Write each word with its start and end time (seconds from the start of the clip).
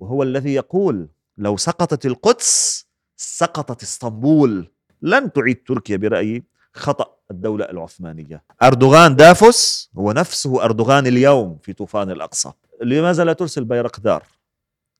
وهو 0.00 0.22
الذي 0.22 0.54
يقول 0.54 1.08
لو 1.38 1.56
سقطت 1.56 2.06
القدس 2.06 2.86
سقطت 3.16 3.82
اسطنبول. 3.82 4.70
لن 5.02 5.32
تعيد 5.32 5.62
تركيا 5.66 5.96
برأيي 5.96 6.44
خطأ 6.72 7.16
الدولة 7.30 7.64
العثمانية. 7.64 8.44
أردوغان 8.62 9.16
دافوس 9.16 9.90
هو 9.98 10.12
نفسه 10.12 10.64
أردوغان 10.64 11.06
اليوم 11.06 11.58
في 11.62 11.72
طوفان 11.72 12.10
الأقصى. 12.10 12.52
لماذا 12.82 13.24
لا 13.24 13.32
ترسل 13.32 13.64
بيرقدار 13.64 14.22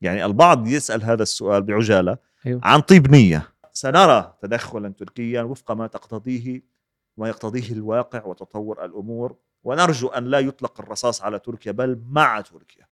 يعني 0.00 0.24
البعض 0.24 0.66
يسأل 0.66 1.02
هذا 1.02 1.22
السؤال 1.22 1.62
بعجالة 1.62 2.18
أيوه. 2.46 2.60
عن 2.64 2.80
طيب 2.80 3.10
نية. 3.10 3.48
سنرى 3.72 4.34
تدخلا 4.42 4.88
تركيا 4.88 5.42
وفق 5.42 5.72
ما 5.72 5.86
تقتضيه 5.86 6.62
ما 7.16 7.28
يقتضيه 7.28 7.72
الواقع 7.72 8.24
وتطور 8.24 8.84
الأمور. 8.84 9.36
ونرجو 9.64 10.08
أن 10.08 10.24
لا 10.24 10.38
يطلق 10.38 10.80
الرصاص 10.80 11.22
على 11.22 11.38
تركيا 11.38 11.72
بل 11.72 12.02
مع 12.08 12.40
تركيا. 12.40 12.86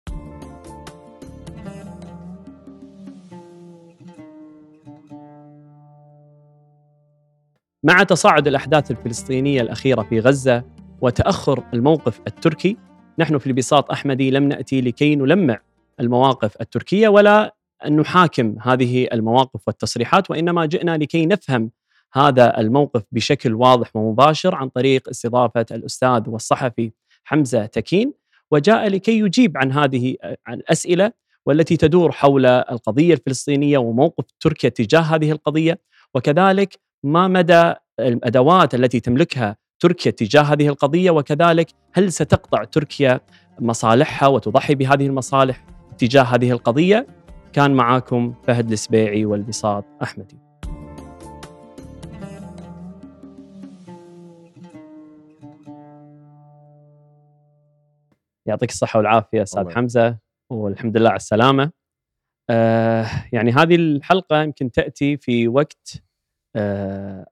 مع 7.86 8.02
تصاعد 8.02 8.48
الأحداث 8.48 8.90
الفلسطينية 8.90 9.60
الأخيرة 9.60 10.02
في 10.02 10.20
غزة 10.20 10.64
وتأخر 11.00 11.64
الموقف 11.74 12.20
التركي. 12.26 12.76
نحن 13.18 13.38
في 13.38 13.46
البساط 13.46 13.90
أحمدي 13.90 14.30
لم 14.30 14.48
نأتي 14.48 14.80
لكي 14.80 15.16
نلمع 15.16 15.60
المواقف 16.00 16.60
التركية 16.60 17.08
ولا 17.08 17.54
أن 17.86 17.96
نحاكم 17.96 18.56
هذه 18.62 19.08
المواقف 19.12 19.60
والتصريحات 19.66 20.30
وإنما 20.30 20.66
جئنا 20.66 20.96
لكي 20.96 21.26
نفهم 21.26 21.70
هذا 22.12 22.58
الموقف 22.58 23.02
بشكل 23.12 23.54
واضح 23.54 23.96
ومباشر 23.96 24.54
عن 24.54 24.68
طريق 24.68 25.08
استضافة 25.08 25.66
الأستاذ 25.70 26.22
والصحفي 26.26 26.92
حمزة 27.24 27.66
تكين. 27.66 28.12
وجاء 28.50 28.88
لكي 28.88 29.18
يجيب 29.18 29.56
عن 29.56 29.72
هذه 29.72 30.16
الاسئله 30.48 31.12
والتي 31.46 31.76
تدور 31.76 32.12
حول 32.12 32.46
القضية 32.46 33.14
الفلسطينية 33.14 33.78
وموقف 33.78 34.24
تركيا 34.40 34.68
تجاه 34.68 35.00
هذه 35.00 35.32
القضية. 35.32 35.80
وكذلك 36.14 36.85
ما 37.06 37.28
مدى 37.28 37.74
الأدوات 38.00 38.74
التي 38.74 39.00
تملكها 39.00 39.56
تركيا 39.80 40.10
تجاه 40.10 40.42
هذه 40.42 40.68
القضية 40.68 41.10
وكذلك 41.10 41.68
هل 41.92 42.12
ستقطع 42.12 42.64
تركيا 42.64 43.20
مصالحها 43.60 44.28
وتضحي 44.28 44.74
بهذه 44.74 45.06
المصالح 45.06 45.64
تجاه 45.98 46.22
هذه 46.22 46.50
القضية؟ 46.50 47.06
كان 47.52 47.74
معاكم 47.74 48.34
فهد 48.42 48.72
السبيعي 48.72 49.24
والبساط 49.24 49.84
أحمدي. 50.02 50.38
يعطيك 58.46 58.70
الصحة 58.70 58.98
والعافية 58.98 59.42
أستاذ 59.42 59.70
حمزة 59.70 60.18
والحمد 60.50 60.96
لله 60.96 61.08
على 61.08 61.16
السلامة. 61.16 61.70
آه 62.50 63.06
يعني 63.32 63.52
هذه 63.52 63.74
الحلقة 63.74 64.42
يمكن 64.42 64.70
تأتي 64.70 65.16
في 65.16 65.48
وقت 65.48 66.05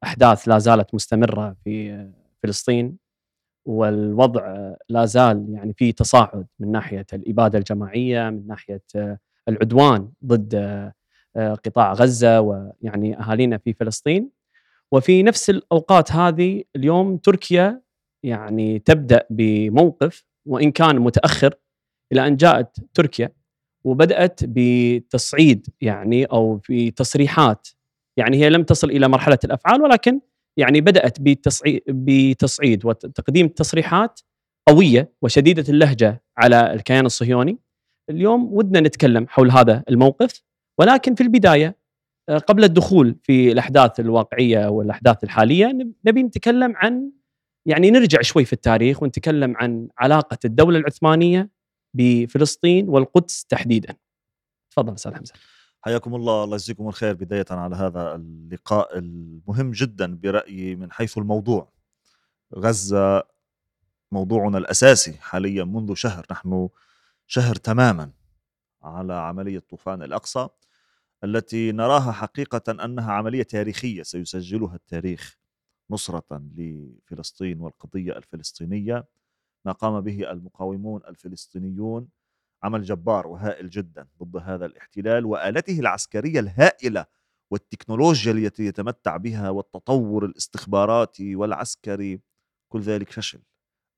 أحداث 0.05 0.49
لا 0.49 0.59
زالت 0.59 0.95
مستمرة 0.95 1.57
في 1.65 2.07
فلسطين 2.43 2.97
والوضع 3.67 4.75
لا 4.89 5.05
زال 5.05 5.47
يعني 5.49 5.75
في 5.75 5.93
تصاعد 5.93 6.47
من 6.61 6.73
ناحية 6.73 7.07
الإبادة 7.13 7.59
الجماعية 7.59 8.31
من 8.31 8.47
ناحية 8.47 8.83
آه، 8.97 9.19
العدوان 9.49 10.09
ضد 10.25 10.55
آه، 11.37 11.55
قطاع 11.55 11.93
غزة 11.93 12.41
ويعني 12.41 13.21
أهالينا 13.21 13.59
في 13.59 13.73
فلسطين. 13.73 14.31
وفي 14.93 15.23
نفس 15.23 15.51
الأوقات 15.51 16.13
هذه 16.13 16.65
اليوم 16.77 17.17
تركيا 17.17 17.81
يعني 18.23 18.79
تبدأ 18.79 19.27
بموقف 19.31 20.27
وإن 20.47 20.71
كان 20.71 20.99
متأخر 20.99 21.55
إلى 22.13 22.27
أن 22.27 22.37
جاءت 22.37 22.77
تركيا 22.95 23.31
وبدأت 23.85 24.41
بتصعيد 24.43 25.67
يعني 25.81 26.25
أو 26.25 26.59
في 26.59 26.91
تصريحات 26.91 27.69
يعني 28.19 28.37
هي 28.37 28.51
لم 28.51 28.63
تصل 28.63 28.91
إلى 28.91 29.09
مرحلة 29.09 29.39
الأفعال 29.45 29.83
ولكن 29.83 30.21
يعني 30.59 30.81
بدأت 30.81 31.21
بتصعيد 31.21 31.83
بتصعيد 31.89 32.85
وتقديم 32.87 33.49
تصريحات 33.49 34.21
قوية 34.69 35.13
وشديدة 35.23 35.65
اللهجة 35.69 36.23
على 36.39 36.73
الكيان 36.73 37.07
الصهيوني. 37.07 37.59
اليوم 38.11 38.55
ودنا 38.55 38.81
نتكلم 38.81 39.27
حول 39.29 39.51
هذا 39.51 39.83
الموقف 39.89 40.43
ولكن 40.81 41.15
في 41.15 41.23
البداية 41.23 41.77
آه، 42.29 42.39
قبل 42.39 42.65
الدخول 42.65 43.17
في 43.23 43.53
الأحداث 43.53 44.01
الواقعية 44.01 44.67
والأحداث 44.67 45.25
الحالية 45.25 45.79
نبي 46.07 46.23
نتكلم 46.23 46.77
عن 46.77 47.13
يعني 47.67 47.91
نرجع 47.91 48.23
شوي 48.23 48.45
في 48.45 48.53
التاريخ 48.53 49.03
ونتكلم 49.03 49.57
عن 49.57 49.89
علاقة 49.99 50.39
الدولة 50.45 50.79
العثمانية 50.79 51.51
بفلسطين 51.97 52.89
والقدس 52.89 53.45
تحديدا. 53.45 53.95
تفضل 54.73 54.95
أستاذ 54.95 55.15
حمزة. 55.15 55.35
حياكم 55.85 56.15
الله 56.15 56.45
الله 56.45 56.55
يجزيكم 56.57 56.89
الخير. 56.89 57.15
بداية 57.15 57.45
على 57.51 57.77
هذا 57.77 58.15
اللقاء 58.15 58.99
المهم 58.99 59.71
جدا 59.71 60.15
برأيي 60.17 60.77
من 60.77 60.93
حيث 60.93 61.19
الموضوع. 61.19 61.73
غزة 62.55 63.23
موضوعنا 64.13 64.59
الأساسي 64.59 65.13
حاليا 65.13 65.65
منذ 65.65 65.95
شهر 65.95 66.27
نحن 66.31 66.69
شهر 67.27 67.55
تماما 67.55 68.11
على 68.83 69.15
عملية 69.15 69.59
طوفان 69.59 70.03
الأقصى 70.03 70.49
التي 71.25 71.73
نراها 71.73 72.13
حقيقة 72.13 72.85
أنها 72.85 73.13
عملية 73.13 73.43
تاريخية. 73.43 74.03
سيسجلها 74.03 74.75
التاريخ 74.75 75.39
نصرة 75.91 76.43
لفلسطين 76.57 77.61
والقضية 77.61 78.13
الفلسطينية. 78.13 79.05
ما 79.65 79.73
قام 79.73 80.01
به 80.01 80.31
المقاومون 80.31 81.01
الفلسطينيون 81.09 82.09
عمل 82.65 82.83
جبار 82.83 83.27
وهائل 83.27 83.71
جدا 83.71 84.09
ضد 84.23 84.37
هذا 84.37 84.67
الاحتلال 84.67 85.27
وآلته 85.27 85.81
العسكرية 85.81 86.41
الهائلة 86.41 87.07
والتكنولوجيا 87.51 88.33
التي 88.33 88.63
يتمتع 88.67 89.17
بها 89.17 89.51
والتطور 89.51 90.25
الاستخباراتي 90.25 91.37
والعسكري 91.37 92.21
كل 92.69 92.81
ذلك 92.81 93.11
فشل 93.11 93.43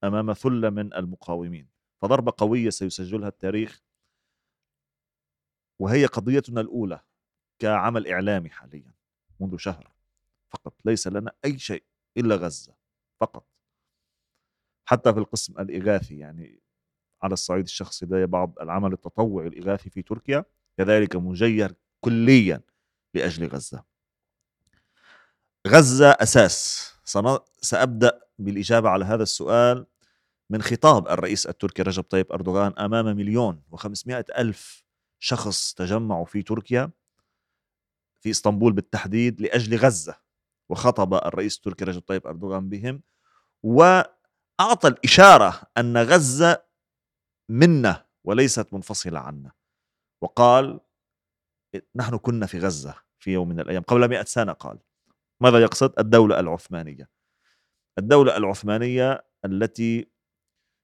أمام 0.04 0.32
ثلة 0.32 0.70
من 0.70 0.94
المقاومين. 0.94 1.68
فضربة 2.02 2.32
قوية 2.38 2.70
سيسجلها 2.70 3.28
التاريخ. 3.28 3.82
وهي 5.80 6.06
قضيتنا 6.06 6.60
الأولى 6.60 7.00
كعمل 7.58 8.06
إعلامي 8.08 8.50
حاليا 8.50 8.94
منذ 9.40 9.56
شهر 9.56 9.92
فقط. 10.50 10.74
ليس 10.84 11.08
لنا 11.08 11.32
أي 11.44 11.58
شيء 11.58 11.84
إلا 12.16 12.36
غزة 12.36 12.76
فقط. 13.20 13.46
حتى 14.88 15.12
في 15.12 15.18
القسم 15.18 15.60
الإغاثي 15.60 16.18
يعني 16.18 16.60
على 17.22 17.32
الصعيد 17.32 17.64
الشخصي 17.64 18.06
لدي 18.06 18.26
بعض 18.26 18.54
العمل 18.60 18.92
التطوعي 18.92 19.46
الإغاثي 19.48 19.90
في 19.90 20.02
تركيا 20.02 20.44
كذلك 20.78 21.16
مجير 21.16 21.74
كليا 22.00 22.60
لأجل 23.14 23.46
غزة. 23.48 23.84
غزة 25.68 26.10
أساس. 26.10 26.86
سأبدأ 27.60 28.20
بالإجابة 28.38 28.88
على 28.88 29.04
هذا 29.04 29.22
السؤال 29.22 29.86
من 30.50 30.62
خطاب 30.62 31.08
الرئيس 31.08 31.46
التركي 31.46 31.82
رجب 31.82 32.02
طيب 32.02 32.32
أردوغان 32.32 32.72
أمام 32.78 33.16
مليون 33.16 33.62
وخمسمائة 33.70 34.24
ألف 34.38 34.84
شخص 35.18 35.74
تجمعوا 35.74 36.24
في 36.24 36.42
تركيا 36.42 36.90
في 38.20 38.30
إسطنبول 38.30 38.72
بالتحديد 38.72 39.40
لأجل 39.40 39.76
غزة. 39.76 40.16
وخطب 40.68 41.14
الرئيس 41.14 41.56
التركي 41.56 41.84
رجب 41.84 42.00
طيب 42.00 42.26
أردوغان 42.26 42.68
بهم 42.68 43.02
وأعطى 43.62 44.88
الإشارة 44.88 45.60
أن 45.78 45.96
غزة 45.96 46.65
منا 47.48 48.06
وليست 48.24 48.74
منفصلة 48.74 49.18
عنا. 49.18 49.52
وقال 50.20 50.80
نحن 51.96 52.16
كنا 52.16 52.46
في 52.46 52.58
غزة 52.58 52.94
في 53.18 53.32
يوم 53.32 53.48
من 53.48 53.60
الأيام 53.60 53.82
قبل 53.82 54.08
مئة 54.08 54.24
سنة. 54.24 54.52
قال 54.52 54.78
ماذا 55.40 55.58
يقصد؟ 55.58 55.92
الدولة 55.98 56.40
العثمانية. 56.40 57.08
الدولة 57.98 58.36
العثمانية 58.36 59.24
التي 59.44 60.08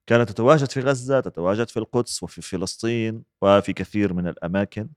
كانت 0.07 0.29
تتواجد 0.29 0.71
في 0.71 0.81
غزة 0.81 1.21
تتواجد 1.21 1.69
في 1.69 1.77
القدس 1.77 2.23
وفي 2.23 2.43
فلسطين 2.43 3.25
وفي 3.43 3.73
كثير 3.73 4.13
من 4.13 4.29
الأماكن. 4.29 4.89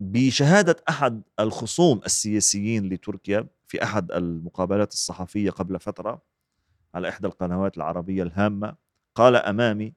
بشهادة 0.00 0.76
أحد 0.88 1.22
الخصوم 1.40 2.00
السياسيين 2.06 2.88
لتركيا 2.88 3.46
في 3.66 3.82
أحد 3.82 4.12
المقابلات 4.12 4.92
الصحفية 4.92 5.50
قبل 5.50 5.80
فترة 5.80 6.22
على 6.94 7.08
إحدى 7.08 7.26
القنوات 7.26 7.76
العربية 7.76 8.22
الهامة 8.22 8.76
قال 9.14 9.36
أمامي 9.36 9.94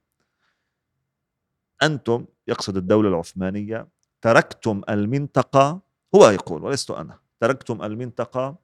أنتم 1.84 2.26
يقصد 2.48 2.78
الدولة 2.78 3.10
العثمانية 3.10 3.88
تركتم 4.22 4.82
المنطقة 4.90 5.82
هو 6.16 6.30
يقول 6.30 6.64
ولست 6.64 6.92
أنا 6.92 7.20
تركتم 7.40 7.84
المنطقة 7.84 8.58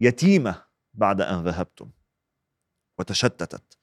يتيمة 0.00 0.62
بعد 0.94 1.20
أن 1.20 1.44
ذهبتم 1.44 1.90
وتشتتت 2.98 3.78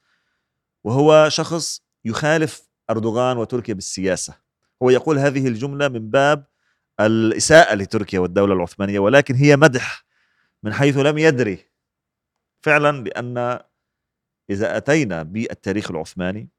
وهو 0.84 1.30
شخص 1.30 1.81
يخالف 2.06 2.70
أردوغان 2.90 3.38
وتركيا 3.38 3.74
بالسياسة. 3.74 4.34
هو 4.84 4.90
يقول 4.90 5.18
هذه 5.18 5.48
الجملة 5.48 5.88
من 5.88 6.10
باب 6.10 6.46
الإساءة 7.00 7.75
لتركيا 7.75 8.20
والدولة 8.20 8.54
العثمانية 8.54 9.00
ولكن 9.00 9.36
هي 9.36 9.56
مدح 9.58 10.06
من 10.63 10.74
حيث 10.74 10.98
لم 10.98 11.18
يدري 11.18 11.60
فعلا 12.62 13.04
لأن 13.04 13.60
إذا 14.50 14.78
أتينا 14.78 15.24
بالتاريخ 15.24 15.92
العثماني 15.92 16.50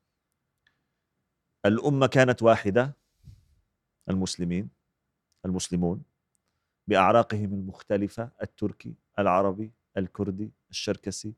الأمة 1.67 2.07
كانت 2.07 2.43
واحدة 2.43 2.97
المسلمين 4.09 4.69
المسلمون 5.45 6.03
بأعراقهم 6.87 7.55
المختلفة 7.55 8.31
التركي 8.43 8.95
العربي 9.19 9.73
الكردي 9.97 10.51
الشركسي 10.71 11.35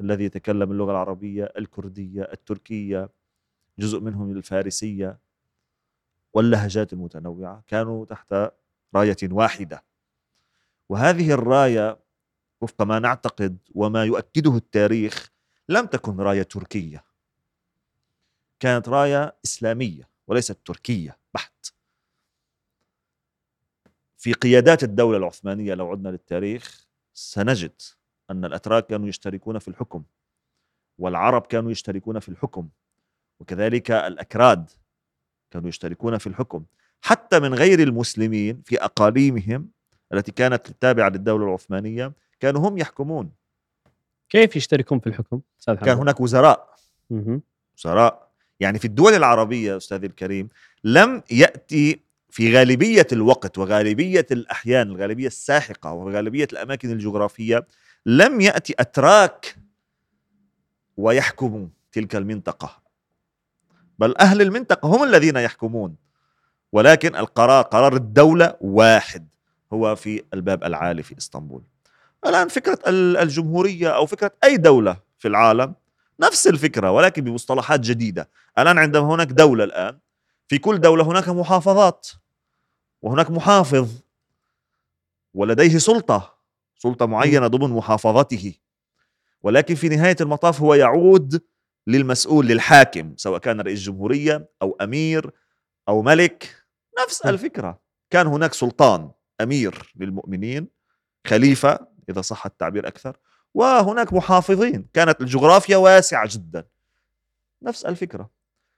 الذي 0.00 0.24
يتكلم 0.24 0.72
اللغة 0.72 0.90
العربية 0.90 1.52
الكردية 1.58 2.22
التركية 2.22 3.10
جزء 3.78 4.00
منهم 4.00 4.30
الفارسية 4.30 5.18
واللهجات 6.32 6.92
المتنوعة 6.92 7.64
كانوا 7.66 8.04
تحت 8.04 8.34
راية 8.94 9.16
واحدة. 9.22 9.84
وهذه 10.88 11.32
الراية 11.32 11.98
وفق 12.60 12.82
ما 12.82 12.98
نعتقد 12.98 13.58
وما 13.74 14.04
يؤكده 14.04 14.56
التاريخ 14.56 15.30
لم 15.70 15.86
تكن 15.86 16.20
راية 16.20 16.42
تركية. 16.42 17.04
كانت 18.60 18.88
راية 18.88 19.36
إسلامية 19.44 20.08
وليست 20.26 20.58
تركية 20.64 21.18
بحت. 21.34 21.66
في 24.16 24.32
قيادات 24.32 24.84
الدولة 24.84 25.16
العثمانية 25.16 25.74
لو 25.74 25.90
عدنا 25.90 26.08
للتاريخ 26.08 26.86
سنجد 27.14 27.82
أن 28.30 28.44
الأتراك 28.44 28.86
كانوا 28.86 29.08
يشتركون 29.08 29.58
في 29.58 29.68
الحكم 29.68 30.02
والعرب 30.98 31.46
كانوا 31.46 31.70
يشتركون 31.70 32.18
في 32.18 32.28
الحكم 32.28 32.68
وكذلك 33.40 33.90
الأكراد 33.90 34.70
كانوا 35.50 35.68
يشتركون 35.68 36.18
في 36.18 36.26
الحكم. 36.26 36.64
حتى 37.00 37.40
من 37.40 37.54
غير 37.54 37.82
المسلمين 37.82 38.62
في 38.62 38.84
أقاليمهم 38.84 39.70
التي 40.12 40.32
كانت 40.32 40.66
تابعة 40.66 41.08
للدولة 41.08 41.46
العثمانية 41.46 42.12
كانوا 42.40 42.68
هم 42.68 42.78
يحكمون. 42.78 43.39
كيف 44.30 44.56
يشتركون 44.56 45.00
في 45.00 45.06
الحكم؟ 45.06 45.40
كان 45.86 45.98
هناك 45.98 46.20
وزراء. 46.20 46.74
وزراء. 47.78 48.30
يعني 48.60 48.78
في 48.78 48.84
الدول 48.84 49.14
العربية 49.14 49.76
أستاذي 49.76 50.06
الكريم 50.06 50.48
لم 50.84 51.22
يأتي 51.30 52.00
في 52.30 52.56
غالبية 52.56 53.06
الوقت 53.12 53.58
وغالبية 53.58 54.26
الأحيان 54.30 54.88
الغالبية 54.88 55.26
الساحقة 55.26 55.92
وغالبية 55.92 56.48
الأماكن 56.52 56.90
الجغرافية 56.90 57.66
لم 58.06 58.40
يأتي 58.40 58.74
أتراك 58.78 59.56
ويحكموا 60.96 61.66
تلك 61.92 62.16
المنطقة. 62.16 62.82
بل 63.98 64.16
أهل 64.16 64.42
المنطقة 64.42 64.96
هم 64.96 65.04
الذين 65.04 65.36
يحكمون. 65.36 65.96
ولكن 66.72 67.16
القرار 67.16 67.62
قرار 67.62 67.96
الدولة 67.96 68.56
واحد 68.60 69.28
هو 69.72 69.96
في 69.96 70.22
الباب 70.34 70.64
العالي 70.64 71.02
في 71.02 71.18
إسطنبول. 71.18 71.62
الآن 72.26 72.48
فكرة 72.48 72.78
الجمهورية 73.22 73.88
أو 73.88 74.06
فكرة 74.06 74.32
أي 74.44 74.56
دولة 74.56 74.96
في 75.18 75.28
العالم 75.28 75.74
نفس 76.20 76.46
الفكرة 76.46 76.90
ولكن 76.90 77.24
بمصطلحات 77.24 77.80
جديدة. 77.80 78.30
الآن 78.58 78.78
عندما 78.78 79.14
هناك 79.14 79.26
دولة 79.26 79.64
الآن 79.64 79.98
في 80.48 80.58
كل 80.58 80.80
دولة 80.80 81.04
هناك 81.04 81.28
محافظات 81.28 82.08
وهناك 83.02 83.30
محافظ 83.30 83.88
ولديه 85.34 85.78
سلطة 85.78 86.34
سلطة 86.78 87.06
معينة 87.06 87.46
ضمن 87.46 87.70
محافظته. 87.70 88.54
ولكن 89.42 89.74
في 89.74 89.88
نهاية 89.88 90.16
المطاف 90.20 90.60
هو 90.60 90.74
يعود 90.74 91.42
للمسؤول 91.86 92.46
للحاكم 92.46 93.14
سواء 93.16 93.40
كان 93.40 93.60
رئيس 93.60 93.80
جمهورية 93.80 94.48
أو 94.62 94.76
أمير 94.80 95.30
أو 95.88 96.02
ملك. 96.02 96.64
نفس 97.02 97.26
الفكرة. 97.26 97.80
كان 98.10 98.26
هناك 98.26 98.54
سلطان 98.54 99.10
أمير 99.40 99.92
للمؤمنين 99.96 100.68
خليفة 101.26 101.78
إذا 102.10 102.20
صح 102.20 102.46
التعبير 102.46 102.88
أكثر. 102.88 103.16
وهناك 103.54 104.12
محافظين. 104.12 104.88
كانت 104.92 105.20
الجغرافيا 105.20 105.76
واسعة 105.76 106.28
جدا. 106.32 106.66
نفس 107.62 107.84
الفكرة. 107.84 108.30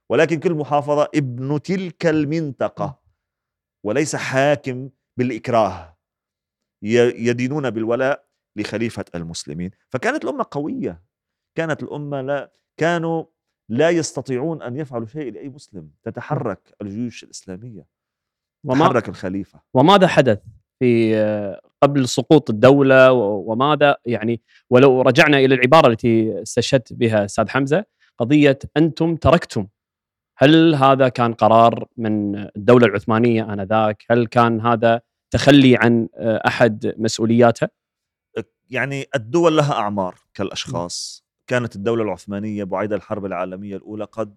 ولكن 0.09 0.41
كل 0.41 0.55
محافظة 0.55 1.09
ابن 1.15 1.63
تلك 1.63 2.07
المنطقة. 2.07 2.99
وليس 3.85 4.17
حاكم 4.17 4.91
بالإكراه. 5.17 5.97
يدينون 6.83 7.71
بالولاء 7.71 8.25
لخليفة 8.57 9.05
المسلمين. 9.15 9.71
فكانت 9.89 10.25
الأمة 10.25 10.47
قوية. 10.51 11.03
كانت 11.55 11.83
الأمة 11.83 12.21
لا 12.21 12.53
كانوا 12.77 13.25
لا 13.69 13.91
يستطيعون 13.91 14.63
أن 14.63 14.77
يفعلوا 14.77 15.07
شيء 15.07 15.33
لأي 15.33 15.49
مسلم. 15.49 15.91
تتحرك 16.03 16.75
الجيوش 16.83 17.25
الإسلامية. 17.25 17.87
وما 18.65 18.85
تحرك 18.89 19.09
الخليفة. 19.09 19.61
وماذا 19.75 20.07
حدث 20.07 20.41
في 20.79 21.15
قبل 21.83 22.09
سقوط 22.09 22.51
الدولة 22.51 23.13
وماذا 23.13 23.97
يعني. 24.07 24.41
ولو 24.71 25.03
رجعنا 25.03 25.39
إلى 25.39 25.55
العبارة 25.55 25.89
التي 25.89 26.43
استشهدت 26.43 26.93
بها 26.93 27.25
أستاذ 27.25 27.49
حمزة 27.49 27.85
قضية 28.19 28.59
أنتم 28.77 29.17
تركتم. 29.17 29.67
هل 30.37 30.75
هذا 30.75 31.09
كان 31.09 31.35
قرار 31.35 31.87
من 31.97 32.37
الدولة 32.37 32.87
العثمانية 32.87 33.53
آنذاك؟ 33.53 34.05
هل 34.11 34.27
كان 34.27 34.61
هذا 34.61 35.01
تخلي 35.31 35.77
عن 35.77 36.09
أحد 36.19 36.95
مسؤولياتها 36.99 37.69
يعني 38.71 39.07
الدول 39.15 39.57
لها 39.57 39.73
أعمار 39.73 40.15
كالأشخاص. 40.35 41.25
كانت 41.47 41.77
الدولة 41.77 42.03
العثمانية 42.03 42.65
بعد 42.65 42.93
الحرب 42.93 43.25
العالمية 43.25 43.77
الأولى 43.77 44.05
قد 44.05 44.37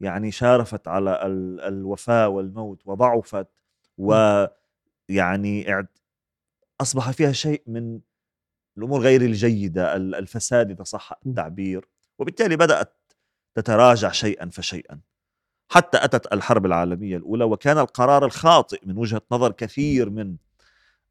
يعني 0.00 0.30
شارفت 0.30 0.88
على 0.88 1.20
الوفاة 1.68 2.28
والموت 2.28 2.82
وضعفت. 2.86 3.48
ويعني 3.98 5.66
أصبح 6.80 7.10
فيها 7.10 7.32
شيء 7.32 7.62
من 7.66 8.00
الأمور 8.78 9.00
غير 9.00 9.22
الجيدة 9.22 9.96
الفساد 9.96 10.70
إذا 10.70 10.82
صح 10.82 11.12
التعبير 11.26 11.88
وبالتالي 12.18 12.56
بدأت 12.56 13.12
تتراجع 13.54 14.10
شيئا 14.10 14.50
فشيئا. 14.50 15.00
حتى 15.68 16.04
أتت 16.04 16.32
الحرب 16.32 16.66
العالمية 16.66 17.16
الأولى 17.16 17.44
وكان 17.44 17.78
القرار 17.78 18.24
الخاطئ 18.24 18.86
من 18.86 18.98
وجهة 18.98 19.22
نظر 19.32 19.52
كثير 19.52 20.10
من 20.10 20.36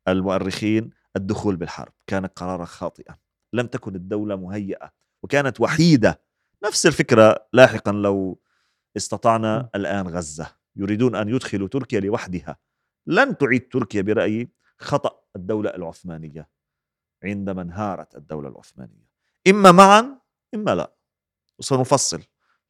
المؤرخين 0.07 0.89
الدخول 1.15 1.56
بالحرب. 1.56 1.94
كان 2.07 2.25
قرارا 2.25 2.65
خاطئا. 2.65 3.15
لم 3.54 3.68
تكن 3.68 3.95
الدولة 3.95 4.36
مهيئة 4.36 4.92
وكانت 5.24 5.62
وحيدة. 5.62 6.21
نفس 6.65 6.86
الفكرة 6.86 7.48
لاحقا 7.54 7.92
لو 7.92 8.39
استطعنا 8.98 9.69
الآن 9.75 10.07
غزة. 10.07 10.56
يريدون 10.75 11.15
أن 11.15 11.30
يدخلوا 11.30 11.68
تركيا 11.68 12.00
لوحدها. 12.00 12.57
لن 13.07 13.38
تعيد 13.38 13.69
تركيا 13.69 14.01
برأيي 14.01 14.50
خطأ. 14.77 15.23
الدولة 15.35 15.69
العثمانية 15.69 16.50
عندما 17.24 17.62
انهارت 17.62 18.15
الدولة 18.15 18.50
العثمانية. 18.50 19.07
إما 19.47 19.71
معا 19.71 20.18
إما 20.53 20.75
لا. 20.75 20.94
وسنفصل 21.59 22.21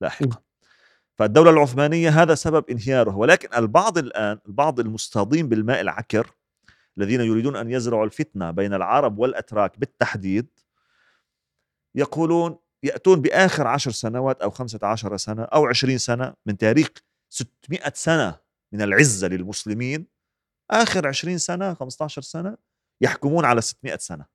لاحقا. 0.02 0.42
فالدولة 1.16 1.52
العثمانية 1.52 2.10
هذا 2.10 2.36
سبب 2.36 2.70
انهيارها 2.70 3.16
ولكن 3.16 3.58
البعض 3.58 3.98
الآن 3.98 4.40
البعض 4.48 4.80
المستاضين 4.80 5.50
بالماء 5.50 5.82
العكر 5.82 6.32
الذين 6.98 7.22
يريدون 7.22 7.56
أن 7.56 7.72
يزرعوا 7.72 8.06
الفتنة 8.06 8.52
بين 8.52 8.74
العرب 8.74 9.18
والأتراك 9.20 9.80
بالتحديد 9.80 10.48
يقولون 11.96 12.58
يأتون 12.84 13.22
بآخر 13.22 13.68
عشر 13.68 13.92
سنوات 13.92 14.42
أو 14.42 14.50
خمسة 14.50 14.80
عشر 14.84 15.18
سنة 15.18 15.44
أو 15.44 15.66
عشرين 15.66 15.98
سنة 15.98 16.34
من 16.46 16.58
تاريخ 16.58 16.90
600 17.30 17.92
سنة 17.94 18.40
من 18.72 18.82
العزة 18.82 19.28
للمسلمين 19.28 20.08
آخر 20.72 21.08
عشرين 21.08 21.38
سنة 21.38 21.74
15 21.74 22.22
سنة 22.22 22.58
يحكمون 23.02 23.46
على 23.46 23.62
600 23.62 23.98
سنة. 23.98 24.26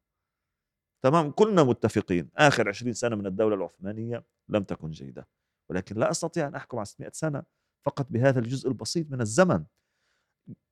تمام؟ 1.03 1.31
كلنا 1.31 1.65
متفقين. 1.65 2.29
آخر 2.37 2.69
عشرين 2.69 2.93
سنة 2.93 3.17
من 3.17 3.27
الدولة 3.27 3.55
العثمانية 3.55 4.25
لم 4.49 4.63
تكن 4.63 4.91
جيدة. 4.91 5.29
ولكن 5.71 5.97
لا 5.97 6.11
أستطيع 6.11 6.49
أن 6.49 6.55
أحكم 6.55 6.77
على 6.77 6.87
600 6.87 7.11
سنة 7.15 7.43
فقط 7.87 8.07
بهذا 8.11 8.39
الجزء 8.39 8.69
البسيط 8.69 9.11
من 9.11 9.21
الزمن. 9.21 9.65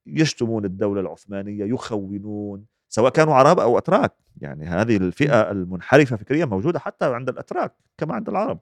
يشتمون 0.07 0.65
الدولة 0.65 1.01
العثمانية 1.01 1.65
يخونون 1.65 2.67
سواء 2.89 3.13
كانوا 3.13 3.35
عرب 3.35 3.61
أو 3.61 3.79
أتراك. 3.79 4.13
يعني 4.41 4.67
هذه 4.67 4.97
الفئة 4.97 5.51
المنحرفة 5.51 6.17
فكريا 6.17 6.45
موجودة 6.45 6.79
حتى 6.79 7.15
عند 7.15 7.29
الأتراك 7.29 7.75
كما 7.99 8.15
عند 8.15 8.29
العرب. 8.29 8.61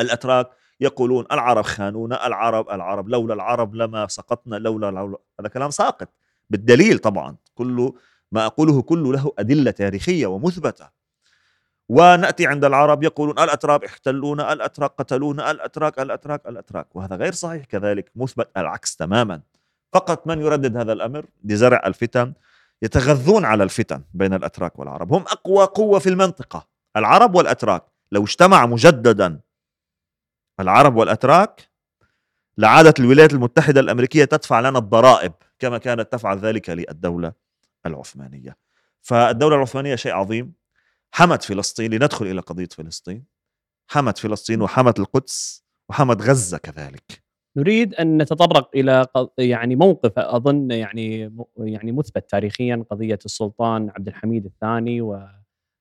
الأتراك 0.00 0.50
يقولون 0.80 1.26
العرب 1.32 1.64
خانونا 1.64 2.26
العرب 2.26 2.70
العرب 2.70 3.08
لولا 3.08 3.34
العرب 3.34 3.74
لما 3.74 4.06
سقطنا 4.06 4.56
لولا, 4.56 4.90
لولا 4.90 5.18
هذا 5.40 5.48
كلام 5.48 5.70
ساقط 5.70 6.08
بالدليل 6.50 6.98
طبعا 6.98 7.36
كل 7.54 7.92
ما 8.32 8.46
أقوله 8.46 8.82
كله 8.82 9.12
له 9.12 9.32
أدلة 9.38 9.70
تاريخية 9.70 10.26
ومثبتة. 10.26 10.88
ونأتي 11.88 12.46
عند 12.46 12.64
العرب 12.64 13.02
يقولون 13.02 13.38
الأتراك 13.38 13.84
احتلونا 13.84 14.52
الأتراك 14.52 14.90
قتلونا 14.98 15.50
الأتراك 15.50 15.98
الأتراك 15.98 16.46
الأتراك. 16.46 16.96
وهذا 16.96 17.16
غير 17.16 17.32
صحيح 17.32 17.64
كذلك 17.64 18.10
مثبت 18.16 18.48
العكس 18.56 18.96
تماما. 18.96 19.40
فقط 19.92 20.26
من 20.26 20.40
يردد 20.40 20.76
هذا 20.76 20.92
الأمر؟ 20.92 21.26
لزرع 21.44 21.82
الفتن 21.86 22.32
يتغذون 22.82 23.44
على 23.44 23.64
الفتن 23.64 24.02
بين 24.14 24.34
الأتراك 24.34 24.78
والعرب. 24.78 25.12
هم 25.12 25.22
أقوى 25.22 25.64
قوة 25.64 25.98
في 25.98 26.08
المنطقة. 26.08 26.66
العرب 26.96 27.34
والأتراك 27.34 27.82
لو 28.12 28.24
اجتمع 28.24 28.66
مجددا 28.66 29.40
العرب 30.60 30.96
والأتراك 30.96 31.70
لعادت 32.58 33.00
الولايات 33.00 33.32
المتحدة 33.32 33.80
الأمريكية 33.80 34.24
تدفع 34.24 34.60
لنا 34.60 34.78
الضرائب 34.78 35.32
كما 35.58 35.78
كانت 35.78 36.12
تفعل 36.12 36.38
ذلك 36.38 36.70
للدولة 36.70 37.32
العثمانية. 37.86 38.56
فالدولة 39.02 39.56
العثمانية 39.56 39.94
شيء 39.94 40.12
عظيم. 40.12 40.52
حمت 41.12 41.42
فلسطين 41.42 41.94
لندخل 41.94 42.26
إلى 42.26 42.40
قضية 42.40 42.68
فلسطين. 42.76 43.24
حمت 43.90 44.18
فلسطين 44.18 44.62
وحمت 44.62 44.98
القدس 44.98 45.64
وحمت 45.88 46.22
غزة 46.22 46.58
كذلك. 46.58 47.24
نريد 47.56 47.94
أن 47.94 48.22
نتطرق 48.22 48.70
إلى 48.74 49.06
يعني 49.38 49.76
موقف 49.76 50.18
أظن 50.18 50.70
يعني 50.70 51.36
يعني 51.56 51.92
مثبت 51.92 52.30
تاريخيا 52.30 52.84
قضية 52.90 53.18
السلطان 53.24 53.90
عبد 53.90 54.08
الحميد 54.08 54.44
الثاني 54.44 55.00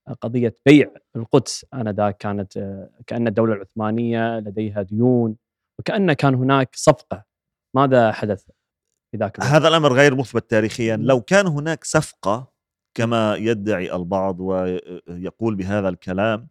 وقضيه 0.10 0.56
بيع 0.66 0.92
القدس. 1.16 1.66
آنذاك 1.74 2.18
كانت 2.18 2.54
كأن 3.08 3.28
الدولة 3.28 3.54
العثمانية 3.54 4.40
لديها 4.40 4.82
ديون 4.82 5.36
وكأن 5.80 6.14
كان 6.14 6.36
هناك 6.36 6.76
صفقة. 6.76 7.24
ماذا 7.76 8.12
حدث 8.12 8.44
في 9.12 9.18
ذاك 9.18 9.38
الوقت؟ 9.38 9.52
هذا 9.52 9.68
الأمر 9.68 9.94
غير 9.94 10.16
مثبت 10.16 10.50
تاريخيا. 10.50 10.96
لو 10.96 11.22
كان 11.22 11.48
هناك 11.48 11.84
صفقة 11.84 12.54
كما 12.94 13.36
يدعي 13.36 13.96
البعض 13.96 14.40
ويقول 14.40 15.56
بهذا 15.56 15.90
الكلام 15.90 16.48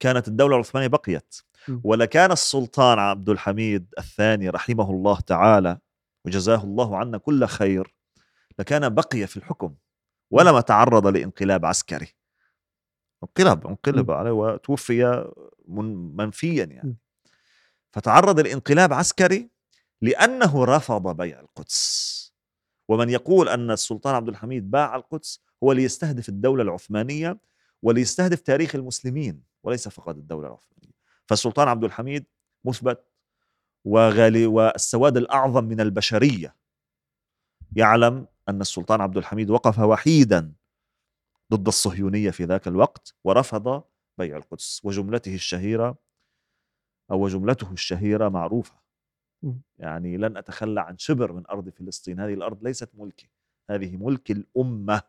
كانت 0.00 0.28
الدولة 0.28 0.54
العثمانية 0.54 0.88
بقيت. 0.88 1.34
ولكان 1.84 2.32
السلطان 2.32 2.98
عبد 2.98 3.28
الحميد 3.28 3.86
الثاني 3.98 4.48
رحمه 4.48 4.90
الله 4.90 5.20
تعالى 5.20 5.78
وجزاه 6.24 6.64
الله 6.64 6.96
عنا 6.96 7.18
كل 7.18 7.46
خير 7.46 7.94
لكان 8.58 8.88
بقي 8.88 9.26
في 9.26 9.36
الحكم 9.36 9.74
ولما 10.30 10.60
تعرض 10.60 11.06
لانقلاب 11.06 11.66
عسكري. 11.66 12.17
انقلب 13.22 13.66
انقلب 13.66 14.10
عليه 14.10 14.30
وتوفي 14.30 15.30
منفيا 16.18 16.64
يعني. 16.64 16.96
فتعرض 17.92 18.40
لانقلاب 18.40 18.92
عسكري 18.92 19.50
لأنه 20.02 20.64
رفض 20.64 21.16
بيع 21.16 21.40
القدس. 21.40 22.18
ومن 22.88 23.10
يقول 23.10 23.48
أن 23.48 23.70
السلطان 23.70 24.14
عبد 24.14 24.28
الحميد 24.28 24.70
باع 24.70 24.96
القدس 24.96 25.42
هو 25.64 25.72
ليستهدف 25.72 26.28
الدولة 26.28 26.62
العثمانية 26.62 27.38
وليستهدف 27.82 28.40
تاريخ 28.40 28.74
المسلمين 28.74 29.42
وليس 29.62 29.88
فقط 29.88 30.14
الدولة 30.16 30.48
العثمانية. 30.48 30.94
فالسلطان 31.26 31.68
عبد 31.68 31.84
الحميد 31.84 32.24
مثبت 32.64 33.04
وغالي 33.84 34.46
والسواد 34.46 35.16
الأعظم 35.16 35.64
من 35.64 35.80
البشرية. 35.80 36.54
يعلم 37.76 38.26
أن 38.48 38.60
السلطان 38.60 39.00
عبد 39.00 39.16
الحميد 39.16 39.50
وقف 39.50 39.78
وحيدا 39.78 40.52
ضد 41.52 41.66
الصهيونية 41.66 42.30
في 42.30 42.44
ذاك 42.44 42.68
الوقت 42.68 43.14
ورفض 43.24 43.82
بيع 44.18 44.36
القدس 44.36 44.80
وجملته 44.84 45.34
الشهيرة 45.34 45.98
أو 47.10 47.28
جملته 47.28 47.72
الشهيرة 47.72 48.28
معروفة. 48.28 48.78
يعني 49.78 50.16
لن 50.16 50.36
أتخلى 50.36 50.80
عن 50.80 50.98
شبر 50.98 51.32
من 51.32 51.46
أرض 51.46 51.68
فلسطين. 51.68 52.20
هذه 52.20 52.34
الأرض 52.34 52.64
ليست 52.64 52.90
ملكي. 52.94 53.30
هذه 53.70 53.96
ملك 53.96 54.30
الأمة. 54.30 55.02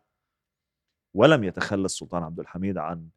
ولم 1.14 1.44
يتخلى 1.44 1.84
السلطان 1.84 2.22
عبد 2.22 2.40
الحميد 2.40 2.78
عن 2.78 3.08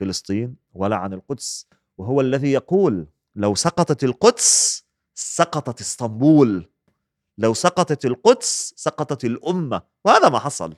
فلسطين 0.00 0.56
ولا 0.72 0.96
عن 0.96 1.12
القدس. 1.12 1.68
وهو 1.98 2.20
الذي 2.20 2.52
يقول 2.52 3.06
لو 3.34 3.54
سقطت 3.54 4.04
القدس 4.04 4.84
سقطت 5.14 5.80
إسطنبول. 5.80 6.70
لو 7.38 7.54
سقطت 7.54 8.04
القدس 8.04 8.74
سقطت 8.76 9.24
الأمة. 9.24 9.82
وهذا 10.04 10.28
ما 10.28 10.38
حصل 10.38 10.76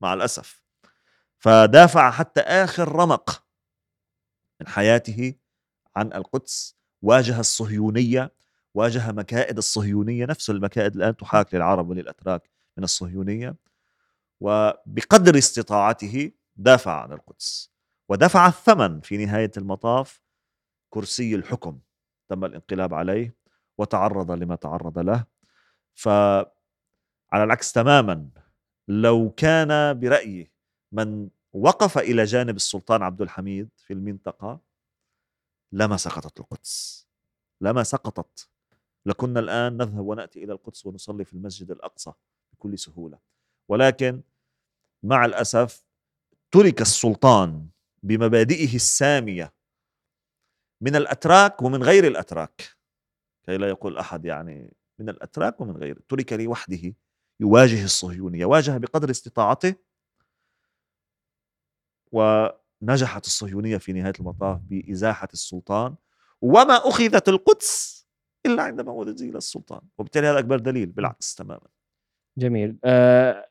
مع 0.00 0.14
الأسف. 0.14 0.65
فدافع 1.46 2.10
حتى 2.10 2.40
آخر 2.40 2.92
رمق 2.92 3.44
من 4.60 4.68
حياته 4.68 5.34
عن 5.96 6.12
القدس 6.12 6.76
واجه 7.02 7.40
الصهيونية 7.40 8.32
واجه 8.74 9.12
مكائد 9.12 9.56
الصهيونية 9.56 10.26
نفس 10.26 10.50
المكائد 10.50 10.96
الآن 10.96 11.16
تحاك 11.16 11.54
للعرب 11.54 11.88
وللأتراك 11.90 12.50
من 12.76 12.84
الصهيونية 12.84 13.56
وبقدر 14.40 15.38
استطاعته 15.38 16.32
دافع 16.56 17.02
عن 17.02 17.12
القدس 17.12 17.70
ودفع 18.08 18.46
الثمن 18.46 19.00
في 19.00 19.24
نهاية 19.26 19.50
المطاف 19.56 20.20
كرسي 20.90 21.34
الحكم 21.34 21.78
تم 22.28 22.44
الانقلاب 22.44 22.94
عليه 22.94 23.36
وتعرض 23.78 24.30
لما 24.30 24.56
تعرض 24.56 24.98
له 24.98 25.24
فعلى 25.94 26.46
العكس 27.34 27.72
تماما 27.72 28.28
لو 28.88 29.30
كان 29.30 30.00
برايي 30.00 30.50
من 30.92 31.35
وقف 31.56 31.98
إلى 31.98 32.24
جانب 32.24 32.56
السلطان 32.56 33.02
عبد 33.02 33.22
الحميد 33.22 33.68
في 33.76 33.92
المنطقة 33.92 34.60
لما 35.72 35.96
سقطت 35.96 36.40
القدس 36.40 37.06
لما 37.60 37.82
سقطت. 37.82 38.48
لكنا 39.06 39.40
الآن 39.40 39.76
نذهب 39.76 40.06
ونأتي 40.06 40.44
إلى 40.44 40.52
القدس 40.52 40.86
ونصلي 40.86 41.24
في 41.24 41.32
المسجد 41.32 41.70
الأقصى 41.70 42.12
بكل 42.52 42.78
سهولة. 42.78 43.18
ولكن 43.68 44.22
مع 45.02 45.24
الأسف 45.24 45.84
ترك 46.50 46.80
السلطان 46.80 47.68
بمبادئه 48.02 48.74
السامية 48.74 49.54
من 50.80 50.96
الأتراك 50.96 51.62
ومن 51.62 51.82
غير 51.82 52.06
الأتراك. 52.06 52.76
كي 53.46 53.56
لا 53.56 53.68
يقول 53.68 53.98
أحد 53.98 54.24
يعني 54.24 54.76
من 54.98 55.08
الأتراك 55.08 55.60
ومن 55.60 55.76
غيره 55.76 56.00
ترك 56.08 56.32
لوحده 56.32 56.94
يواجه 57.40 57.84
الصهيونية 57.84 58.46
واجه 58.46 58.78
بقدر 58.78 59.10
استطاعته 59.10 59.74
ونجحت 62.12 63.26
الصهيونية 63.26 63.76
في 63.76 63.92
نهاية 63.92 64.12
المطاف 64.20 64.60
بإزاحة 64.60 65.28
السلطان 65.32 65.94
وما 66.42 66.74
أخذت 66.74 67.28
القدس 67.28 68.06
إلا 68.46 68.62
عندما 68.62 69.10
ازيل 69.10 69.36
السلطان. 69.36 69.80
وبالتالي 69.98 70.26
هذا 70.26 70.38
أكبر 70.38 70.58
دليل 70.58 70.86
بالعكس 70.86 71.34
تماما. 71.34 71.66
جميل. 72.38 72.78
آه 72.84 73.48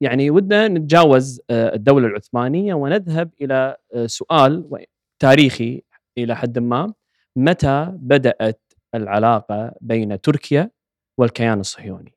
يعني 0.00 0.30
ودنا 0.30 0.68
نتجاوز 0.68 1.40
آه 1.50 1.74
الدولة 1.74 2.06
العثمانية 2.06 2.74
ونذهب 2.74 3.30
إلى 3.40 3.76
آه 3.94 4.06
سؤال 4.06 4.86
تاريخي 5.18 5.82
إلى 6.18 6.36
حد 6.36 6.58
ما. 6.58 6.94
متى 7.36 7.92
بدأت 7.92 8.72
العلاقة 8.94 9.74
بين 9.80 10.20
تركيا 10.20 10.70
والكيان 11.18 11.60
الصهيوني؟ 11.60 12.14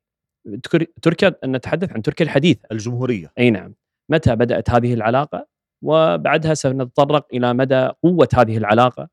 تركيا 1.02 1.36
نتحدث 1.46 1.92
عن 1.94 2.02
تركيا 2.02 2.26
الحديثة. 2.26 2.68
الجمهورية. 2.72 3.32
أي 3.40 3.50
نعم. 3.50 3.76
متى 4.10 4.36
بدأت 4.36 4.70
هذه 4.70 4.94
العلاقة؟ 4.94 5.48
وبعدها 5.84 6.54
سنتطرق 6.54 7.28
إلى 7.34 7.54
مدى 7.54 7.88
قوة 8.04 8.28
هذه 8.34 8.58
العلاقة 8.58 9.10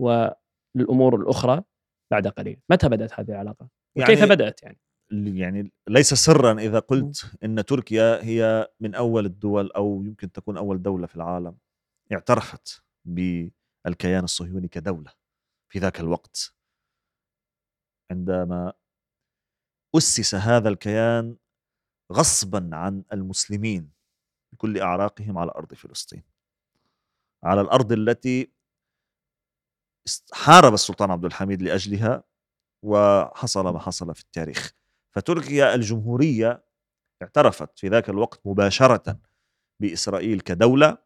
والأمور 0.00 1.16
الأخرى 1.16 1.62
بعد 2.10 2.28
قليل. 2.28 2.60
متى 2.70 2.88
بدأت 2.88 3.20
هذه 3.20 3.30
العلاقة؟ 3.30 3.68
وكيف 3.96 4.18
يعني 4.18 4.30
بدأت 4.30 4.62
يعني؟ 4.62 4.78
يعني 5.10 5.72
ليس 5.88 6.14
سرا 6.14 6.52
إذا 6.60 6.78
قلت 6.78 7.36
إن 7.44 7.64
تركيا 7.64 8.24
هي 8.24 8.68
من 8.80 8.94
أول 8.94 9.26
الدول 9.26 9.70
أو 9.72 10.02
يمكن 10.04 10.32
تكون 10.32 10.56
أول 10.56 10.82
دولة 10.82 11.06
في 11.06 11.16
العالم 11.16 11.56
اعترفت 12.12 12.84
بالكيان 13.04 14.24
الصهيوني 14.24 14.68
كدولة 14.68 15.12
في 15.72 15.78
ذاك 15.78 16.00
الوقت. 16.00 16.54
عندما 18.10 18.72
أسس 19.96 20.34
هذا 20.34 20.68
الكيان 20.68 21.36
غصبا 22.12 22.70
عن 22.72 23.04
المسلمين. 23.12 23.90
بكل 24.54 24.80
أعراقهم 24.80 25.38
على 25.38 25.50
أرض 25.56 25.74
فلسطين. 25.74 26.22
على 27.44 27.60
الأرض 27.60 27.92
التي 27.92 28.52
حارب 30.32 30.74
السلطان 30.74 31.10
عبد 31.10 31.24
الحميد 31.24 31.62
لأجلها 31.62 32.24
وحصل 32.84 33.64
ما 33.72 33.78
حصل 33.78 34.14
في 34.14 34.20
التاريخ. 34.20 34.72
فتركيا 35.14 35.74
الجمهورية 35.74 36.64
اعترفت 37.22 37.78
في 37.78 37.88
ذاك 37.88 38.08
الوقت 38.08 38.40
مباشرة 38.46 39.18
بإسرائيل 39.80 40.40
كدولة 40.40 40.98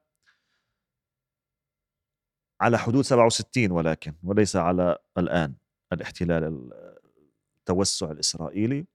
على 2.61 2.79
حدود 2.79 3.05
67 3.05 3.71
ولكن 3.71 4.15
وليس 4.23 4.57
على 4.57 4.99
الآن 5.19 5.55
الاحتلال 5.93 6.71
التوسع 7.59 8.11
الإسرائيلي. 8.11 8.87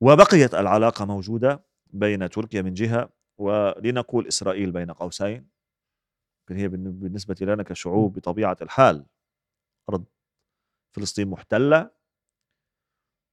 وبقيت 0.00 0.54
العلاقة 0.54 1.04
موجودة 1.04 1.67
بين 1.92 2.30
تركيا 2.30 2.62
من 2.62 2.74
جهة 2.74 3.08
ولنقول 3.38 4.26
إسرائيل 4.26 4.72
بين 4.72 4.90
قوسين. 4.90 5.48
هي 6.50 6.68
بالنسبة 6.68 7.36
لنا 7.40 7.62
كشعوب 7.62 8.12
بطبيعة 8.18 8.56
الحال 8.62 9.06
أرض 9.88 10.04
فلسطين 10.92 11.28
محتلة 11.28 11.90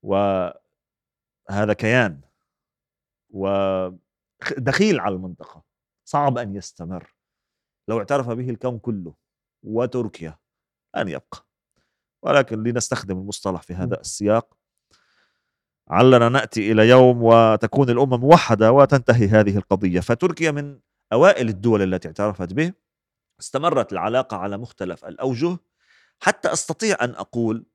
وهذا 0.04 1.74
كيان 1.78 2.22
ودخيل 3.30 5.00
على 5.00 5.16
المنطقة. 5.16 5.64
صعب 6.06 6.38
أن 6.38 6.56
يستمر. 6.56 7.16
لو 7.88 7.98
اعترف 7.98 8.30
به 8.30 8.50
الكون 8.50 8.80
كله 8.80 9.14
وتركيا 9.64 10.38
أن 10.96 11.08
يبقى. 11.08 11.46
ولكن 12.22 12.64
لنستخدم 12.64 13.18
المصطلح 13.18 13.62
في 13.62 13.74
هذا 13.74 14.00
السياق 14.00 14.55
علنا 15.90 16.30
نأتي 16.30 16.72
إلى 16.72 16.90
يوم 16.90 17.24
وتكون 17.24 17.90
الأمة 17.90 18.18
موحدة 18.18 18.72
وتنتهي 18.72 19.28
هذه 19.28 19.58
القضية. 19.58 20.00
فتركيا 20.00 20.52
من 20.52 20.80
أوائل 21.14 21.50
الدول 21.50 21.82
التي 21.94 22.08
اعترفت 22.08 22.54
به. 22.54 22.74
استمرت 23.40 23.94
العلاقة 23.94 24.38
على 24.38 24.58
مختلف 24.58 25.06
الأوجه. 25.06 25.58
حتى 26.20 26.54
أستطيع 26.54 26.98
أن 27.02 27.10
أقول 27.10 27.66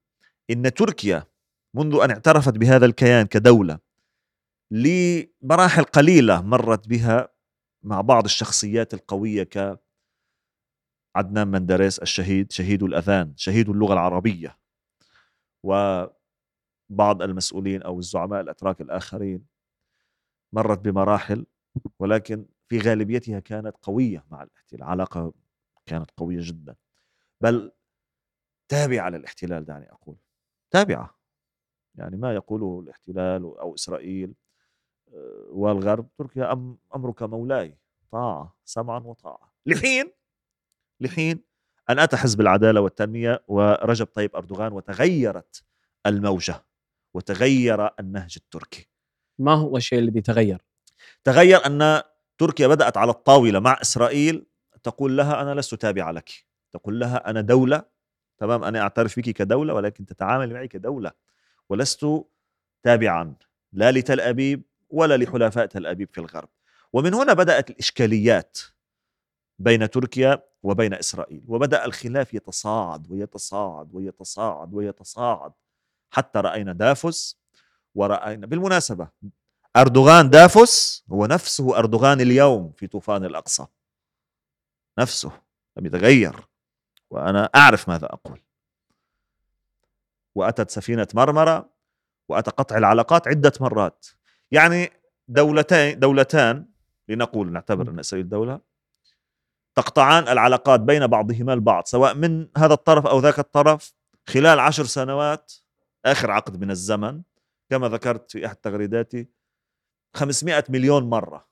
إن 0.50 0.74
تركيا 0.74 1.24
منذ 1.74 2.00
أن 2.02 2.10
اعترفت 2.10 2.58
بهذا 2.58 2.86
الكيان 2.86 3.26
كدولة 3.26 3.78
لمراحل 4.70 5.82
قليلة 5.82 6.40
مرت 6.42 6.88
بها 6.88 7.28
مع 7.82 8.00
بعض 8.00 8.24
الشخصيات 8.24 8.94
القوية 8.94 9.42
ك 9.42 9.80
عدنان 11.16 11.48
مندريس 11.48 11.98
الشهيد 11.98 12.52
شهيد 12.52 12.82
الأذان 12.82 13.32
شهيد 13.36 13.68
اللغة 13.68 13.92
العربية. 13.92 14.58
وبعض 16.90 17.22
المسؤولين 17.22 17.82
أو 17.82 17.98
الزعماء 17.98 18.40
الأتراك 18.40 18.80
الآخرين 18.80 19.46
مرت 20.52 20.78
بمراحل 20.78 21.46
ولكن 21.98 22.46
في 22.68 22.78
غالبيتها 22.78 23.40
كانت 23.40 23.76
قوية 23.82 24.24
مع 24.30 24.42
الاحتلال 24.42 24.82
علاقه 24.82 25.32
كانت 25.86 26.10
قوية 26.16 26.38
جدا. 26.40 26.76
بل 27.40 27.72
تابعة 28.68 29.08
للاحتلال 29.08 29.64
دعني 29.64 29.92
أقول. 29.92 30.16
تابعة. 30.70 31.18
يعني 31.94 32.16
ما 32.16 32.34
يقوله 32.34 32.80
الاحتلال 32.80 33.42
أو 33.42 33.74
إسرائيل 33.74 34.34
آه، 35.14 35.46
والغرب 35.50 36.08
تركيا 36.18 36.52
أم 36.52 36.78
أمرك 36.96 37.22
مولاي. 37.22 37.78
طاعة 38.10 38.56
سمعا 38.64 38.98
وطاعة. 38.98 39.52
لحين 39.66 40.12
لحين 41.00 41.44
أن 41.90 41.98
اتى 41.98 42.16
حزب 42.16 42.40
العداله 42.40 42.80
والتنمية 42.80 43.44
ورجب 43.48 44.06
طيب 44.06 44.36
أردوغان 44.36 44.72
وتغيرت 44.72 45.64
الموجة. 46.06 46.64
وتغير 47.14 47.90
النهج 48.00 48.34
التركي. 48.36 48.88
ما 49.38 49.54
هو 49.54 49.76
الشيء 49.76 49.98
الذي 49.98 50.20
تغير؟ 50.20 50.62
تغير 51.24 51.66
أن 51.66 52.02
تركيا 52.38 52.66
بدأت 52.66 52.96
على 52.96 53.10
الطاولة 53.10 53.60
مع 53.60 53.78
إسرائيل 53.82 54.46
تقول 54.82 55.16
لها 55.16 55.42
أنا 55.42 55.60
لست 55.60 55.74
تابعة 55.74 56.10
لك. 56.10 56.30
تقول 56.72 57.00
لها 57.00 57.30
أنا 57.30 57.40
دولة 57.40 57.82
تمام 58.38 58.64
أنا 58.64 58.80
أعترف 58.80 59.18
بك 59.18 59.30
كدولة 59.30 59.74
ولكن 59.74 60.06
تتعامل 60.06 60.52
معي 60.52 60.68
كدولة. 60.68 61.12
ولست 61.68 62.06
تابعا 62.82 63.34
لا 63.72 63.92
لتل 63.92 64.20
أبيب 64.20 64.62
ولا 64.90 65.16
لحلفاء 65.16 65.66
تل 65.66 65.86
أبيب 65.86 66.08
في 66.12 66.18
الغرب. 66.18 66.48
ومن 66.92 67.14
هنا 67.14 67.32
بدأت 67.32 67.70
الإشكاليات 67.70 68.58
بين 69.58 69.90
تركيا 69.90 70.42
وبين 70.62 70.94
إسرائيل. 70.94 71.42
وبدأ 71.48 71.84
الخلاف 71.84 72.34
يتصاعد 72.34 73.10
ويتصاعد 73.10 73.94
ويتصاعد 73.94 74.74
ويتصاعد. 74.74 75.52
حتى 76.10 76.38
رأينا 76.38 76.72
دافوس 76.72 77.40
ورأينا 77.94 78.46
بالمناسبة 78.46 79.08
أردوغان 79.76 80.30
دافوس 80.30 81.04
هو 81.12 81.26
نفسه 81.26 81.78
أردوغان 81.78 82.20
اليوم 82.20 82.72
في 82.76 82.86
طوفان 82.86 83.24
الأقصى. 83.24 83.66
نفسه 84.98 85.32
لم 85.76 85.86
يتغير 85.86 86.36
وأنا 87.10 87.50
أعرف 87.54 87.88
ماذا 87.88 88.06
أقول. 88.06 88.40
وأتت 90.34 90.70
سفينة 90.70 91.08
مرمرة 91.14 91.70
وأتى 92.28 92.50
قطع 92.50 92.78
العلاقات 92.78 93.28
عدة 93.28 93.52
مرات. 93.60 94.06
يعني 94.50 94.90
دولتين 95.28 95.98
دولتان 95.98 96.66
لنقول 97.08 97.52
نعتبر 97.52 97.90
أن 97.90 97.98
إسرائيل 97.98 98.28
دولة 98.28 98.60
تقطعان 99.74 100.28
العلاقات 100.28 100.80
بين 100.80 101.06
بعضهما 101.06 101.52
البعض 101.52 101.86
سواء 101.86 102.14
من 102.14 102.48
هذا 102.56 102.74
الطرف 102.74 103.06
أو 103.06 103.18
ذاك 103.20 103.38
الطرف 103.38 103.94
خلال 104.28 104.60
عشر 104.60 104.84
سنوات 104.84 105.52
آخر 106.06 106.30
عقد 106.30 106.60
من 106.60 106.70
الزمن 106.70 107.22
كما 107.70 107.88
ذكرت 107.88 108.30
في 108.30 108.46
احد 108.46 108.56
تغريداتي 108.56 109.28
500 110.14 110.64
مليون 110.68 111.02
مرة. 111.10 111.48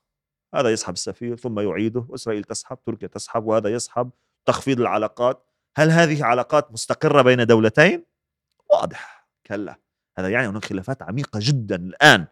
هذا 0.55 0.69
يسحب 0.69 0.93
السفير 0.93 1.35
ثم 1.35 1.59
يعيده 1.59 2.05
واسرائيل 2.09 2.43
تسحب 2.43 2.77
تركيا 2.85 3.07
تسحب 3.07 3.45
وهذا 3.45 3.69
يسحب. 3.69 4.11
تخفيض 4.45 4.79
العلاقات. 4.79 5.45
هل 5.75 5.91
هذه 5.91 6.23
علاقات 6.23 6.71
مستقرة 6.71 7.21
بين 7.21 7.45
دولتين؟ 7.45 8.05
واضح. 8.69 9.27
كلا. 9.45 9.79
هذا 10.17 10.29
يعني 10.29 10.47
هناك 10.47 10.65
خلافات 10.65 11.01
عميقة 11.01 11.39
جدا 11.43 11.75
الآن. 11.75 12.27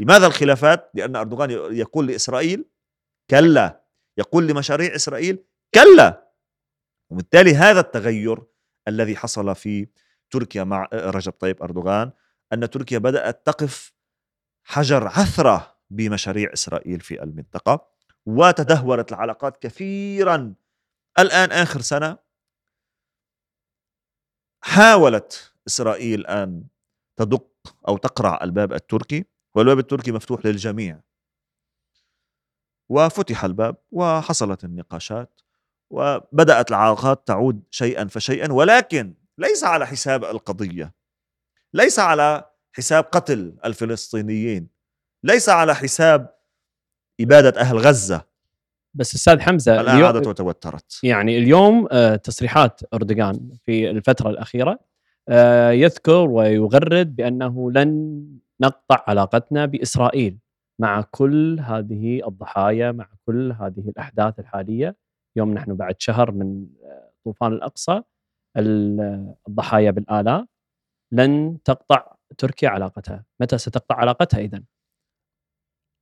لماذا 0.00 0.26
الخلافات؟ 0.26 0.90
لأن 0.94 1.16
أردوغان 1.16 1.50
يقول 1.50 2.06
لإسرائيل 2.06 2.64
كلا. 3.30 3.84
يقول 4.18 4.46
لمشاريع 4.46 4.94
إسرائيل 4.94 5.44
كلا. 5.74 6.30
وبالتالي 7.10 7.54
هذا 7.54 7.80
التغير 7.80 8.42
الذي 8.88 9.16
حصل 9.16 9.54
في 9.54 9.88
تركيا 10.34 10.64
مع 10.64 10.88
رجب 10.92 11.32
طيب 11.32 11.62
أردوغان 11.62 12.12
أن 12.52 12.70
تركيا 12.70 12.98
بدأت 12.98 13.46
تقف 13.46 13.92
حجر 14.64 15.06
عثرة 15.06 15.76
بمشاريع 15.90 16.52
إسرائيل 16.52 17.00
في 17.00 17.22
المنطقة 17.22 17.88
وتدهورت 18.26 19.12
العلاقات 19.12 19.62
كثيرا. 19.62 20.54
الآن 21.18 21.52
آخر 21.52 21.80
سنة. 21.80 22.18
حاولت 24.64 25.52
إسرائيل 25.66 26.26
أن 26.26 26.64
تدق 27.16 27.76
أو 27.88 27.96
تقرع 27.96 28.38
الباب 28.42 28.72
التركي 28.72 29.24
والباب 29.54 29.78
التركي 29.78 30.12
مفتوح 30.12 30.46
للجميع. 30.46 31.00
وفتح 32.88 33.44
الباب 33.44 33.76
وحصلت 33.92 34.64
النقاشات 34.64 35.40
وبدأت 35.90 36.70
العلاقات 36.70 37.26
تعود 37.26 37.62
شيئا 37.70 38.04
فشيئا 38.04 38.52
ولكن 38.52 39.14
ليس 39.38 39.64
على 39.64 39.86
حساب 39.86 40.24
القضية 40.24 40.94
ليس 41.74 41.98
على 41.98 42.44
حساب 42.72 43.04
قتل 43.04 43.56
الفلسطينيين 43.64 44.68
ليس 45.24 45.48
على 45.48 45.74
حساب 45.74 46.34
إبادة 47.20 47.60
أهل 47.60 47.78
غزة. 47.78 48.24
بس 48.94 49.14
أستاذ 49.14 49.40
حمزة 49.40 49.80
الآن 49.80 50.04
عادت 50.04 50.26
وتوترت 50.26 51.00
يعني 51.02 51.38
اليوم 51.38 51.88
آه، 51.92 52.16
تصريحات 52.16 52.80
أردوغان 52.94 53.50
في 53.64 53.90
الفترة 53.90 54.30
الأخيرة 54.30 54.78
آه، 55.28 55.70
يذكر 55.70 56.30
ويغرد 56.30 57.16
بأنه 57.16 57.72
لن 57.72 58.24
نقطع 58.60 59.04
علاقتنا 59.06 59.66
بإسرائيل 59.66 60.38
مع 60.78 61.00
كل 61.10 61.60
هذه 61.60 62.28
الضحايا 62.28 62.92
مع 62.92 63.08
كل 63.26 63.52
هذه 63.52 63.88
الأحداث 63.88 64.38
الحالية. 64.38 64.96
يوم 65.36 65.54
نحن 65.54 65.74
بعد 65.74 65.94
شهر 65.98 66.30
من 66.30 66.66
آه، 66.84 67.10
طوفان 67.24 67.52
الأقصى. 67.52 68.02
الضحايا 68.56 69.90
بالآلاف 69.90 70.46
لن 71.12 71.58
تقطع 71.64 72.16
تركيا 72.38 72.68
علاقتها. 72.68 73.24
متى 73.40 73.58
ستقطع 73.58 73.94
علاقتها 73.94 74.40
إذا 74.40 74.62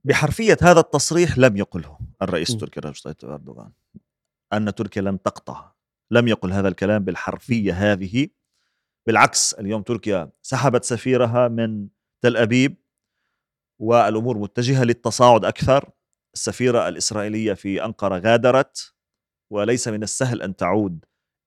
بحرفية 0.07 0.57
هذا 0.63 0.81
التصريح 0.81 1.39
لم 1.39 1.57
يقله 1.57 1.99
الرئيس 2.23 2.51
التركي 2.51 2.81
رجب 2.81 3.03
طيب 3.05 3.31
أردوغان 3.31 3.73
أن 4.53 4.75
تركيا 4.75 5.03
لن 5.03 5.23
تقطع 5.23 5.73
لم 6.11 6.29
يقل 6.29 6.53
هذا 6.53 6.69
الكلام 6.69 7.05
بالحرفية 7.05 7.73
هذه. 7.73 8.29
بالعكس 9.07 9.55
اليوم 9.55 9.83
تركيا 9.83 10.31
سحبت 10.43 10.85
سفيرها 10.85 11.49
من 11.49 11.89
تل 12.25 12.37
أبيب 12.37 12.77
والأمور 13.81 14.39
متجهة 14.39 14.85
للتصاعد 14.85 15.45
أكثر. 15.45 15.91
السفيرة 16.35 16.89
الإسرائيلية 16.89 17.53
في 17.53 17.85
أنقرة 17.85 18.19
غادرت 18.19 18.95
وليس 19.53 19.89
من 19.89 20.03
السهل 20.03 20.43
أن 20.43 20.57
تعود 20.57 21.05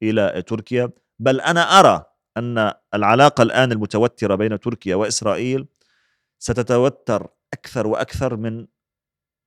إلى 0.09 0.41
تركيا. 0.41 0.89
بل 1.19 1.41
أنا 1.41 1.61
أرى 1.79 2.05
أن 2.37 2.73
العلاقة 2.93 3.41
الآن 3.41 3.71
المتوترة 3.71 4.35
بين 4.35 4.59
تركيا 4.59 4.95
وإسرائيل 4.95 5.67
ستتوتر 6.39 7.27
أكثر 7.53 7.87
وأكثر 7.87 8.35
من 8.35 8.67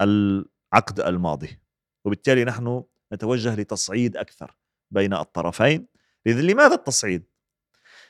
العقد 0.00 1.00
الماضي. 1.00 1.60
وبالتالي 2.04 2.44
نحن 2.44 2.84
نتوجه 3.12 3.54
لتصعيد 3.54 4.16
أكثر 4.16 4.56
بين 4.90 5.14
الطرفين. 5.14 5.86
لماذا 6.26 6.74
التصعيد؟ 6.74 7.24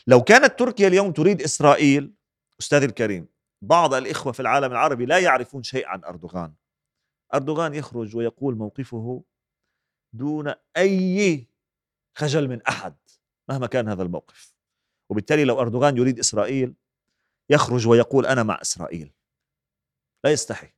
لو 0.07 0.23
كانت 0.23 0.59
تركيا 0.59 0.89
اليوم 0.89 1.13
تريد 1.13 1.43
إسرائيل 1.43 2.15
أستاذي 2.61 2.87
الكريم 2.87 3.29
بعض 3.63 3.95
الإخوة 3.95 4.33
في 4.33 4.41
العالم 4.41 4.73
العربي 4.73 5.07
لا 5.07 5.19
يعرفون 5.19 5.63
شيء 5.63 5.87
عن 5.87 6.05
أردوغان. 6.05 6.55
أردوغان 7.35 7.75
يخرج 7.75 8.17
ويقول 8.17 8.57
موقفه 8.57 9.25
دون 10.13 10.53
أي 10.77 11.48
خجل 12.19 12.49
من 12.49 12.63
أحد 12.63 12.95
مهما 13.49 13.67
كان 13.67 13.89
هذا 13.89 14.03
الموقف. 14.03 14.55
وبالتالي 15.09 15.45
لو 15.45 15.61
أردوغان 15.61 15.97
يريد 15.97 16.19
إسرائيل 16.19 16.75
يخرج 17.51 17.89
ويقول 17.89 18.27
أنا 18.27 18.43
مع 18.43 18.59
إسرائيل. 18.63 19.13
لا 20.25 20.31
يستحي. 20.31 20.73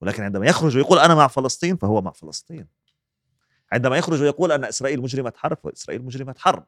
ولكن 0.00 0.22
عندما 0.22 0.46
يخرج 0.46 0.76
ويقول 0.76 0.98
أنا 0.98 1.14
مع 1.14 1.28
فلسطين 1.28 1.76
فهو 1.76 2.02
مع 2.02 2.10
فلسطين. 2.10 2.66
عندما 3.72 3.96
يخرج 3.96 4.22
ويقول 4.22 4.52
أن 4.52 4.64
إسرائيل 4.64 5.00
مجرمة 5.00 5.32
حرب 5.36 5.58
فإسرائيل 5.64 6.02
مجرمة 6.02 6.34
حرب. 6.38 6.66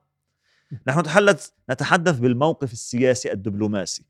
نحن 0.86 0.98
نتحدث 1.00 1.50
نتحدث 1.70 2.18
بالموقف 2.18 2.72
السياسي 2.72 3.32
الدبلوماسي. 3.32 4.04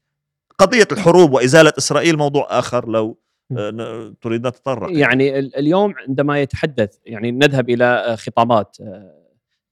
قضية 0.58 0.88
الحروب 0.92 1.32
وإزالة 1.32 1.72
إسرائيل 1.78 2.16
موضوع 2.16 2.58
آخر 2.58 2.88
لو 2.88 3.18
آه، 3.58 4.14
تريد 4.20 4.46
نتطرق 4.46 4.98
يعني. 4.98 5.38
اليوم 5.38 5.94
عندما 6.08 6.40
يتحدث 6.40 6.96
يعني 7.06 7.30
نذهب 7.30 7.70
إلى 7.70 8.16
خطابات 8.18 8.76
آه، 8.80 9.20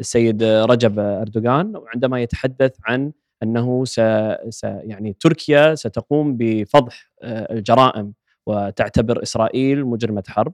السيد 0.00 0.42
رجب 0.42 0.98
أردوغان 0.98 1.76
وعندما 1.76 2.20
يتحدث 2.22 2.76
عن 2.84 3.12
أنه 3.42 3.84
س... 3.84 4.00
س... 4.48 4.64
يعني 4.64 5.16
تركيا 5.20 5.74
ستقوم 5.74 6.36
بفضح 6.36 7.12
آه، 7.22 7.52
الجرائم 7.52 8.12
وتعتبر 8.46 9.22
إسرائيل 9.22 9.84
مجرمة 9.84 10.22
حرب. 10.28 10.52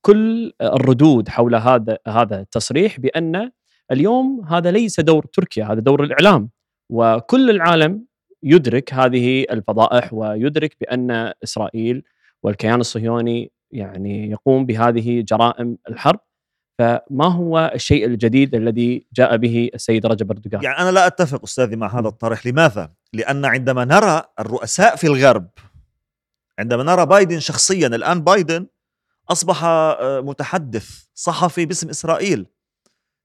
كل 0.00 0.52
الردود 0.62 1.28
حول 1.28 1.54
هذا 1.54 1.98
هذا 2.08 2.40
التصريح 2.40 3.00
بأن 3.00 3.50
اليوم 3.92 4.44
هذا 4.48 4.70
ليس 4.70 5.00
دور 5.00 5.24
تركيا 5.32 5.64
هذا 5.64 5.80
دور 5.80 6.04
الإعلام. 6.04 6.50
وكل 6.90 7.50
العالم 7.50 8.04
يدرك 8.42 8.94
هذه 8.94 9.46
الفضائح 9.50 10.14
ويدرك 10.14 10.76
بأن 10.80 11.32
إسرائيل 11.44 12.02
والكيان 12.42 12.80
الصهيوني 12.80 13.52
يعني 13.70 14.30
يقوم 14.30 14.66
بهذه 14.66 15.20
جرائم 15.20 15.78
الحرب 15.88 16.20
فما 16.78 17.26
هو 17.26 17.72
الشيء 17.74 18.06
الجديد 18.06 18.54
الذي 18.54 19.06
جاء 19.12 19.36
به 19.36 19.70
السيد 19.74 20.06
رجب 20.06 20.30
أردوغان؟ 20.30 20.64
يعني 20.64 20.78
أنا 20.78 20.90
لا 20.90 21.06
أتفق 21.06 21.42
أستاذي 21.42 21.76
مع 21.76 21.98
هذا 21.98 22.08
الطرح، 22.08 22.46
لماذا؟ 22.46 22.92
لأن 23.12 23.44
عندما 23.44 23.84
نرى 23.84 24.22
الرؤساء 24.38 24.96
في 24.96 25.06
الغرب 25.06 25.48
عندما 26.58 26.82
نرى 26.82 27.06
بايدن 27.06 27.40
شخصيا 27.40 27.86
الآن 27.86 28.20
بايدن 28.20 28.66
أصبح 29.28 29.64
آه، 29.64 30.20
متحدث 30.20 31.06
صحفي 31.14 31.66
باسم 31.66 31.88
إسرائيل. 31.88 32.46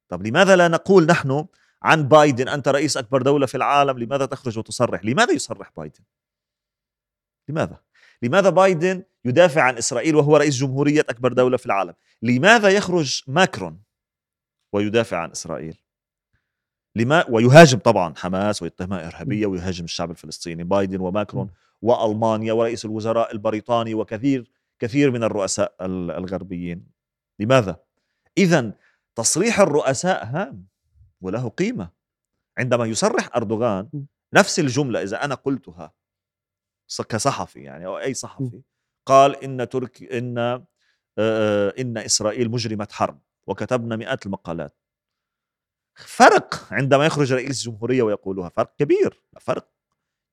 طب 0.09 0.27
لماذا 0.27 0.55
لا 0.55 0.67
نقول 0.67 1.05
نحن 1.05 1.45
عن 1.83 2.07
بايدن 2.07 2.47
أنت 2.47 2.67
رئيس 2.67 2.97
أكبر 2.97 3.21
دولة 3.21 3.45
في 3.45 3.57
العالم، 3.57 3.99
لماذا 3.99 4.25
تخرج 4.25 4.57
وتصرح؟ 4.57 5.05
لماذا 5.05 5.31
يصرح 5.31 5.71
بايدن؟ 5.77 6.03
لماذا؟ 7.49 7.77
لماذا 8.21 8.49
بايدن 8.49 9.03
يدافع 9.25 9.61
عن 9.61 9.77
إسرائيل 9.77 10.15
وهو 10.15 10.37
رئيس 10.37 10.55
جمهورية 10.55 11.01
أكبر 11.01 11.33
دولة 11.33 11.57
في 11.57 11.65
العالم؟ 11.65 11.93
لماذا 12.21 12.69
يخرج 12.69 13.21
ماكرون 13.27 13.81
ويدافع 14.73 15.17
عن 15.17 15.31
إسرائيل؟ 15.31 15.77
لما 16.95 17.25
ويهاجم 17.29 17.77
طبعا 17.77 18.13
حماس 18.17 18.61
ويتهمها 18.61 19.07
إرهابية 19.07 19.45
ويهاجم 19.45 19.85
الشعب 19.85 20.11
الفلسطيني 20.11 20.63
بايدن 20.63 20.99
وماكرون 20.99 21.49
وألمانيا 21.81 22.53
ورئيس 22.53 22.85
الوزراء 22.85 23.31
البريطاني 23.31 23.93
وكثير 23.93 24.51
كثير 24.79 25.11
من 25.11 25.23
الرؤساء 25.23 25.75
الغربيين. 25.81 26.87
لماذا؟ 27.39 27.79
اذا 28.37 28.73
تصريح 29.15 29.59
الرؤساء 29.59 30.25
هام 30.25 30.65
وله 31.21 31.49
قيمة. 31.49 31.89
عندما 32.57 32.85
يصرح 32.85 33.35
أردوغان 33.35 34.05
نفس 34.33 34.59
الجملة 34.59 35.03
إذا 35.03 35.25
أنا 35.25 35.35
قلتها 35.35 35.93
كصحفي 36.97 37.59
يعني 37.59 37.85
أو 37.85 37.97
أي 37.99 38.13
صحفي 38.13 38.61
قال 39.05 39.43
إن 39.43 39.69
ترك 39.69 40.13
إن 40.13 40.37
إن 41.79 41.97
إسرائيل 41.97 42.51
مجرمه 42.51 42.87
حرب 42.91 43.19
وكتبنا 43.47 43.95
مئات 43.95 44.25
المقالات. 44.25 44.77
فرق 45.95 46.67
عندما 46.71 47.05
يخرج 47.05 47.33
رئيس 47.33 47.49
الجمهوريه 47.67 48.03
ويقولها 48.03 48.49
فرق 48.49 48.75
كبير 48.75 49.21
فرق 49.39 49.67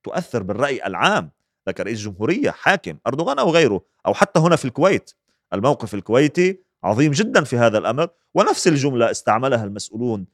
تؤثر 0.02 0.42
بالرأي 0.42 0.86
العام 0.86 1.30
لك 1.66 1.80
رئيس 1.80 1.98
جمهورية 2.00 2.50
حاكم 2.50 2.98
أردوغان 3.06 3.38
أو 3.38 3.50
غيره 3.50 3.84
أو 4.06 4.14
حتى 4.14 4.40
هنا 4.40 4.56
في 4.56 4.64
الكويت 4.64 5.10
الموقف 5.52 5.94
الكويتي 5.94 6.60
عظيم 6.84 7.12
جدا 7.12 7.44
في 7.44 7.56
هذا 7.56 7.78
الأمر 7.78 8.08
ونفس 8.34 8.68
الجملة 8.68 9.10
استعملها 9.10 9.64
المسؤولون 9.64 10.26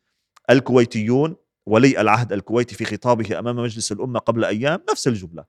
الكويتيون 0.50 1.36
ولي 1.66 2.00
العهد 2.00 2.32
الكويتي 2.32 2.74
في 2.74 2.84
خطابه 2.84 3.38
أمام 3.38 3.56
مجلس 3.56 3.92
الأمة 3.92 4.18
قبل 4.20 4.44
أيام 4.44 4.82
نفس 4.90 5.08
الجملة. 5.08 5.44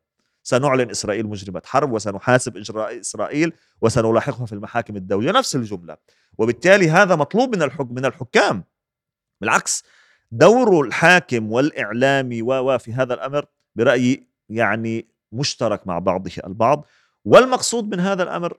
سنعلن 0.47 0.89
إسرائيل 0.89 1.27
مجرمة 1.27 1.61
حرب 1.65 1.91
وسنحاسب 1.91 2.57
إجراء 2.57 2.99
إسرائيل 2.99 3.53
وسنلاحقها 3.81 4.45
في 4.45 4.53
المحاكم 4.53 4.95
الدولية. 4.95 5.31
نفس 5.31 5.55
الجملة. 5.55 5.97
وبالتالي 6.37 6.89
هذا 6.89 7.15
مطلوب 7.15 7.55
من 7.55 7.63
الحكم 7.63 7.95
من 7.95 8.05
الحكام. 8.05 8.63
بالعكس 9.41 9.83
دور 10.31 10.85
الحاكم 10.85 11.51
والإعلامي 11.51 12.43
في 12.79 12.93
هذا 12.93 13.13
الأمر 13.13 13.45
برأيي 13.75 14.27
يعني 14.49 15.07
مشترك 15.31 15.87
مع 15.87 15.99
بعضه 15.99 16.31
البعض. 16.47 16.85
والمقصود 17.25 17.95
من 17.95 17.99
هذا 17.99 18.23
الأمر 18.23 18.57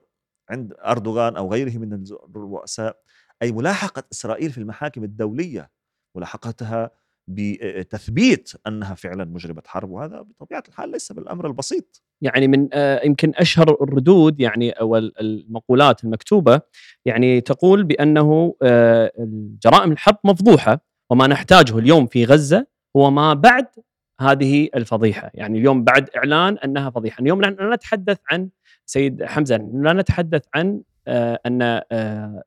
عند 0.49 0.73
أردوغان 0.85 1.37
أو 1.37 1.51
غيره 1.51 1.77
من 1.77 2.03
الرؤساء 2.35 2.97
أي 3.41 3.51
ملاحقة 3.51 4.03
إسرائيل 4.11 4.51
في 4.51 4.57
المحاكم 4.57 5.03
الدولية. 5.03 5.69
ملاحقتها 6.15 6.91
بتثبيت 7.27 8.51
أنها 8.67 8.95
فعلا 8.95 9.25
مجرمه 9.25 9.61
حرب 9.65 9.89
وهذا 9.89 10.21
بطبيعة 10.21 10.63
الحال 10.67 10.91
ليس 10.91 11.11
بالأمر 11.11 11.47
البسيط. 11.47 12.03
يعني 12.21 12.47
من 12.47 12.69
يمكن 13.03 13.31
أشهر 13.35 13.77
الردود 13.81 14.39
يعني 14.39 14.71
أو 14.71 14.97
المقولات 14.97 16.03
المكتوبة 16.03 16.61
يعني 17.05 17.41
تقول 17.41 17.83
بأنه 17.83 18.55
جرائم 19.63 19.91
الحرب 19.91 20.17
مفضوحة 20.23 20.79
وما 21.11 21.27
نحتاجه 21.27 21.77
اليوم 21.77 22.07
في 22.07 22.25
غزة 22.25 22.67
هو 22.97 23.11
ما 23.11 23.33
بعد 23.33 23.67
هذه 24.21 24.69
الفضيحة، 24.75 25.31
يعني 25.33 25.59
اليوم 25.59 25.83
بعد 25.83 26.09
إعلان 26.17 26.57
أنها 26.57 26.89
فضيحة، 26.89 27.21
اليوم 27.21 27.41
لا 27.41 27.75
نتحدث 27.75 28.17
عن 28.31 28.49
سيد 28.85 29.23
حمزة 29.23 29.57
لا 29.73 29.93
نتحدث 29.93 30.45
عن 30.53 30.81
أن 31.07 31.81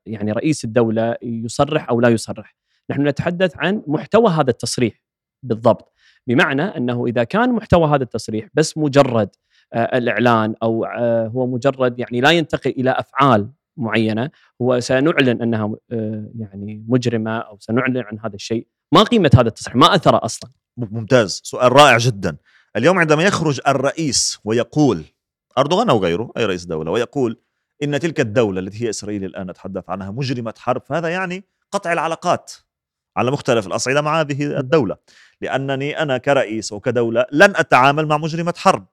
يعني 0.05 0.31
رئيس 0.31 0.65
الدولة 0.65 1.15
يصرح 1.21 1.89
أو 1.89 2.01
لا 2.01 2.09
يصرح، 2.09 2.55
نحن 2.89 3.07
نتحدث 3.07 3.53
عن 3.57 3.83
محتوى 3.87 4.29
هذا 4.29 4.49
التصريح 4.49 5.03
بالضبط. 5.43 5.93
بمعنى 6.27 6.61
أنه 6.61 7.05
إذا 7.05 7.23
كان 7.23 7.51
محتوى 7.51 7.87
هذا 7.87 8.03
التصريح 8.03 8.47
بس 8.53 8.77
مجرد 8.77 9.29
آه، 9.73 9.97
الإعلان 9.97 10.55
أو 10.63 10.85
آه، 10.85 11.27
هو 11.27 11.47
مجرد 11.47 11.99
يعني 11.99 12.21
لا 12.21 12.31
ينتقل 12.31 12.71
إلى 12.71 12.91
أفعال 12.91 13.49
معينة 13.77 14.29
هو 14.61 14.79
سنعلن 14.79 15.41
أنها 15.41 15.75
آه، 15.91 16.31
يعني 16.39 16.85
مجرمة 16.87 17.37
أو 17.37 17.57
سنعلن 17.59 17.97
عن 17.97 18.19
هذا 18.19 18.35
الشيء 18.35 18.67
ما 18.91 19.03
قيمة 19.03 19.31
هذا 19.35 19.47
التصريح 19.47 19.75
ما 19.75 19.95
أثره 19.95 20.25
أصلا. 20.25 20.49
ممتاز. 20.77 21.41
سؤال 21.43 21.71
رائع 21.71 21.97
جدا. 21.97 22.37
اليوم 22.75 22.99
عندما 22.99 23.23
يخرج 23.23 23.59
الرئيس 23.67 24.39
ويقول 24.43 25.03
أردوغان 25.57 25.89
أو 25.89 25.97
غيره 25.97 26.31
أي 26.37 26.45
رئيس 26.45 26.65
دولة 26.65 26.91
ويقول 26.91 27.41
إن 27.83 27.99
تلك 27.99 28.19
الدولة 28.19 28.59
التي 28.59 28.85
هي 28.85 28.89
إسرائيل 28.89 29.23
الآن 29.23 29.49
نتحدث 29.49 29.89
عنها 29.89 30.11
مجرمة 30.11 30.53
حرب 30.57 30.81
فهذا 30.85 31.09
يعني 31.09 31.43
قطع 31.71 31.93
العلاقات. 31.93 32.51
على 33.17 33.31
مختلف 33.31 33.67
الأصعدة 33.67 34.01
مع 34.01 34.19
هذه 34.19 34.59
الدولة. 34.59 34.97
لأنني 35.41 36.01
أنا 36.01 36.17
كرئيس 36.17 36.71
وكدولة 36.71 37.25
لن 37.31 37.53
أتعامل 37.55 38.07
مع 38.07 38.17
مجرمة 38.17 38.53
حرب. 38.57 38.85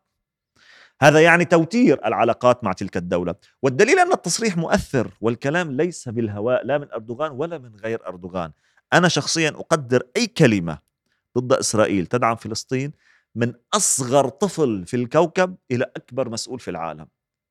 هذا 1.02 1.20
يعني 1.20 1.44
توتير 1.44 2.06
العلاقات 2.06 2.64
مع 2.64 2.72
تلك 2.72 2.96
الدولة. 2.96 3.34
والدليل 3.62 3.98
أن 3.98 4.12
التصريح 4.12 4.56
مؤثر 4.56 5.10
والكلام 5.20 5.72
ليس 5.72 6.08
بالهواء 6.08 6.66
لا 6.66 6.78
من 6.78 6.92
أردوغان 6.92 7.32
ولا 7.32 7.58
من 7.58 7.76
غير 7.76 8.06
أردوغان. 8.06 8.52
أنا 8.92 9.08
شخصيا 9.08 9.48
أقدر 9.48 10.02
أي 10.16 10.26
كلمة 10.26 10.78
ضد 11.38 11.52
إسرائيل 11.52 12.06
تدعم 12.06 12.36
فلسطين 12.36 12.92
من 13.34 13.52
أصغر 13.74 14.28
طفل 14.28 14.86
في 14.86 14.96
الكوكب 14.96 15.56
إلى 15.70 15.84
أكبر 15.96 16.28
مسؤول 16.28 16.60
في 16.60 16.70
العالم. 16.70 17.06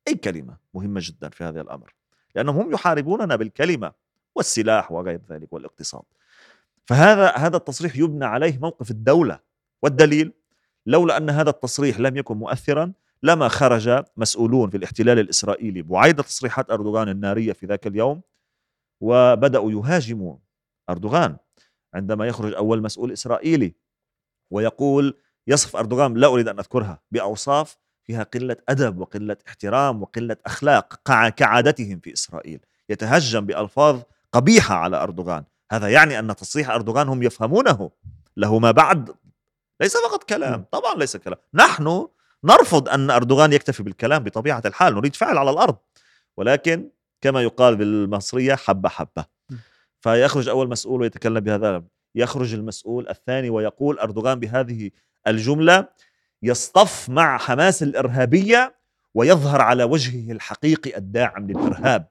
أي 0.08 0.14
كلمة 0.14 0.56
مهمة 0.74 1.00
جدا 1.04 1.28
في 1.28 1.44
هذا 1.44 1.60
الأمر. 1.60 1.94
لأنهم 2.34 2.56
هم 2.56 2.72
يحاربوننا 2.72 3.36
بالكلمة 3.36 3.92
والسلاح 4.34 4.92
وغير 4.92 5.20
ذلك 5.30 5.52
والاقتصاد. 5.52 6.02
فهذا 6.88 7.30
هذا 7.30 7.56
التصريح 7.56 7.96
يبنى 7.96 8.24
عليه 8.24 8.58
موقف 8.58 8.90
الدولة 8.90 9.40
والدليل. 9.82 10.32
لولا 10.86 11.16
أن 11.16 11.30
هذا 11.30 11.50
التصريح 11.50 12.00
لم 12.00 12.16
يكن 12.16 12.36
مؤثرا 12.36 12.92
لما 13.22 13.48
خرج 13.48 14.04
مسؤولون 14.16 14.70
في 14.70 14.76
الاحتلال 14.76 15.18
الإسرائيلي 15.18 15.82
بعيد 15.82 16.22
تصريحات 16.22 16.70
أردوغان 16.70 17.08
النارية 17.08 17.52
في 17.52 17.66
ذاك 17.66 17.86
اليوم 17.86 18.20
وبدأوا 19.00 19.72
يهاجموا 19.72 20.36
أردوغان 20.90 21.36
عندما 21.94 22.26
يخرج 22.26 22.54
أول 22.54 22.82
مسؤول 22.82 23.12
إسرائيلي 23.12 23.74
ويقول 24.50 25.16
يصف 25.46 25.76
أردوغان 25.76 26.14
لا 26.14 26.26
أريد 26.26 26.48
أن 26.48 26.58
أذكرها 26.58 27.00
بأوصاف 27.10 27.76
فيها 28.02 28.22
قلة 28.22 28.56
أدب 28.68 28.98
وقلة 28.98 29.36
احترام 29.48 30.02
وقلة 30.02 30.36
أخلاق 30.46 30.94
كعادتهم 31.36 32.00
في 32.00 32.12
إسرائيل. 32.12 32.60
يتهجم 32.88 33.46
بألفاظ 33.46 34.02
قبيحة 34.32 34.74
على 34.74 35.02
أردوغان. 35.02 35.44
هذا 35.70 35.88
يعني 35.88 36.18
أن 36.18 36.36
تصريح 36.36 36.70
أردوغان 36.70 37.08
هم 37.08 37.22
يفهمونه. 37.22 37.90
له 38.36 38.58
ما 38.58 38.70
بعد. 38.70 39.14
ليس 39.80 39.96
فقط 39.96 40.24
كلام. 40.24 40.64
طبعا 40.72 40.94
ليس 40.94 41.16
كلام. 41.16 41.38
نحن 41.54 42.08
نرفض 42.44 42.88
أن 42.88 43.10
أردوغان 43.10 43.52
يكتفي 43.52 43.82
بالكلام 43.82 44.24
بطبيعة 44.24 44.62
الحال. 44.66 44.94
نريد 44.94 45.16
فعل 45.16 45.38
على 45.38 45.50
الأرض. 45.50 45.76
ولكن 46.36 46.90
كما 47.20 47.42
يقال 47.42 47.76
بالمصرية 47.76 48.54
حبة 48.54 48.88
حبة 48.88 49.24
فيخرج 50.00 50.48
أول 50.48 50.68
مسؤول 50.68 51.00
ويتكلم 51.00 51.40
بهذا 51.40 51.84
يخرج 52.14 52.54
المسؤول 52.54 53.08
الثاني 53.08 53.50
ويقول 53.50 53.98
أردوغان 53.98 54.40
بهذه 54.40 54.90
الجملة 55.26 55.88
يصطف 56.42 57.10
مع 57.10 57.38
حماس 57.38 57.82
الإرهابية 57.82 58.74
ويظهر 59.14 59.60
على 59.60 59.84
وجهه 59.84 60.32
الحقيقي 60.32 60.96
الداعم 60.96 61.46
للإرهاب. 61.46 62.08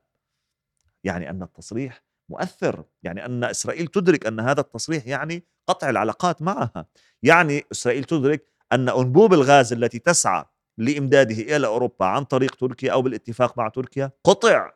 يعني 1.03 1.29
أن 1.29 1.43
التصريح 1.43 2.06
مؤثر. 2.29 2.83
يعني 3.03 3.25
أن 3.25 3.43
إسرائيل 3.43 3.87
تدرك 3.87 4.25
أن 4.27 4.39
هذا 4.39 4.61
التصريح 4.61 5.07
يعني 5.07 5.43
قطع 5.67 5.89
العلاقات 5.89 6.41
معها. 6.41 6.85
يعني 7.23 7.63
إسرائيل 7.71 8.03
تدرك 8.03 8.45
أن 8.71 8.89
أنبوب 8.89 9.33
الغاز 9.33 9.73
التي 9.73 9.99
تسعى 9.99 10.45
لإمداده 10.77 11.55
إلى 11.55 11.67
أوروبا 11.67 12.05
عن 12.05 12.23
طريق 12.23 12.55
تركيا 12.55 12.91
أو 12.91 13.01
بالاتفاق 13.01 13.57
مع 13.57 13.67
تركيا 13.69 14.11
قطع 14.23 14.71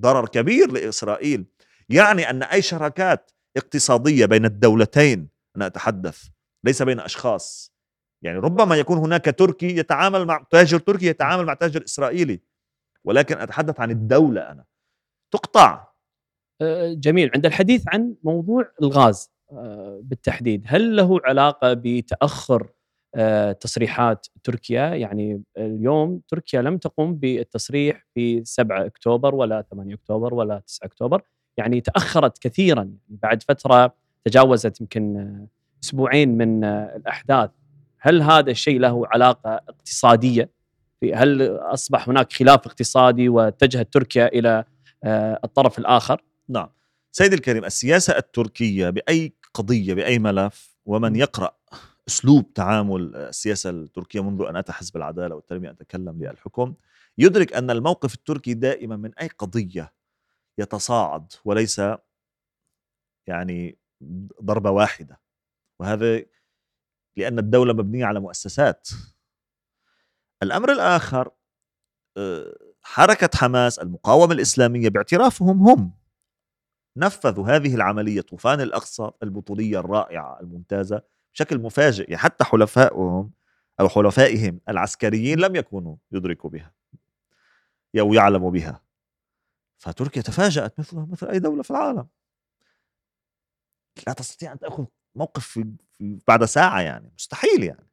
ضرر 0.00 0.28
كبير 0.28 0.72
لإسرائيل. 0.72 1.44
يعني 1.88 2.30
أن 2.30 2.42
أي 2.42 2.62
شراكات 2.62 3.30
اقتصادية 3.56 4.26
بين 4.26 4.44
الدولتين 4.44 5.28
أنا 5.56 5.66
أتحدث 5.66 6.24
ليس 6.64 6.82
بين 6.82 7.00
أشخاص. 7.00 7.74
يعني 8.22 8.38
ربما 8.38 8.76
يكون 8.76 8.98
هناك 8.98 9.24
تركي 9.24 9.76
يتعامل 9.76 10.24
مع 10.24 10.46
تاجر 10.50 10.78
تركي 10.78 11.06
يتعامل 11.06 11.44
مع 11.44 11.54
تاجر 11.54 11.84
إسرائيلي. 11.84 12.40
ولكن 13.04 13.38
أتحدث 13.38 13.80
عن 13.80 13.90
الدولة 13.90 14.40
أنا. 14.50 14.64
تقطع 15.32 15.93
جميل. 16.94 17.30
عند 17.34 17.46
الحديث 17.46 17.84
عن 17.88 18.14
موضوع 18.24 18.70
الغاز 18.82 19.30
آه، 19.52 20.00
بالتحديد 20.02 20.64
هل 20.66 20.96
له 20.96 21.20
علاقة 21.24 21.72
بتأخر 21.72 22.70
آه، 23.14 23.52
تصريحات 23.52 24.26
تركيا؟ 24.44 24.94
يعني 24.94 25.42
اليوم 25.58 26.20
تركيا 26.28 26.62
لم 26.62 26.78
تقم 26.78 27.14
بالتصريح 27.14 28.06
في 28.14 28.44
7 28.44 28.86
أكتوبر 28.86 29.34
ولا 29.34 29.64
8 29.70 29.94
أكتوبر 29.94 30.34
ولا 30.34 30.58
9 30.66 30.86
أكتوبر. 30.86 31.22
يعني 31.56 31.80
تأخرت 31.80 32.38
كثيرا 32.38 32.82
يعني 32.82 33.18
بعد 33.22 33.42
فترة 33.42 33.94
تجاوزت 34.24 34.80
يمكن 34.80 35.36
أسبوعين 35.84 36.36
من 36.36 36.64
الأحداث. 36.64 37.50
هل 37.98 38.22
هذا 38.22 38.50
الشيء 38.50 38.80
له 38.80 39.06
علاقة 39.06 39.50
اقتصادية؟ 39.54 40.50
هل 41.14 41.56
أصبح 41.56 42.08
هناك 42.08 42.32
خلاف 42.32 42.66
اقتصادي 42.66 43.28
واتجهت 43.28 43.92
تركيا 43.92 44.26
إلى 44.26 44.64
آه، 45.04 45.40
الطرف 45.44 45.78
الآخر؟ 45.78 46.22
نعم. 46.48 46.68
سيدي 47.12 47.34
الكريم 47.34 47.64
السياسة 47.64 48.16
التركية 48.16 48.90
بأي 48.90 49.32
قضية 49.54 49.94
بأي 49.94 50.18
ملف 50.18 50.76
ومن 50.86 51.16
يقرأ 51.16 51.56
أسلوب 52.08 52.52
تعامل 52.54 53.16
السياسة 53.16 53.70
التركية 53.70 54.22
منذ 54.22 54.46
أن 54.48 54.56
أتى 54.56 54.72
حزب 54.72 54.96
العدالة 54.96 55.34
والتنميه 55.34 55.70
اتكلم 55.70 56.24
للحكم 56.24 56.74
يدرك 57.18 57.52
أن 57.52 57.70
الموقف 57.70 58.14
التركي 58.14 58.54
دائما 58.54 58.96
من 58.96 59.14
أي 59.18 59.28
قضية 59.28 59.92
يتصاعد 60.58 61.32
وليس 61.44 61.80
يعني 63.26 63.78
ضربة 64.42 64.70
واحدة. 64.70 65.20
وهذا 65.80 66.22
لأن 67.16 67.38
الدولة 67.38 67.72
مبنية 67.72 68.04
على 68.04 68.20
مؤسسات. 68.20 68.88
الأمر 70.42 70.72
الآخر 70.72 71.30
آه، 72.16 72.56
حركة 72.82 73.30
حماس 73.34 73.78
المقاومة 73.78 74.32
الإسلامية 74.34 74.88
باعترافهم 74.88 75.68
هم. 75.68 76.03
نفذوا 76.96 77.48
هذه 77.48 77.74
العملية 77.74 78.20
طوفان 78.20 78.60
الأقصى 78.60 79.10
البطولية 79.22 79.80
الرائعة 79.80 80.40
الممتازة 80.40 81.02
بشكل 81.34 81.58
مفاجئ 81.58 82.02
يعني 82.02 82.16
حتى 82.16 82.44
حلفائهم 82.44 83.30
أو 83.80 83.88
حلفائهم 83.88 84.60
العسكريين 84.68 85.38
لم 85.38 85.56
يكونوا 85.56 85.96
يدركوا 86.12 86.50
بها 86.50 86.72
أو 88.00 88.14
يعلموا 88.14 88.50
بها. 88.50 88.80
فتركيا 89.78 90.22
تفاجأت 90.22 90.78
مثلها 90.80 91.06
مثل 91.10 91.28
أي 91.28 91.38
دولة 91.38 91.62
في 91.62 91.70
العالم. 91.70 92.06
لا 94.06 94.12
تستطيع 94.12 94.52
أن 94.52 94.58
تأخذ 94.58 94.84
موقف 95.14 95.64
بعد 96.00 96.44
ساعة 96.44 96.80
يعني 96.80 97.12
مستحيل 97.18 97.64
يعني. 97.64 97.88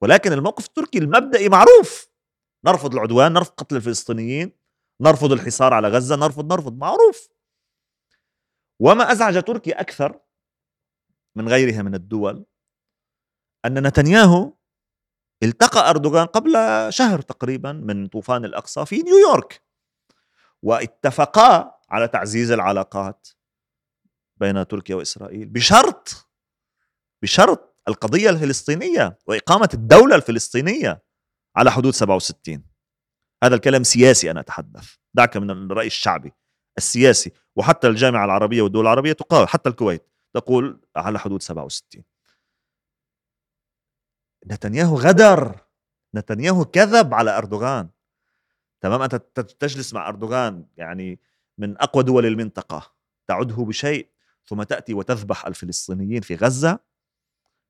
ولكن 0.00 0.32
الموقف 0.32 0.66
التركي 0.66 0.98
المبدئي 0.98 1.48
معروف. 1.48 2.08
نرفض 2.64 2.94
العدوان 2.94 3.32
نرفض 3.32 3.52
قتل 3.52 3.76
الفلسطينيين 3.76 4.52
نرفض 5.00 5.32
الحصار 5.32 5.74
على 5.74 5.88
غزة 5.88 6.16
نرفض 6.16 6.52
نرفض 6.52 6.78
معروف. 6.78 7.28
وما 8.80 9.12
أزعج 9.12 9.42
تركيا 9.42 9.80
أكثر 9.80 10.20
من 11.36 11.48
غيرها 11.48 11.82
من 11.82 11.94
الدول 11.94 12.46
أن 13.64 13.86
نتنياهو 13.86 14.52
التقى 15.42 15.90
أردوغان 15.90 16.26
قبل 16.26 16.52
شهر 16.92 17.20
تقريبا 17.20 17.72
من 17.72 18.06
طوفان 18.06 18.44
الأقصى 18.44 18.86
في 18.86 19.02
نيويورك 19.02 19.62
واتفقا 20.62 21.80
على 21.90 22.08
تعزيز 22.08 22.50
العلاقات 22.50 23.28
بين 24.36 24.66
تركيا 24.66 24.94
وإسرائيل 24.94 25.48
بشرط 25.48 26.28
بشرط 27.22 27.82
القضية 27.88 28.30
الفلسطينية 28.30 29.18
وإقامة 29.26 29.68
الدولة 29.74 30.16
الفلسطينية 30.16 31.02
على 31.56 31.70
حدود 31.70 31.94
67 31.94 32.64
هذا 33.44 33.54
الكلام 33.54 33.82
سياسي 33.82 34.30
أنا 34.30 34.40
أتحدث. 34.40 34.94
دعك 35.14 35.36
من 35.36 35.50
الرأي 35.50 35.86
الشعبي. 35.86 36.32
السياسي 36.78 37.32
وحتى 37.56 37.86
الجامعة 37.86 38.24
العربية 38.24 38.62
والدول 38.62 38.82
العربية 38.82 39.12
تقاوم 39.12 39.46
حتى 39.46 39.68
الكويت 39.68 40.06
تقول 40.34 40.80
على 40.96 41.18
حدود 41.18 41.42
67 41.42 42.04
نتنياهو 44.46 44.96
غدر. 44.96 45.60
نتنياهو 46.14 46.64
كذب 46.64 47.14
على 47.14 47.38
أردوغان. 47.38 47.88
تمام؟ 48.80 49.02
أنت 49.02 49.14
تجلس 49.60 49.94
مع 49.94 50.08
أردوغان 50.08 50.66
يعني 50.76 51.20
من 51.58 51.80
أقوى 51.80 52.02
دول 52.02 52.26
المنطقة. 52.26 52.94
تعده 53.26 53.54
بشيء 53.54 54.08
ثم 54.44 54.62
تأتي 54.62 54.94
وتذبح 54.94 55.46
الفلسطينيين 55.46 56.20
في 56.20 56.34
غزة 56.34 56.78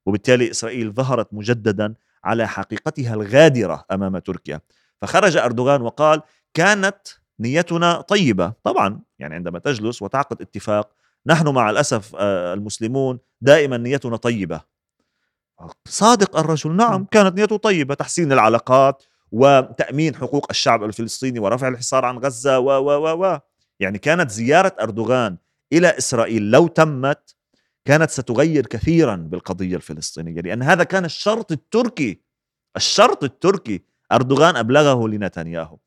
وبالتالي 0.06 0.50
إسرائيل 0.50 0.92
ظهرت 0.92 1.34
مجددا 1.34 1.94
على 2.24 2.48
حقيقتها 2.48 3.14
الغادرة 3.14 3.84
أمام 3.92 4.18
تركيا. 4.18 4.60
فخرج 5.00 5.36
أردوغان 5.36 5.82
وقال 5.82 6.22
كانت 6.54 7.08
نيتنا 7.40 8.00
طيبة. 8.00 8.52
طبعا 8.64 9.00
يعني 9.18 9.34
عندما 9.34 9.58
تجلس 9.58 10.02
وتعقد 10.02 10.40
اتفاق 10.42 10.90
نحن 11.26 11.48
مع 11.48 11.70
الأسف 11.70 12.16
آه، 12.18 12.54
المسلمون 12.54 13.18
دائما 13.40 13.76
نيتنا 13.76 14.16
طيبة. 14.16 14.60
صادق 15.88 16.38
الرجل 16.38 16.76
نعم 16.76 17.04
كانت 17.10 17.38
نيته 17.38 17.56
طيبة. 17.56 17.94
تحسين 17.94 18.32
العلاقات 18.32 19.04
وتأمين 19.32 20.14
حقوق 20.14 20.46
الشعب 20.50 20.84
الفلسطيني 20.84 21.38
ورفع 21.38 21.68
الحصار 21.68 22.04
عن 22.04 22.18
غزة 22.18 22.58
و 22.58 22.70
و 22.70 23.24
و. 23.24 23.38
يعني 23.80 23.98
كانت 23.98 24.30
زيارة 24.30 24.76
أردوغان 24.80 25.36
إلى 25.72 25.98
إسرائيل 25.98 26.50
لو 26.50 26.66
تمت 26.66 27.34
كانت 27.84 28.10
ستغير 28.10 28.66
كثيرا 28.66 29.16
بالقضية 29.16 29.76
الفلسطينية. 29.76 30.40
لأن 30.40 30.62
هذا 30.62 30.84
كان 30.84 31.04
الشرط 31.04 31.52
التركي 31.52 32.20
الشرط 32.76 33.24
التركي 33.24 33.82
أردوغان 34.12 34.56
أبلغه 34.56 35.08
لنتنياهو. 35.08 35.78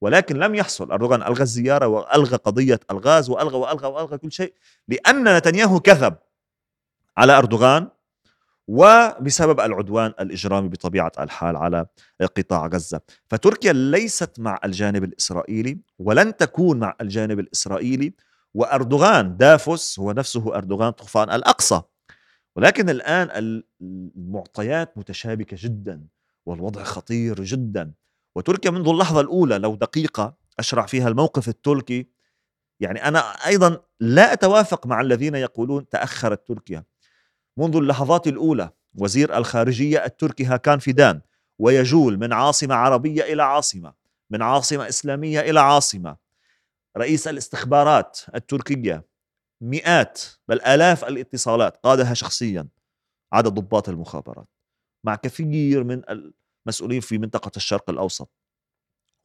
ولكن 0.00 0.36
لم 0.36 0.54
يحصل. 0.54 0.92
أردوغان 0.92 1.22
ألغى 1.22 1.42
الزيارة 1.42 1.86
وألغى 1.86 2.36
قضية 2.36 2.80
الغاز 2.90 3.30
وألغى 3.30 3.56
وألغى 3.56 3.88
وألغى 3.88 4.18
كل 4.18 4.32
شيء 4.32 4.54
لأن 4.88 5.36
نتنياهو 5.36 5.80
كذب 5.80 6.16
على 7.16 7.38
أردوغان 7.38 7.88
وبسبب 8.68 9.60
العدوان 9.60 10.14
الإجرامي 10.20 10.68
بطبيعة 10.68 11.12
الحال 11.18 11.56
على 11.56 11.86
قطاع 12.36 12.66
غزة، 12.66 13.00
فتركيا 13.28 13.72
ليست 13.72 14.40
مع 14.40 14.58
الجانب 14.64 15.04
الإسرائيلي 15.04 15.78
ولن 15.98 16.36
تكون 16.36 16.78
مع 16.78 16.96
الجانب 17.00 17.38
الإسرائيلي 17.38 18.14
وأردوغان 18.54 19.36
دافوس 19.36 19.98
هو 19.98 20.12
نفسه 20.12 20.56
أردوغان 20.56 20.90
طوفان 20.90 21.30
الأقصى. 21.30 21.82
ولكن 22.56 22.90
الآن 22.90 23.62
المعطيات 23.82 24.98
متشابكة 24.98 25.56
جدا 25.60 26.04
والوضع 26.46 26.82
خطير 26.82 27.42
جدا. 27.44 27.92
وتركيا 28.38 28.70
منذ 28.70 28.88
اللحظة 28.88 29.20
الأولى 29.20 29.58
لو 29.58 29.74
دقيقة 29.74 30.34
اشرح 30.58 30.86
فيها 30.86 31.08
الموقف 31.08 31.48
التركي. 31.48 32.06
يعني 32.80 33.04
أنا 33.04 33.18
أيضا 33.46 33.80
لا 34.00 34.32
أتوافق 34.32 34.86
مع 34.86 35.00
الذين 35.00 35.34
يقولون 35.34 35.88
تأخرت 35.88 36.48
تركيا. 36.48 36.84
منذ 37.56 37.76
اللحظات 37.76 38.26
الأولى 38.26 38.70
وزير 38.94 39.36
الخارجية 39.36 40.04
التركي 40.04 40.44
هاكان 40.44 40.78
فيدان 40.78 41.20
ويجول 41.58 42.18
من 42.18 42.32
عاصمة 42.32 42.74
عربية 42.74 43.22
إلى 43.22 43.42
عاصمة 43.42 43.92
من 44.30 44.42
عاصمة 44.42 44.88
إسلامية 44.88 45.40
إلى 45.40 45.60
عاصمة 45.60 46.16
رئيس 46.96 47.28
الاستخبارات 47.28 48.20
التركية 48.34 49.04
مئات 49.60 50.20
بل 50.48 50.60
آلاف 50.60 51.04
الاتصالات 51.04 51.76
قادها 51.76 52.14
شخصيا 52.14 52.68
عدد 53.32 53.48
ضباط 53.48 53.88
المخابرات. 53.88 54.48
مع 55.04 55.14
كثير 55.14 55.84
من 55.84 56.02
المسؤولين 56.68 57.00
في 57.00 57.18
منطقة 57.18 57.50
الشرق 57.56 57.90
الأوسط. 57.90 58.30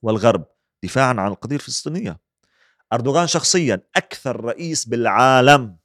والغرب 0.01 0.45
دفاعا 0.83 1.13
عن 1.13 1.27
القضية 1.27 1.55
الفلسطينية. 1.55 2.19
أردوغان 2.93 3.27
شخصيا 3.27 3.81
أكثر 3.95 4.45
رئيس 4.45 4.85
بالعالم 4.85 5.77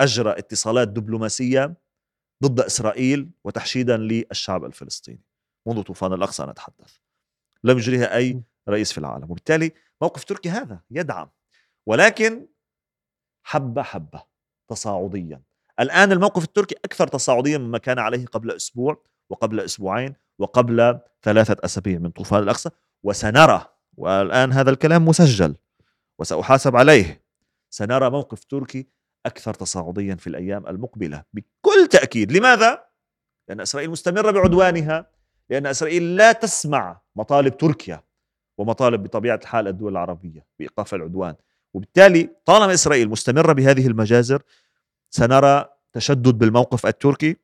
أجرى 0.00 0.30
اتصالات 0.30 0.88
دبلوماسية 0.88 1.74
ضد 2.44 2.60
إسرائيل 2.60 3.30
وتحشيدا 3.44 3.96
للشعب 3.96 4.64
الفلسطيني 4.64 5.22
منذ 5.66 5.82
طوفان 5.82 6.12
الأقصى 6.12 6.42
نتحدث 6.42 6.96
لم 7.64 7.78
يجريها 7.78 8.16
أي 8.16 8.42
رئيس 8.68 8.92
في 8.92 8.98
العالم. 8.98 9.30
وبالتالي 9.30 9.72
موقف 10.02 10.24
تركي 10.24 10.48
هذا 10.48 10.80
يدعم. 10.90 11.30
ولكن 11.86 12.46
حبة 13.42 13.82
حبة 13.82 14.22
تصاعديا. 14.68 15.42
الآن 15.80 16.12
الموقف 16.12 16.44
التركي 16.44 16.74
أكثر 16.84 17.08
تصاعديا 17.08 17.58
مما 17.58 17.78
كان 17.78 17.98
عليه 17.98 18.26
قبل 18.26 18.50
أسبوع. 18.50 19.02
وقبل 19.30 19.60
أسبوعين 19.60 20.14
وقبل 20.38 20.98
ثلاثة 21.22 21.56
أسابيع 21.64 21.98
من 21.98 22.10
طوفان 22.10 22.42
الأقصى 22.42 22.70
وسنرى 23.02 23.66
والآن 23.96 24.52
هذا 24.52 24.70
الكلام 24.70 25.04
مسجل 25.04 25.56
وسأحاسب 26.18 26.76
عليه. 26.76 27.24
سنرى 27.70 28.10
موقف 28.10 28.44
تركي 28.44 28.86
أكثر 29.26 29.54
تصاعديا 29.54 30.14
في 30.14 30.26
الأيام 30.26 30.66
المقبلة 30.66 31.22
بكل 31.32 31.86
تأكيد. 31.90 32.32
لماذا؟ 32.32 32.84
لأن 33.48 33.60
إسرائيل 33.60 33.90
مستمرة 33.90 34.30
بعدوانها 34.30 35.06
لأن 35.50 35.66
إسرائيل 35.66 36.16
لا 36.16 36.32
تسمع 36.32 37.00
مطالب 37.16 37.56
تركيا 37.56 38.02
ومطالب 38.58 39.02
بطبيعة 39.02 39.40
الحال 39.42 39.68
الدول 39.68 39.92
العربية 39.92 40.46
بإيقاف 40.58 40.94
العدوان. 40.94 41.34
وبالتالي 41.74 42.30
طالما 42.44 42.74
إسرائيل 42.74 43.08
مستمرة 43.08 43.52
بهذه 43.52 43.86
المجازر 43.86 44.42
سنرى 45.10 45.68
تشدد 45.92 46.38
بالموقف 46.38 46.86
التركي. 46.86 47.36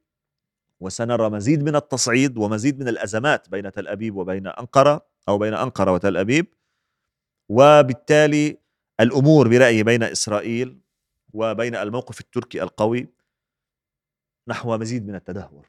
وسنرى 0.80 1.30
مزيد 1.30 1.62
من 1.62 1.76
التصعيد 1.76 2.38
ومزيد 2.38 2.80
من 2.80 2.88
الأزمات 2.88 3.48
بين 3.48 3.72
تل 3.72 3.88
أبيب 3.88 4.16
وبين 4.16 4.46
أنقرة 4.46 5.06
أو 5.28 5.38
بين 5.38 5.54
أنقرة 5.54 5.92
وتل 5.92 6.16
أبيب. 6.16 6.46
وبالتالي 7.48 8.58
الأمور 9.00 9.48
برأيي 9.48 9.82
بين 9.82 10.02
إسرائيل 10.02 10.80
وبين 11.32 11.74
الموقف 11.74 12.20
التركي 12.20 12.62
القوي 12.62 13.08
نحو 14.48 14.76
مزيد 14.78 15.06
من 15.06 15.14
التدهور. 15.14 15.66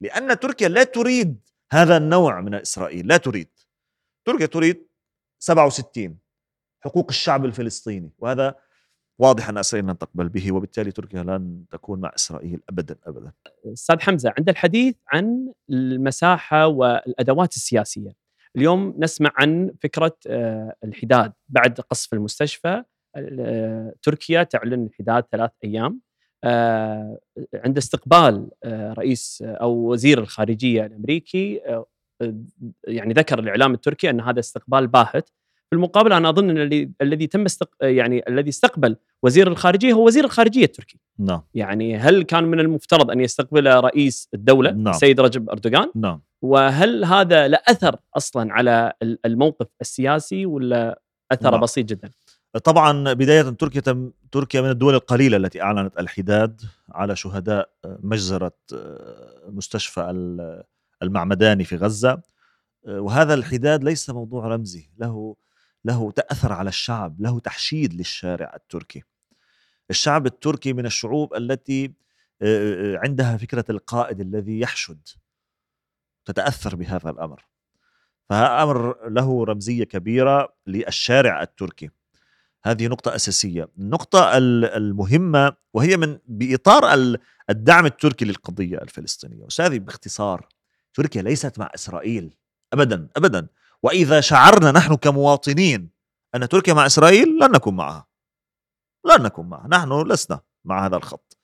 لأن 0.00 0.40
تركيا 0.40 0.68
لا 0.68 0.84
تريد 0.84 1.40
هذا 1.72 1.96
النوع 1.96 2.40
من 2.40 2.54
إسرائيل 2.54 3.06
لا 3.06 3.16
تريد. 3.16 3.48
تركيا 4.24 4.46
تريد 4.46 4.86
67 5.38 6.18
حقوق 6.80 7.06
الشعب 7.08 7.44
الفلسطيني 7.44 8.12
وهذا 8.18 8.54
واضح 9.22 9.48
أن 9.48 9.58
إسرائيل 9.58 9.88
لن 9.88 9.98
تقبل 9.98 10.28
به 10.28 10.52
وبالتالي 10.52 10.92
تركيا 10.92 11.22
لن 11.22 11.64
تكون 11.70 12.00
مع 12.00 12.12
إسرائيل 12.14 12.60
أبدا 12.68 12.96
أبدا. 13.06 13.32
أستاذ 13.66 14.00
حمزة 14.00 14.32
عند 14.38 14.48
الحديث 14.48 14.94
عن 15.08 15.52
المساحة 15.70 16.66
والأدوات 16.66 17.56
السياسية 17.56 18.12
اليوم 18.56 18.94
نسمع 18.98 19.30
عن 19.36 19.72
فكرة 19.82 20.16
آه، 20.26 20.74
الحداد 20.84 21.32
بعد 21.48 21.80
قصف 21.80 22.14
المستشفى 22.14 22.82
آه، 23.16 23.94
تركيا 24.02 24.42
تعلن 24.42 24.86
الحداد 24.86 25.24
ثلاث 25.32 25.50
أيام 25.64 26.00
آه، 26.44 27.18
عند 27.54 27.76
استقبال 27.76 28.50
رئيس 28.98 29.42
أو 29.46 29.72
وزير 29.72 30.18
الخارجية 30.18 30.86
الأمريكي 30.86 31.60
يعني 32.84 33.14
ذكر 33.14 33.38
الإعلام 33.38 33.74
التركي 33.74 34.10
أن 34.10 34.20
هذا 34.20 34.40
استقبال 34.40 34.86
باهت 34.86 35.30
في 35.72 35.76
المقابل 35.76 36.12
أنا 36.12 36.28
أظن 36.28 36.50
أن 36.50 36.56
الذي 36.58 36.90
الذي 37.02 37.26
تم 37.26 37.44
استق... 37.44 37.68
يعني 37.80 38.22
الذي 38.28 38.48
استقبل 38.48 38.96
وزير 39.22 39.48
الخارجية 39.48 39.92
هو 39.92 40.06
وزير 40.06 40.24
الخارجية 40.24 40.64
التركي. 40.64 40.98
نعم. 41.18 41.42
يعني 41.54 41.96
هل 41.96 42.22
كان 42.22 42.44
من 42.44 42.60
المفترض 42.60 43.10
أن 43.10 43.20
يستقبل 43.20 43.66
رئيس 43.66 44.28
الدولة 44.34 44.70
نعم. 44.70 44.88
السيد 44.88 45.20
رجب 45.20 45.50
أردوغان؟ 45.50 45.90
نعم. 45.94 46.20
وهل 46.42 47.04
هذا 47.04 47.48
له 47.48 47.58
أثر 47.68 47.96
أصلا 48.16 48.52
على 48.52 48.92
الموقف 49.02 49.66
السياسي 49.80 50.46
ولا 50.46 51.00
أثر 51.32 51.50
نعم. 51.50 51.60
بسيط 51.60 51.86
جدا؟ 51.86 52.10
طبعا 52.64 53.12
بداية 53.12 53.42
تركيا 53.42 53.80
تم 53.80 54.10
تركيا 54.32 54.60
من 54.60 54.70
الدول 54.70 54.94
القليلة 54.94 55.36
التي 55.36 55.62
أعلنت 55.62 55.98
الحداد 55.98 56.60
على 56.90 57.16
شهداء 57.16 57.68
مجزرة 57.84 58.56
مستشفى 59.48 60.10
المعمداني 61.02 61.64
في 61.64 61.76
غزة 61.76 62.20
وهذا 62.88 63.34
الحداد 63.34 63.84
ليس 63.84 64.10
موضوع 64.10 64.46
رمزي 64.46 64.90
له 64.98 65.36
له 65.84 66.10
تأثر 66.10 66.52
على 66.52 66.68
الشعب 66.68 67.20
له 67.20 67.40
تحشيد 67.40 67.94
للشارع 67.94 68.54
التركي. 68.54 69.02
الشعب 69.90 70.26
التركي 70.26 70.72
من 70.72 70.86
الشعوب 70.86 71.34
التي 71.34 71.92
عندها 73.04 73.36
فكرة 73.36 73.64
القائد 73.70 74.20
الذي 74.20 74.60
يحشد 74.60 75.08
تتأثر 76.24 76.76
بهذا 76.76 77.10
الأمر. 77.10 77.44
فهذا 78.28 78.62
أمر 78.62 79.08
له 79.08 79.44
رمزية 79.44 79.84
كبيرة 79.84 80.54
للشارع 80.66 81.42
التركي. 81.42 81.90
هذه 82.64 82.86
نقطة 82.86 83.14
أساسية. 83.14 83.68
النقطة 83.78 84.30
المهمة 84.38 85.52
وهي 85.74 85.96
من 85.96 86.18
بإطار 86.26 87.16
الدعم 87.50 87.86
التركي 87.86 88.24
للقضية 88.24 88.78
الفلسطينية. 88.78 89.46
أستاذي 89.46 89.78
باختصار 89.78 90.48
تركيا 90.94 91.22
ليست 91.22 91.58
مع 91.58 91.70
إسرائيل. 91.74 92.36
أبدا 92.72 93.08
أبدا. 93.16 93.46
وإذا 93.82 94.20
شعرنا 94.20 94.72
نحن 94.72 94.94
كمواطنين 94.94 95.90
أن 96.34 96.48
تركيا 96.48 96.74
مع 96.74 96.86
إسرائيل 96.86 97.28
لن 97.42 97.50
نكون 97.50 97.76
معها. 97.76 98.06
لن 99.04 99.22
نكون 99.22 99.48
معها. 99.48 99.68
نحن 99.68 100.02
لسنا 100.08 100.40
مع 100.64 100.86
هذا 100.86 100.96
الخط. 100.96 101.38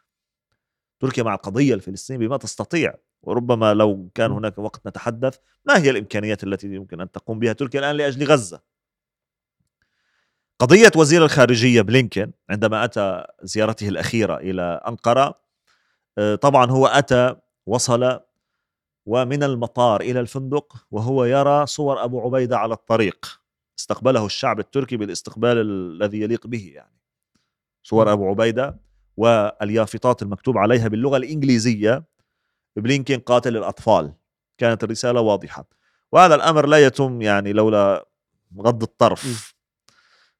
تركيا 1.00 1.22
مع 1.22 1.34
القضية 1.34 1.74
الفلسطينية 1.74 2.26
بما 2.26 2.36
تستطيع 2.36 2.94
وربما 3.22 3.74
لو 3.74 4.10
كان 4.14 4.30
هناك 4.30 4.58
وقت 4.58 4.86
نتحدث 4.86 5.38
ما 5.64 5.78
هي 5.78 5.90
الإمكانيات 5.90 6.44
التي 6.44 6.66
يمكن 6.66 7.00
أن 7.00 7.10
تقوم 7.10 7.38
بها 7.38 7.52
تركيا 7.52 7.80
الآن 7.80 7.96
لأجل 7.96 8.26
غزة؟ 8.26 8.60
قضية 10.58 10.90
وزير 10.96 11.24
الخارجية 11.24 11.82
بلينكن 11.82 12.32
عندما 12.50 12.84
أتى 12.84 13.24
زيارته 13.42 13.88
الأخيرة 13.88 14.36
إلى 14.36 14.62
أنقرة 14.88 15.40
آه، 16.18 16.34
طبعا 16.34 16.70
هو 16.70 16.86
أتى 16.86 17.36
وصل 17.66 18.20
ومن 19.08 19.42
المطار 19.42 20.00
إلى 20.00 20.20
الفندق 20.20 20.86
وهو 20.90 21.24
يرى 21.24 21.66
صور 21.66 22.04
أبو 22.04 22.20
عبيدة 22.20 22.58
على 22.58 22.74
الطريق. 22.74 23.40
استقبله 23.78 24.26
الشعب 24.26 24.58
التركي 24.58 24.96
بالاستقبال 24.96 25.58
الذي 25.58 26.20
يليق 26.20 26.46
به 26.46 26.72
يعني. 26.74 26.98
صور 27.82 28.12
أبو 28.12 28.28
عبيدة 28.28 28.80
واليافطات 29.16 30.22
المكتوب 30.22 30.58
عليها 30.58 30.88
باللغة 30.88 31.16
الإنجليزية. 31.16 32.04
بلينكين 32.76 33.20
قاتل 33.20 33.56
الأطفال. 33.56 34.12
كانت 34.58 34.84
الرسالة 34.84 35.20
واضحة. 35.20 35.68
وهذا 36.12 36.34
الأمر 36.34 36.66
لا 36.66 36.86
يتم 36.86 37.22
يعني 37.22 37.52
لولا 37.52 38.08
غض 38.60 38.82
الطرف. 38.82 39.54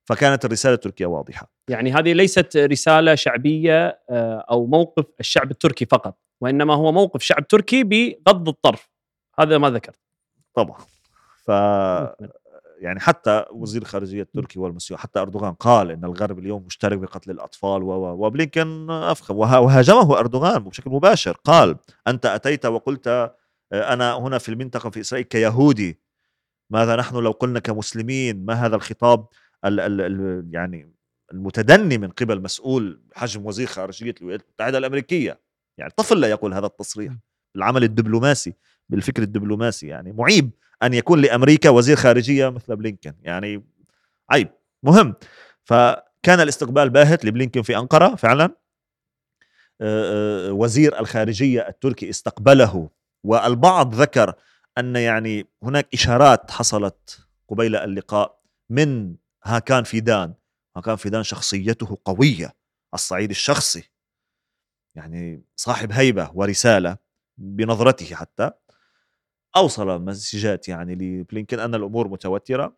فكانت 0.05 0.45
الرسالة 0.45 0.75
التركية 0.75 1.07
واضحة. 1.07 1.51
يعني 1.69 1.93
هذه 1.93 2.13
ليست 2.13 2.57
رسالة 2.57 3.15
شعبية 3.15 4.01
آه، 4.11 4.47
أو 4.51 4.67
موقف 4.67 5.05
الشعب 5.21 5.51
التركي 5.51 5.85
فقط. 5.85 6.28
وإنما 6.40 6.74
هو 6.74 6.92
موقف 6.92 7.22
شعب 7.22 7.48
تركي 7.48 7.85
بغض 7.85 8.48
الطرف. 8.48 8.88
هذا 9.38 9.59
ما 9.59 9.70
ذكرت. 9.70 9.98
طبعا. 10.55 10.79
ف 11.44 11.48
يعني 12.81 13.01
حتى 13.01 13.44
وزير 13.51 13.83
الخارجيه 13.83 14.22
التركي 14.22 14.59
والمسيو 14.59 14.96
حتى 14.96 15.20
أردوغان 15.20 15.55
قال 15.55 15.90
إن 15.90 16.05
الغرب 16.05 16.38
اليوم 16.38 16.62
مشترك 16.62 16.98
بقتل 16.98 17.31
الأطفال 17.31 17.83
و 17.83 17.92
وبلينكن 18.27 18.90
أفخم. 18.90 19.37
وهاجمه 19.37 20.18
أردوغان 20.18 20.59
بشكل 20.59 20.90
مباشر. 20.90 21.37
قال 21.44 21.77
أنت 22.09 22.27
أتيت 22.27 22.66
وقلت 22.66 23.09
آه، 23.09 23.35
أنا 23.72 24.14
هنا 24.18 24.38
في 24.38 24.48
المنطقة 24.48 24.90
في 24.90 25.01
إسرائيل 25.01 25.27
كيهودي. 25.27 26.01
ماذا 26.70 26.96
نحن 26.96 27.16
لو 27.16 27.31
قلنا 27.31 27.61
كمسلمين؟ 27.61 28.44
ما 28.44 28.55
هذا 28.55 28.77
الخطاب 28.77 29.27
ال 29.64 29.81
ال 29.81 30.01
ال 30.01 30.48
يعني 30.53 30.94
المتدني 31.33 31.98
من 31.98 32.09
قبل 32.11 32.42
مسؤول 32.42 33.03
حجم 33.14 33.46
وزير 33.46 33.66
خارجية 33.66 34.14
الولايات 34.20 34.42
المتحدة 34.42 34.79
الأمريكية؟ 34.79 35.40
يعني 35.79 35.93
طفل 35.97 36.21
لا 36.21 36.31
يقول 36.31 36.55
هذا 36.55 36.67
التصريح. 36.67 37.12
العمل 37.57 37.85
الدبلوماسي 37.85 38.55
بالفكر 38.88 39.23
الدبلوماسي 39.23 39.87
يعني 39.87 40.12
معيب 40.12 40.51
أن 40.83 40.95
يكون 40.95 41.21
لأمريكا 41.21 41.71
وزير 41.71 41.97
خارجية 41.97 42.49
مثل 42.49 42.77
بلينكن 42.77 43.14
يعني 43.23 43.64
عيب 44.31 44.49
مهم. 44.83 45.14
فكان 45.64 46.41
الاستقبال 46.41 46.91
باهت 46.91 47.25
لبلينكن 47.25 47.62
في 47.62 47.77
أنقرة 47.77 48.14
فعلا. 48.14 48.57
وزير 50.51 51.01
الخارجية 51.01 51.69
التركي 51.69 52.11
استقبله 52.11 52.91
والبعض 53.25 53.95
ذكر 53.95 54.35
أن 54.79 54.97
يعني 54.97 55.47
هناك 55.62 55.88
إشارات 55.95 56.51
حصلت 56.51 57.27
قبيل 57.49 57.77
اللقاء 57.77 58.41
من 58.71 59.14
هاكان 59.45 59.85
فيدان. 59.85 60.35
هاكان 60.77 60.97
فيدان 60.97 61.23
شخصيته 61.23 61.99
قوية 62.05 62.47
على 62.47 62.55
الصعيد 62.95 63.31
الشخصي. 63.31 63.91
يعني 64.99 65.43
صاحب 65.57 65.93
هيبة 65.93 66.31
ورسالة 66.35 66.97
بنظرته 67.39 68.15
حتى 68.15 68.51
أوصل 69.57 70.03
مسجات 70.03 70.69
يعني 70.69 70.95
لبلينكن 70.95 71.59
أن 71.61 71.75
الأمور 71.75 72.09
متوترة 72.09 72.77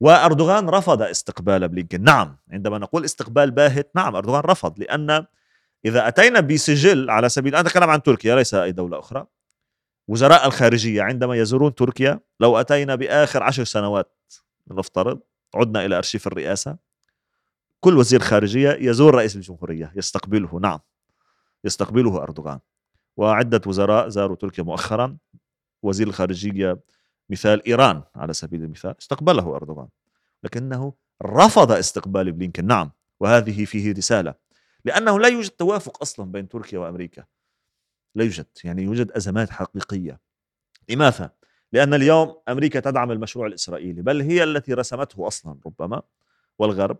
وأردوغان 0.00 0.68
رفض 0.68 1.02
استقبال 1.02 1.68
بلينكن 1.68 2.02
نعم 2.02 2.36
عندما 2.50 2.78
نقول 2.78 3.04
استقبال 3.04 3.50
باهت 3.50 3.90
نعم 3.94 4.16
أردوغان 4.16 4.40
رفض 4.40 4.78
لأن 4.78 5.26
إذا 5.84 6.08
أتينا 6.08 6.40
بسجل 6.40 7.10
على 7.10 7.28
سبيل 7.28 7.56
أنا 7.56 7.68
أتكلم 7.68 7.90
عن 7.90 8.02
تركيا 8.02 8.36
ليس 8.36 8.54
أي 8.54 8.72
دولة 8.72 8.98
أخرى. 8.98 9.26
وزراء 10.08 10.46
الخارجية 10.46 11.02
عندما 11.02 11.36
يزورون 11.36 11.74
تركيا 11.74 12.20
لو 12.40 12.56
أتينا 12.56 12.94
بآخر 12.94 13.42
عشر 13.42 13.64
سنوات 13.64 14.16
نفترض 14.70 15.20
عدنا 15.54 15.84
إلى 15.84 15.96
أرشيف 15.96 16.26
الرئاسة 16.26 16.76
كل 17.80 17.96
وزير 17.96 18.20
خارجية 18.20 18.70
يزور 18.80 19.14
رئيس 19.14 19.36
الجمهورية 19.36 19.92
يستقبله. 19.96 20.58
نعم. 20.60 20.80
يستقبله 21.64 22.22
أردوغان. 22.22 22.58
وعدة 23.16 23.60
وزراء 23.66 24.08
زاروا 24.08 24.36
تركيا 24.36 24.64
مؤخرا. 24.64 25.16
وزير 25.82 26.06
الخارجية 26.06 26.80
مثال 27.30 27.66
إيران 27.66 28.02
على 28.16 28.32
سبيل 28.32 28.64
المثال 28.64 28.94
استقبله 29.00 29.56
أردوغان. 29.56 29.88
لكنه 30.44 30.92
رفض 31.22 31.72
استقبال 31.72 32.32
بلينكن 32.32 32.66
نعم 32.66 32.92
وهذه 33.20 33.64
فيه 33.64 33.92
رسالة. 33.92 34.34
لأنه 34.84 35.18
لا 35.18 35.28
يوجد 35.28 35.50
توافق 35.50 36.02
أصلا 36.02 36.32
بين 36.32 36.48
تركيا 36.48 36.78
وأمريكا. 36.78 37.24
لا 38.14 38.24
يوجد 38.24 38.46
يعني 38.64 38.82
يوجد 38.82 39.10
أزمات 39.12 39.50
حقيقية. 39.50 40.20
لماذا؟ 40.88 41.30
لأن 41.72 41.94
اليوم 41.94 42.40
أمريكا 42.48 42.80
تدعم 42.80 43.10
المشروع 43.10 43.46
الإسرائيلي 43.46 44.02
بل 44.02 44.20
هي 44.20 44.44
التي 44.44 44.74
رسمته 44.74 45.26
أصلا 45.26 45.58
ربما. 45.66 46.02
والغرب 46.58 46.98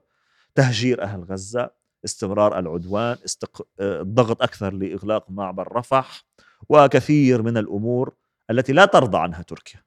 تهجير 0.54 1.02
أهل 1.02 1.24
غزة. 1.24 1.70
استمرار 2.04 2.58
العدوان 2.58 3.16
استق... 3.24 3.66
آه، 3.80 4.00
الضغط 4.00 4.42
أكثر 4.42 4.74
لإغلاق 4.74 5.30
معبر 5.30 5.76
رفح 5.76 6.24
وكثير 6.68 7.42
من 7.42 7.56
الأمور 7.56 8.14
التي 8.50 8.72
لا 8.72 8.84
ترضى 8.84 9.18
عنها 9.18 9.42
تركيا. 9.42 9.82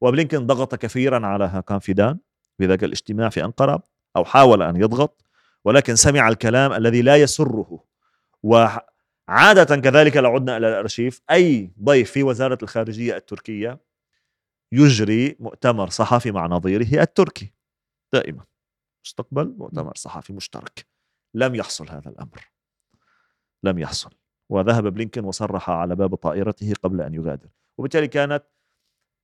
وبلينكن 0.00 0.46
ضغط 0.46 0.74
كثيرا 0.74 1.26
على 1.26 1.44
هاكان 1.44 1.78
فيدان 1.78 2.18
في 2.58 2.66
ذاك 2.66 2.84
الاجتماع 2.84 3.28
في 3.28 3.44
أنقرة 3.44 3.82
أو 4.16 4.24
حاول 4.24 4.62
أن 4.62 4.76
يضغط 4.76 5.24
ولكن 5.64 5.96
سمع 5.96 6.28
الكلام 6.28 6.72
الذي 6.72 7.02
لا 7.02 7.16
يسره. 7.16 7.84
وعادة 8.42 9.76
كذلك 9.76 10.16
لو 10.16 10.30
عدنا 10.30 10.56
إلى 10.56 10.68
الأرشيف. 10.68 11.20
أي 11.30 11.72
ضيف 11.82 12.10
في 12.10 12.22
وزارة 12.22 12.58
الخارجية 12.62 13.16
التركية 13.16 13.80
يجري 14.72 15.36
مؤتمر 15.40 15.90
صحفي 15.90 16.30
مع 16.30 16.46
نظيره 16.46 17.02
التركي. 17.02 17.52
دائما. 18.12 18.44
استقبل 19.06 19.54
مؤتمر 19.58 19.92
صحفي 19.96 20.32
مشترك. 20.32 20.91
لم 21.34 21.54
يحصل 21.54 21.88
هذا 21.88 22.10
الأمر. 22.10 22.50
لم 23.62 23.78
يحصل. 23.78 24.10
وذهب 24.50 24.86
بلينكن 24.86 25.24
وصرح 25.24 25.70
على 25.70 25.96
باب 25.96 26.14
طائرته 26.14 26.72
قبل 26.82 27.00
أن 27.00 27.14
يغادر. 27.14 27.48
وبالتالي 27.78 28.08
كانت 28.08 28.44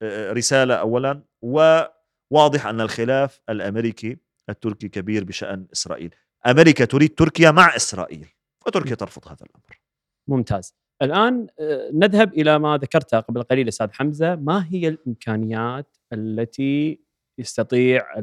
رسالة 0.04 0.74
اولا 0.74 1.22
وواضح 1.42 2.66
أن 2.66 2.80
الخلاف 2.80 3.40
الأمريكي 3.48 4.16
التركي 4.50 4.88
كبير 4.88 5.24
بشأن 5.24 5.66
إسرائيل. 5.72 6.14
أمريكا 6.46 6.84
تريد 6.84 7.14
تركيا 7.14 7.50
مع 7.50 7.76
إسرائيل 7.76 8.28
وتركيا 8.66 8.94
ترفض 8.94 9.28
هذا 9.28 9.46
الأمر. 9.46 9.80
ممتاز. 10.28 10.74
الآن 11.02 11.46
آه، 11.60 11.90
نذهب 11.94 12.32
إلى 12.32 12.58
ما 12.58 12.76
ذكرته 12.76 13.20
قبل 13.20 13.42
قليل 13.42 13.68
أستاذ 13.68 13.92
حمزة. 13.92 14.36
ما 14.36 14.66
هي 14.70 14.88
الإمكانيات 14.88 15.96
التي 16.12 17.00
يستطيع 17.38 18.14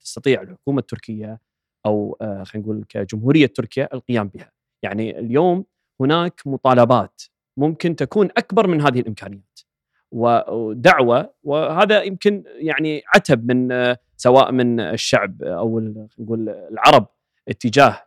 تستطيع 0.00 0.42
الحكومة 0.42 0.78
التركية 0.78 1.40
أو 1.86 2.16
آه، 2.20 2.42
خلينا 2.42 2.66
نقول 2.66 2.84
كجمهورية 2.88 3.46
تركيا 3.46 3.88
القيام 3.94 4.28
بها. 4.28 4.52
يعني 4.82 5.18
اليوم 5.18 5.64
هناك 6.00 6.40
مطالبات 6.46 7.22
ممكن 7.56 7.96
تكون 7.96 8.28
أكبر 8.36 8.66
من 8.66 8.80
هذه 8.80 9.00
الإمكانيات. 9.00 9.60
ودعوة 10.12 11.34
وهذا 11.42 12.02
يمكن 12.02 12.44
يعني 12.46 13.02
عتب 13.14 13.52
من 13.52 13.72
آه، 13.72 13.98
سواء 14.16 14.52
من 14.52 14.80
الشعب 14.80 15.42
أو 15.42 15.80
نقول 16.18 16.48
العرب 16.48 17.06
اتجاه 17.48 18.02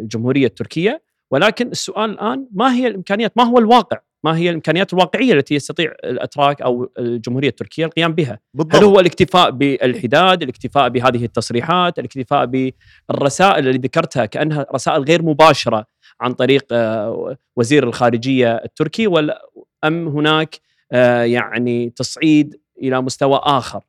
الجمهورية 0.00 0.46
التركية. 0.46 1.02
ولكن 1.30 1.68
السؤال 1.68 2.10
الآن 2.10 2.48
ما 2.52 2.74
هي 2.74 2.86
الإمكانيات؟ 2.86 3.32
ما 3.36 3.44
هو 3.44 3.58
الواقع؟ 3.58 3.98
ما 4.24 4.36
هي 4.36 4.48
الإمكانيات 4.48 4.92
الواقعية 4.92 5.32
التي 5.32 5.54
يستطيع 5.54 5.92
الأتراك 6.04 6.62
أو 6.62 6.92
الجمهورية 6.98 7.48
التركية 7.48 7.84
القيام 7.84 8.12
بها؟ 8.12 8.38
بالضبط. 8.54 8.76
هل 8.76 8.84
هو 8.84 9.00
الاكتفاء 9.00 9.50
بالحداد، 9.50 10.42
الاكتفاء 10.42 10.88
بهذه 10.88 11.24
التصريحات، 11.24 11.98
الاكتفاء 11.98 12.72
بالرسائل 13.10 13.68
اللي 13.68 13.78
ذكرتها 13.78 14.26
كأنها 14.26 14.66
رسائل 14.74 15.02
غير 15.02 15.22
مباشرة 15.22 15.86
عن 16.20 16.32
طريق 16.32 16.66
آه، 16.72 17.36
وزير 17.56 17.84
الخارجية 17.84 18.54
التركي 18.54 19.06
ولا 19.06 19.42
أم 19.84 20.08
هناك 20.08 20.60
آه، 20.92 21.22
يعني 21.22 21.90
تصعيد 21.90 22.60
إلى 22.82 23.02
مستوى 23.02 23.40
آخر؟ 23.42 23.80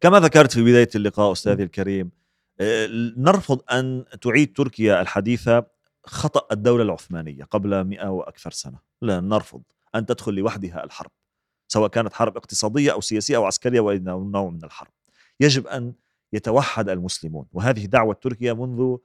كما 0.00 0.20
ذكرت 0.20 0.52
في 0.52 0.62
بداية 0.62 0.88
اللقاء 0.94 1.32
أستاذي 1.32 1.62
الكريم 1.62 2.10
آه، 2.60 2.88
نرفض 3.16 3.60
أن 3.72 4.04
تعيد 4.22 4.52
تركيا 4.52 5.00
الحديثة 5.00 5.77
خطأ 6.04 6.46
الدولة 6.52 6.82
العثمانية 6.82 7.44
قبل 7.44 7.84
مئة 7.84 8.08
وأكثر 8.08 8.50
سنة. 8.50 8.78
لا 9.02 9.20
نرفض 9.20 9.62
أن 9.94 10.06
تدخل 10.06 10.34
لوحدها 10.34 10.84
الحرب 10.84 11.10
سواء 11.68 11.88
كانت 11.88 12.12
حرب 12.12 12.36
اقتصادية 12.36 12.92
أو 12.92 13.00
سياسية 13.00 13.36
أو 13.36 13.44
عسكرية 13.44 13.80
أو 13.80 14.24
نوع 14.24 14.50
من 14.50 14.64
الحرب. 14.64 14.90
يجب 15.40 15.66
أن 15.66 15.94
يتوحد 16.32 16.88
المسلمون 16.88 17.46
وهذه 17.52 17.86
دعوة 17.86 18.14
تركيا 18.14 18.52
منذ 18.52 18.96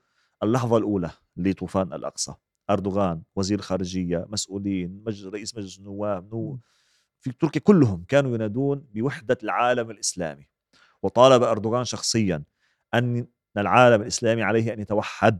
اللحظة 0.43 0.77
الأولى 0.77 1.11
لطوفان 1.37 1.93
الأقصى. 1.93 2.33
أردوغان 2.69 3.21
وزير 3.35 3.59
الخارجية 3.59 4.25
مسؤولين 4.29 5.03
مجلس 5.05 5.25
رئيس 5.25 5.57
مجلس 5.57 5.79
النواب 5.79 6.33
نو 6.33 6.59
في 7.19 7.31
تركيا 7.31 7.61
كلهم 7.61 8.05
كانوا 8.07 8.35
ينادون 8.35 8.87
بوحدة 8.93 9.37
العالم 9.43 9.91
الإسلامي. 9.91 10.47
وطالب 11.03 11.43
أردوغان 11.43 11.85
شخصيا 11.85 12.43
أن 12.93 13.27
العالم 13.57 14.01
الإسلامي 14.01 14.43
عليه 14.43 14.73
أن 14.73 14.79
يتوحد. 14.79 15.39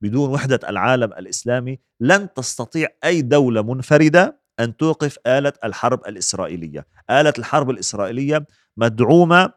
بدون 0.00 0.30
وحدة 0.30 0.60
العالم 0.68 1.12
الإسلامي 1.12 1.78
لن 2.00 2.32
تستطيع 2.32 2.88
أي 3.04 3.22
دولة 3.22 3.62
منفردة 3.62 4.40
أن 4.60 4.76
توقف 4.76 5.18
آلة 5.26 5.52
الحرب 5.64 6.06
الإسرائيلية. 6.06 6.86
آلة 7.10 7.32
الحرب 7.38 7.70
الإسرائيلية 7.70 8.46
مدعومة 8.76 9.52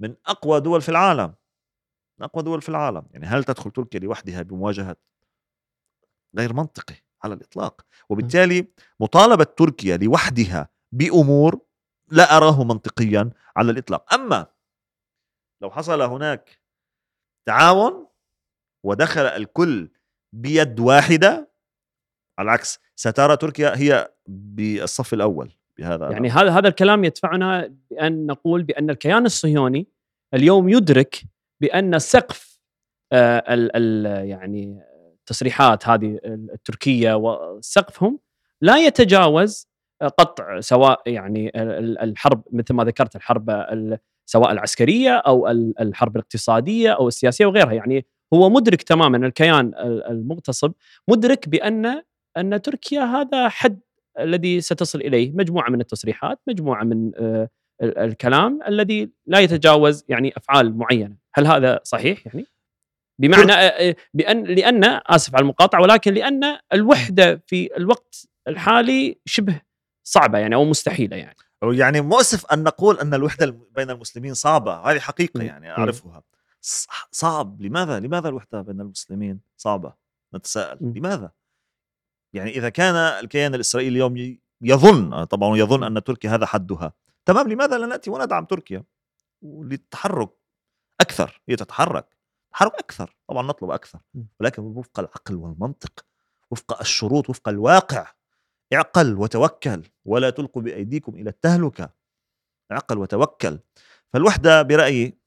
من 0.00 0.14
أقوى 0.26 0.60
دول 0.60 0.82
في 0.82 0.88
العالم. 0.88 1.34
من 2.18 2.24
أقوى 2.24 2.42
دول 2.42 2.62
في 2.62 2.68
العالم. 2.68 3.06
يعني 3.10 3.26
هل 3.26 3.44
تدخل 3.44 3.70
تركيا 3.70 4.00
لوحدها 4.00 4.42
بمواجهة 4.42 4.96
غير 6.38 6.52
منطقي 6.52 6.94
على 7.24 7.34
الإطلاق؟ 7.34 7.86
وبالتالي 8.08 8.66
مطالبة 9.00 9.44
تركيا 9.44 9.96
لوحدها 9.96 10.68
بأمور 10.92 11.60
لا 12.08 12.36
أراه 12.36 12.64
منطقيا 12.64 13.30
على 13.56 13.70
الإطلاق. 13.72 14.14
أما 14.14 14.46
لو 15.62 15.70
حصل 15.70 16.02
هناك 16.02 16.60
تعاون 17.46 18.09
ودخل 18.84 19.22
الكل 19.22 19.88
بيد 20.32 20.80
واحدة 20.80 21.50
على 22.38 22.46
العكس 22.46 22.80
سترى 22.96 23.36
تركيا 23.36 23.76
هي 23.76 24.12
بالصف 24.26 25.14
الأول 25.14 25.50
بهذا 25.78 26.10
يعني 26.10 26.30
هذا 26.30 26.50
هذا 26.50 26.68
الكلام 26.68 27.04
يدفعنا 27.04 27.74
بأن 27.90 28.26
نقول 28.26 28.62
بأن 28.62 28.90
الكيان 28.90 29.26
الصهيوني 29.26 29.86
اليوم 30.34 30.68
يدرك 30.68 31.22
بأن 31.60 31.98
سقف 31.98 32.60
آه 33.12 33.54
ال 33.54 33.76
ال 33.76 34.28
يعني 34.28 34.82
التصريحات 35.18 35.88
هذه 35.88 36.18
التركية 36.24 37.14
وسقفهم 37.14 38.18
لا 38.60 38.76
يتجاوز 38.76 39.68
قطع 40.02 40.60
سواء 40.60 41.02
يعني 41.06 41.52
الحرب 42.02 42.42
مثل 42.52 42.74
ما 42.74 42.84
ذكرت 42.84 43.16
الحرب 43.16 43.66
سواء 44.26 44.52
العسكرية 44.52 45.16
أو 45.16 45.48
الحرب 45.80 46.16
الاقتصادية 46.16 46.90
أو 46.90 47.08
السياسية 47.08 47.46
وغيرها. 47.46 47.72
يعني 47.72 48.06
هو 48.34 48.50
مدرك 48.50 48.82
تماما 48.82 49.26
الكيان 49.26 49.72
المغتصب 50.10 50.72
مدرك 51.08 51.48
بأن 51.48 52.02
أن 52.36 52.62
تركيا 52.62 53.00
هذا 53.00 53.48
حد 53.48 53.80
الذي 54.18 54.60
ستصل 54.60 55.00
إليه. 55.00 55.32
مجموعة 55.32 55.70
من 55.70 55.80
التصريحات 55.80 56.40
مجموعة 56.46 56.84
من 56.84 57.12
آه، 57.16 57.48
الكلام 57.82 58.60
الذي 58.66 59.10
لا 59.26 59.38
يتجاوز 59.38 60.04
يعني 60.08 60.32
أفعال 60.36 60.78
معينة. 60.78 61.16
هل 61.34 61.46
هذا 61.46 61.80
صحيح 61.84 62.26
يعني؟ 62.26 62.46
بمعنى 63.18 63.52
آه، 63.52 63.56
آه، 63.56 63.96
بأن 64.14 64.44
لأن 64.44 65.00
آسف 65.06 65.34
على 65.34 65.42
المقاطعة 65.42 65.82
ولكن 65.82 66.14
لأن 66.14 66.58
الوحدة 66.72 67.42
في 67.46 67.76
الوقت 67.76 68.26
الحالي 68.48 69.18
شبه 69.24 69.60
صعبة 70.06 70.38
يعني 70.38 70.54
أو 70.54 70.64
مستحيلة 70.64 71.16
يعني. 71.16 71.36
يعني 71.62 72.00
مؤسف 72.00 72.46
أن 72.46 72.62
نقول 72.62 72.98
أن 72.98 73.14
الوحدة 73.14 73.56
بين 73.76 73.90
المسلمين 73.90 74.34
صعبة. 74.34 74.74
هذه 74.74 74.98
حقيقة 74.98 75.42
يعني 75.42 75.70
أعرفها. 75.70 76.22
صعب. 77.10 77.62
لماذا؟ 77.62 78.00
لماذا 78.00 78.28
الوحدة 78.28 78.62
بين 78.62 78.80
المسلمين 78.80 79.40
صعبة؟ 79.56 79.94
نتساءل. 80.34 80.78
م. 80.80 80.92
لماذا؟ 80.98 81.32
يعني 82.32 82.50
إذا 82.50 82.68
كان 82.68 82.94
الكيان 82.94 83.54
الإسرائيلي 83.54 83.94
اليوم 83.94 84.38
يظن 84.62 85.24
طبعا 85.24 85.56
يظن 85.56 85.84
أن 85.84 86.04
تركيا 86.04 86.30
هذا 86.30 86.46
حدها. 86.46 86.92
تمام 87.26 87.48
لماذا 87.48 87.78
لا 87.78 87.86
نأتي 87.86 88.10
وندعم 88.10 88.44
تركيا؟ 88.44 88.84
للتحرك 89.42 90.30
أكثر. 91.00 91.42
هي 91.48 91.56
تتحرك. 91.56 92.16
تحرك 92.52 92.74
أكثر. 92.74 93.16
طبعا 93.28 93.42
نطلب 93.42 93.70
أكثر. 93.70 94.00
ولكن 94.40 94.62
وفق 94.62 95.00
العقل 95.00 95.34
والمنطق 95.34 96.04
وفق 96.50 96.80
الشروط 96.80 97.30
وفق 97.30 97.48
الواقع. 97.48 98.12
اعقل 98.72 99.14
وتوكل. 99.14 99.82
ولا 100.04 100.30
تلقوا 100.30 100.62
بأيديكم 100.62 101.14
إلى 101.14 101.30
التهلكة. 101.30 101.90
اعقل 102.72 102.98
وتوكل. 102.98 103.58
فالوحدة 104.12 104.62
برأيي 104.62 105.19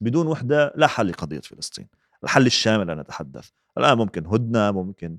بدون 0.00 0.26
وحدة 0.26 0.72
لا 0.76 0.86
حل 0.86 1.08
لقضية 1.08 1.40
فلسطين 1.40 1.86
الحل 2.24 2.46
الشامل 2.46 2.90
أنا 2.90 3.00
اتحدث 3.00 3.48
الآن 3.78 3.98
ممكن 3.98 4.26
هدنة 4.26 4.70
ممكن 4.70 5.18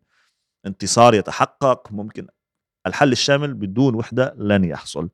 انتصار 0.65 1.13
يتحقق 1.13 1.91
ممكن 1.91 2.27
الحل 2.87 3.11
الشامل 3.11 3.53
بدون 3.53 3.95
وحدة 3.95 4.35
لن 4.37 4.63
يحصل. 4.63 5.09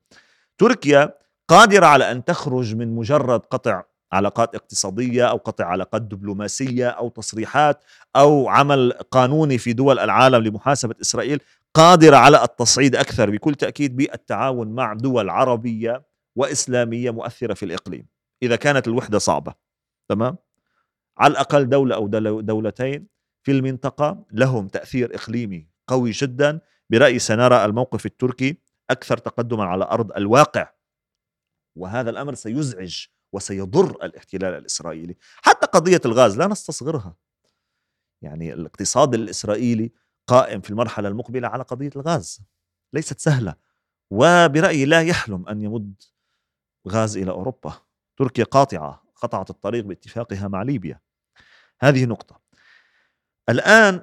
تركيا 0.58 1.14
قادرة 1.48 1.86
على 1.86 2.12
أن 2.12 2.26
تخرج 2.26 2.76
من 2.76 2.96
مجرد 2.96 3.40
قطع 3.40 3.84
علاقات 4.12 4.56
اقتصادية 4.56 5.30
أو 5.30 5.38
قطع 5.38 5.66
علاقات 5.66 6.02
دبلوماسية 6.02 6.90
أو 6.90 7.10
تصريحات 7.10 7.84
أو 8.16 8.50
عمل 8.50 8.92
قانوني 9.12 9.58
في 9.58 9.74
دول 9.74 10.00
العالم 10.00 10.44
لمحاسبة 10.44 10.96
إسرائيل 11.02 11.40
قادرة 11.74 12.18
على 12.18 12.44
التصعيد 12.44 12.96
أكثر 12.96 13.30
بكل 13.30 13.56
تأكيد 13.56 13.96
بالتعاون 13.96 14.68
مع 14.68 14.94
دول 14.94 15.30
عربية 15.30 16.04
وإسلامية 16.36 17.12
مؤثرة 17.12 17.54
في 17.54 17.66
الإقليم. 17.66 18.15
إذا 18.44 18.56
كانت 18.56 18.88
الوحدة 18.88 19.20
صعبة 19.20 19.54
تمام؟ 20.10 20.38
على 21.18 21.32
الأقل 21.32 21.70
دولة 21.70 21.96
أو 21.96 22.08
دولتين 22.42 23.08
في 23.44 23.52
المنطقة 23.52 24.26
لهم 24.32 24.68
تأثير 24.68 25.16
إقليمي 25.16 25.68
قوي 25.88 26.12
جدا. 26.12 26.62
برايي 26.90 27.20
سنرى 27.20 27.66
الموقف 27.66 28.06
التركي 28.06 28.58
أكثر 28.90 29.18
تقدما 29.18 29.64
على 29.64 29.84
أرض 29.86 30.12
الواقع. 30.12 30.72
وهذا 31.76 32.10
الأمر 32.10 32.34
سيزعج 32.34 33.06
وسيضر 33.34 34.06
الاحتلال 34.06 34.54
الإسرائيلي. 34.54 35.16
حتى 35.42 35.68
قضية 35.68 36.02
الغاز 36.06 36.38
لا 36.38 36.48
نستصغرها. 36.48 37.16
يعني 38.22 38.54
الاقتصاد 38.54 39.14
الإسرائيلي 39.14 39.92
قائم 40.28 40.62
في 40.62 40.70
المرحلة 40.70 41.08
المقبلة 41.08 41.48
على 41.48 41.64
قضية 41.64 41.90
الغاز. 41.96 42.42
ليست 42.94 43.20
سهلة. 43.20 43.56
وبرأيي 44.12 44.86
لا 44.86 45.02
يحلم 45.02 45.48
أن 45.50 45.62
يمد 45.62 46.04
غاز 46.90 47.18
إلى 47.18 47.32
أوروبا. 47.32 47.85
تركيا 48.18 48.44
قاطعة 48.44 49.04
قطعت 49.16 49.50
الطريق 49.50 49.86
باتفاقها 49.86 50.48
مع 50.48 50.62
ليبيا. 50.62 51.00
هذه 51.80 52.06
نقطة. 52.06 52.42
الآن 53.50 54.02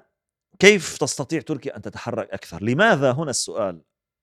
كيف 0.59 0.99
تستطيع 0.99 1.41
تركيا 1.41 1.77
أن 1.77 1.83
تتحرك 1.83 2.31
أكثر؟ 2.31 2.63
لماذا 2.63 3.13
هنا 3.13 3.31
السؤال؟ 3.31 3.83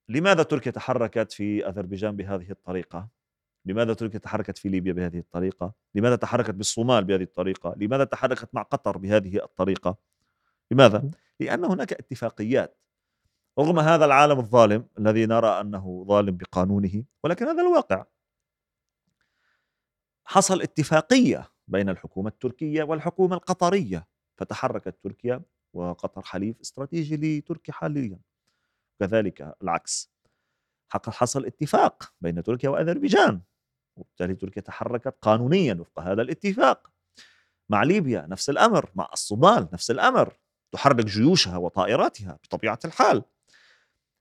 لماذا 0.09 0.43
تركيا 0.43 0.71
تحركت 0.71 1.31
في 1.31 1.67
أذربيجان 1.67 2.15
بهذه 2.15 2.51
الطريقة؟ 2.51 3.07
لماذا 3.65 3.93
تركيا 3.93 4.19
تحركت 4.19 4.57
في 4.57 4.69
ليبيا 4.69 4.93
بهذه 4.93 5.19
الطريقة؟ 5.19 5.73
لماذا 5.95 6.15
تحركت 6.15 6.51
بالصومال 6.51 7.03
بهذه 7.03 7.23
الطريقة؟ 7.23 7.75
لماذا 7.77 8.03
تحركت 8.03 8.49
مع 8.53 8.61
قطر 8.61 8.97
بهذه 8.97 9.43
الطريقة؟ 9.43 9.97
لماذا؟ 10.71 11.11
لأن 11.39 11.65
هناك 11.65 11.93
اتفاقيات. 11.93 12.77
رغم 13.59 13.79
هذا 13.79 14.05
العالم 14.05 14.39
الظالم 14.39 14.85
الذي 14.99 15.25
نرى 15.25 15.47
أنه 15.47 16.05
ظالم 16.07 16.37
بقانونه 16.37 17.03
ولكن 17.23 17.47
هذا 17.47 17.61
الواقع. 17.61 18.05
حصل 20.29 20.61
اتفاقية 20.61 21.51
بين 21.67 21.89
الحكومة 21.89 22.29
التركية 22.29 22.83
والحكومة 22.83 23.35
القطرية 23.35 24.07
فتحركت 24.39 25.03
تركيا 25.03 25.41
وقطر 25.73 26.21
حليف 26.21 26.61
استراتيجي 26.61 27.17
لتركيا 27.17 27.73
حاليا. 27.73 28.19
كذلك 28.99 29.55
العكس. 29.63 30.11
حصل 30.89 31.45
اتفاق 31.45 32.13
بين 32.21 32.43
تركيا 32.43 32.69
وأذربيجان 32.69 33.41
وبالتالي 33.97 34.35
تركيا 34.35 34.61
تحركت 34.61 35.15
قانونيا 35.21 35.73
وفق 35.73 35.99
هذا 35.99 36.21
الاتفاق. 36.21 36.91
مع 37.69 37.83
ليبيا 37.83 38.25
نفس 38.29 38.49
الأمر 38.49 38.91
مع 38.95 39.09
الصومال 39.13 39.69
نفس 39.73 39.91
الأمر. 39.91 40.39
تحرك 40.71 41.05
جيوشها 41.05 41.57
وطائراتها 41.57 42.39
بطبيعة 42.43 42.79
الحال. 42.85 43.23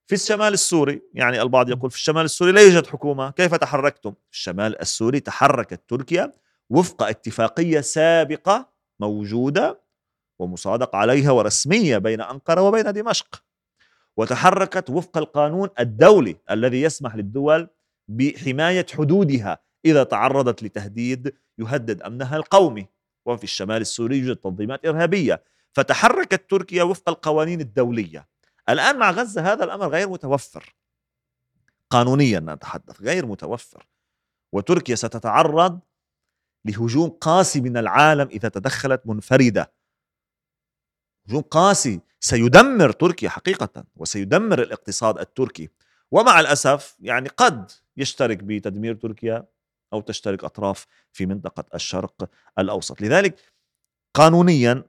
في 0.08 0.14
الشمال 0.14 0.52
السوري 0.52 1.02
يعني 1.14 1.42
البعض 1.42 1.70
يقول 1.70 1.90
في 1.90 1.96
الشمال 1.96 2.24
السوري 2.24 2.52
لا 2.52 2.60
يوجد 2.60 2.86
حكومة 2.86 3.30
كيف 3.30 3.54
تحركتم؟ 3.54 4.10
في 4.10 4.36
الشمال 4.36 4.80
السوري 4.80 5.20
تحركت 5.20 5.80
تركيا 5.88 6.32
وفق 6.70 7.02
اتفاقية 7.02 7.80
سابقة 7.80 8.68
موجودة 9.00 9.80
ومصادق 10.38 10.96
عليها 10.96 11.30
ورسمية 11.30 11.98
بين 11.98 12.20
أنقرة 12.20 12.60
وبين 12.60 12.92
دمشق. 12.92 13.44
وتحركت 14.16 14.90
وفق 14.90 15.18
القانون 15.18 15.68
الدولي 15.80 16.36
الذي 16.50 16.82
يسمح 16.82 17.16
للدول 17.16 17.68
بحماية 18.08 18.86
حدودها 18.94 19.58
إذا 19.84 20.02
تعرضت 20.04 20.62
لتهديد 20.62 21.34
يهدد 21.58 22.02
أمنها 22.02 22.36
القومي. 22.36 22.86
وفي 23.26 23.44
الشمال 23.44 23.80
السوري 23.80 24.18
يوجد 24.18 24.36
تنظيمات 24.36 24.86
إرهابية. 24.86 25.42
فتحركت 25.72 26.50
تركيا 26.50 26.82
وفق 26.82 27.08
القوانين 27.08 27.60
الدولية. 27.60 28.28
الآن 28.68 28.98
مع 28.98 29.10
غزة 29.10 29.52
هذا 29.52 29.64
الأمر 29.64 29.88
غير 29.88 30.08
متوفر. 30.08 30.74
قانونيا 31.90 32.40
نتحدث 32.40 33.02
غير 33.02 33.26
متوفر. 33.26 33.86
وتركيا 34.52 34.94
ستتعرض 34.94 35.80
لهجوم 36.64 37.10
قاسي 37.10 37.60
من 37.60 37.76
العالم 37.76 38.28
إذا 38.28 38.48
تدخلت 38.48 39.02
منفردة. 39.06 39.72
هجوم 41.28 41.42
قاسي 41.42 42.00
سيدمر 42.20 42.92
تركيا 42.92 43.28
حقيقة 43.28 43.84
وسيدمر 43.96 44.62
الاقتصاد 44.62 45.18
التركي. 45.18 45.68
ومع 46.10 46.40
الأسف 46.40 46.96
يعني 47.00 47.28
قد 47.28 47.70
يشترك 47.96 48.38
بتدمير 48.38 48.94
تركيا 48.94 49.46
أو 49.92 50.00
تشترك 50.00 50.44
أطراف 50.44 50.86
في 51.12 51.26
منطقة 51.26 51.64
الشرق 51.74 52.30
الأوسط. 52.58 53.00
لذلك 53.00 53.40
قانونيا 54.14 54.84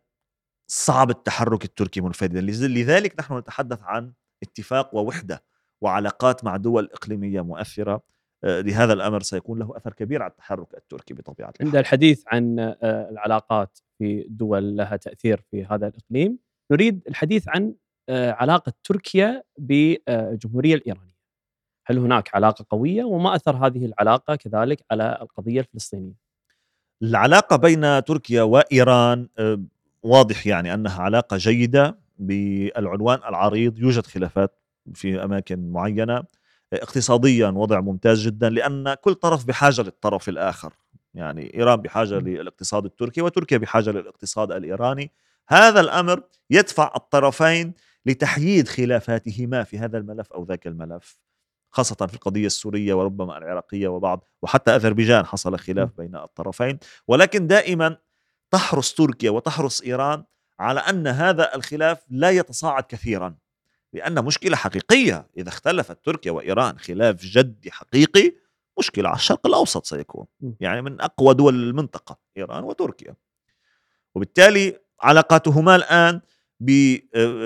صعب 0.71 1.09
التحرك 1.09 1.65
التركي 1.65 2.01
منفردا 2.01 2.41
لذلك 2.41 3.19
نحن 3.19 3.37
نتحدث 3.37 3.83
عن 3.83 4.13
اتفاق 4.43 4.95
ووحدة 4.95 5.43
وعلاقات 5.81 6.43
مع 6.43 6.57
دول 6.57 6.89
إقليمية 6.93 7.41
مؤثرة 7.41 8.03
آه، 8.43 8.61
لهذا 8.61 8.93
الأمر 8.93 9.21
سيكون 9.21 9.59
له 9.59 9.77
أثر 9.77 9.93
كبير 9.93 10.21
على 10.21 10.31
التحرك 10.31 10.73
التركي 10.73 11.13
بطبيعة 11.13 11.49
الحال. 11.49 11.67
عند 11.67 11.75
الحديث 11.75 12.23
عن 12.27 12.59
آه، 12.59 13.09
العلاقات 13.09 13.79
في 13.97 14.25
دول 14.29 14.77
لها 14.77 14.95
تأثير 14.95 15.41
في 15.51 15.65
هذا 15.65 15.87
الإقليم، 15.87 16.37
نريد 16.71 17.01
الحديث 17.07 17.47
عن 17.47 17.73
آه، 18.09 18.31
علاقة 18.31 18.73
تركيا 18.83 19.43
بالجمهورية 19.57 20.75
الإيرانية. 20.75 21.19
هل 21.85 21.97
هناك 21.97 22.35
علاقة 22.35 22.65
قوية 22.69 23.03
وما 23.03 23.35
أثر 23.35 23.55
هذه 23.55 23.85
العلاقة 23.85 24.35
كذلك 24.35 24.85
على 24.91 25.17
القضية 25.21 25.59
الفلسطينية؟ 25.59 26.13
العلاقة 27.03 27.55
بين 27.55 28.03
تركيا 28.03 28.41
وإيران 28.43 29.27
واضح 30.03 30.47
يعني 30.47 30.73
أنها 30.73 31.01
علاقة 31.01 31.37
جيدة 31.37 31.99
بالعنوان 32.17 33.19
العريض 33.29 33.79
يوجد 33.79 34.05
خلافات 34.05 34.59
في 34.93 35.23
أماكن 35.23 35.71
معينة. 35.71 36.23
اقتصاديا 36.73 37.47
وضع 37.47 37.79
ممتاز 37.79 38.21
جدا 38.21 38.49
لأن 38.49 38.93
كل 38.93 39.15
طرف 39.15 39.45
بحاجة 39.45 39.81
للطرف 39.81 40.29
الآخر. 40.29 40.73
يعني 41.13 41.53
إيران 41.53 41.81
بحاجة 41.81 42.19
للاقتصاد 42.19 42.85
التركي 42.85 43.21
وتركيا 43.21 43.57
بحاجة 43.57 43.89
للاقتصاد 43.89 44.51
الإيراني. 44.51 45.11
هذا 45.47 45.79
الأمر 45.79 46.23
يدفع 46.49 46.91
الطرفين 46.95 47.73
لتحييد 48.05 48.67
خلافاتهما 48.67 49.63
في 49.63 49.77
هذا 49.77 49.97
الملف 49.97 50.33
أو 50.33 50.43
ذاك 50.43 50.67
الملف 50.67 51.19
خاصة 51.71 52.07
في 52.07 52.13
القضية 52.13 52.45
السورية 52.45 52.93
وربما 52.93 53.37
العراقية 53.37 53.87
وبعض 53.87 54.23
وحتى 54.41 54.75
أذربيجان 54.75 55.25
حصل 55.25 55.59
خلاف 55.59 55.89
بين 55.97 56.15
الطرفين. 56.15 56.79
ولكن 57.07 57.47
دائما 57.47 57.97
تحرص 58.51 58.93
تركيا 58.93 59.31
وتحرص 59.31 59.81
إيران 59.81 60.23
على 60.59 60.79
أن 60.79 61.07
هذا 61.07 61.55
الخلاف 61.55 62.05
لا 62.09 62.29
يتصاعد 62.29 62.83
كثيرا 62.83 63.35
لأن 63.93 64.25
مشكلة 64.25 64.55
حقيقية. 64.55 65.27
إذا 65.37 65.49
اختلفت 65.49 66.05
تركيا 66.05 66.31
وإيران 66.31 66.79
خلاف 66.79 67.15
جدي 67.15 67.71
حقيقي 67.71 68.33
مشكلة 68.79 69.09
على 69.09 69.15
الشرق 69.15 69.47
الأوسط 69.47 69.85
سيكون 69.85 70.25
يعني 70.59 70.81
من 70.81 71.01
أقوى 71.01 71.33
دول 71.33 71.55
المنطقة 71.55 72.17
إيران 72.37 72.63
وتركيا. 72.63 73.15
وبالتالي 74.15 74.79
علاقاتهما 75.01 75.75
الآن 75.75 76.21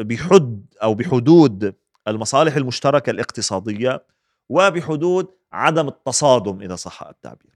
بحد 0.03 0.65
أو 0.83 0.93
بحدود 0.93 1.75
المصالح 2.07 2.55
المشتركة 2.55 3.09
الاقتصادية 3.09 4.05
وبحدود 4.49 5.27
عدم 5.51 5.87
التصادم 5.87 6.61
إذا 6.61 6.75
صح 6.75 7.03
التعبير. 7.03 7.52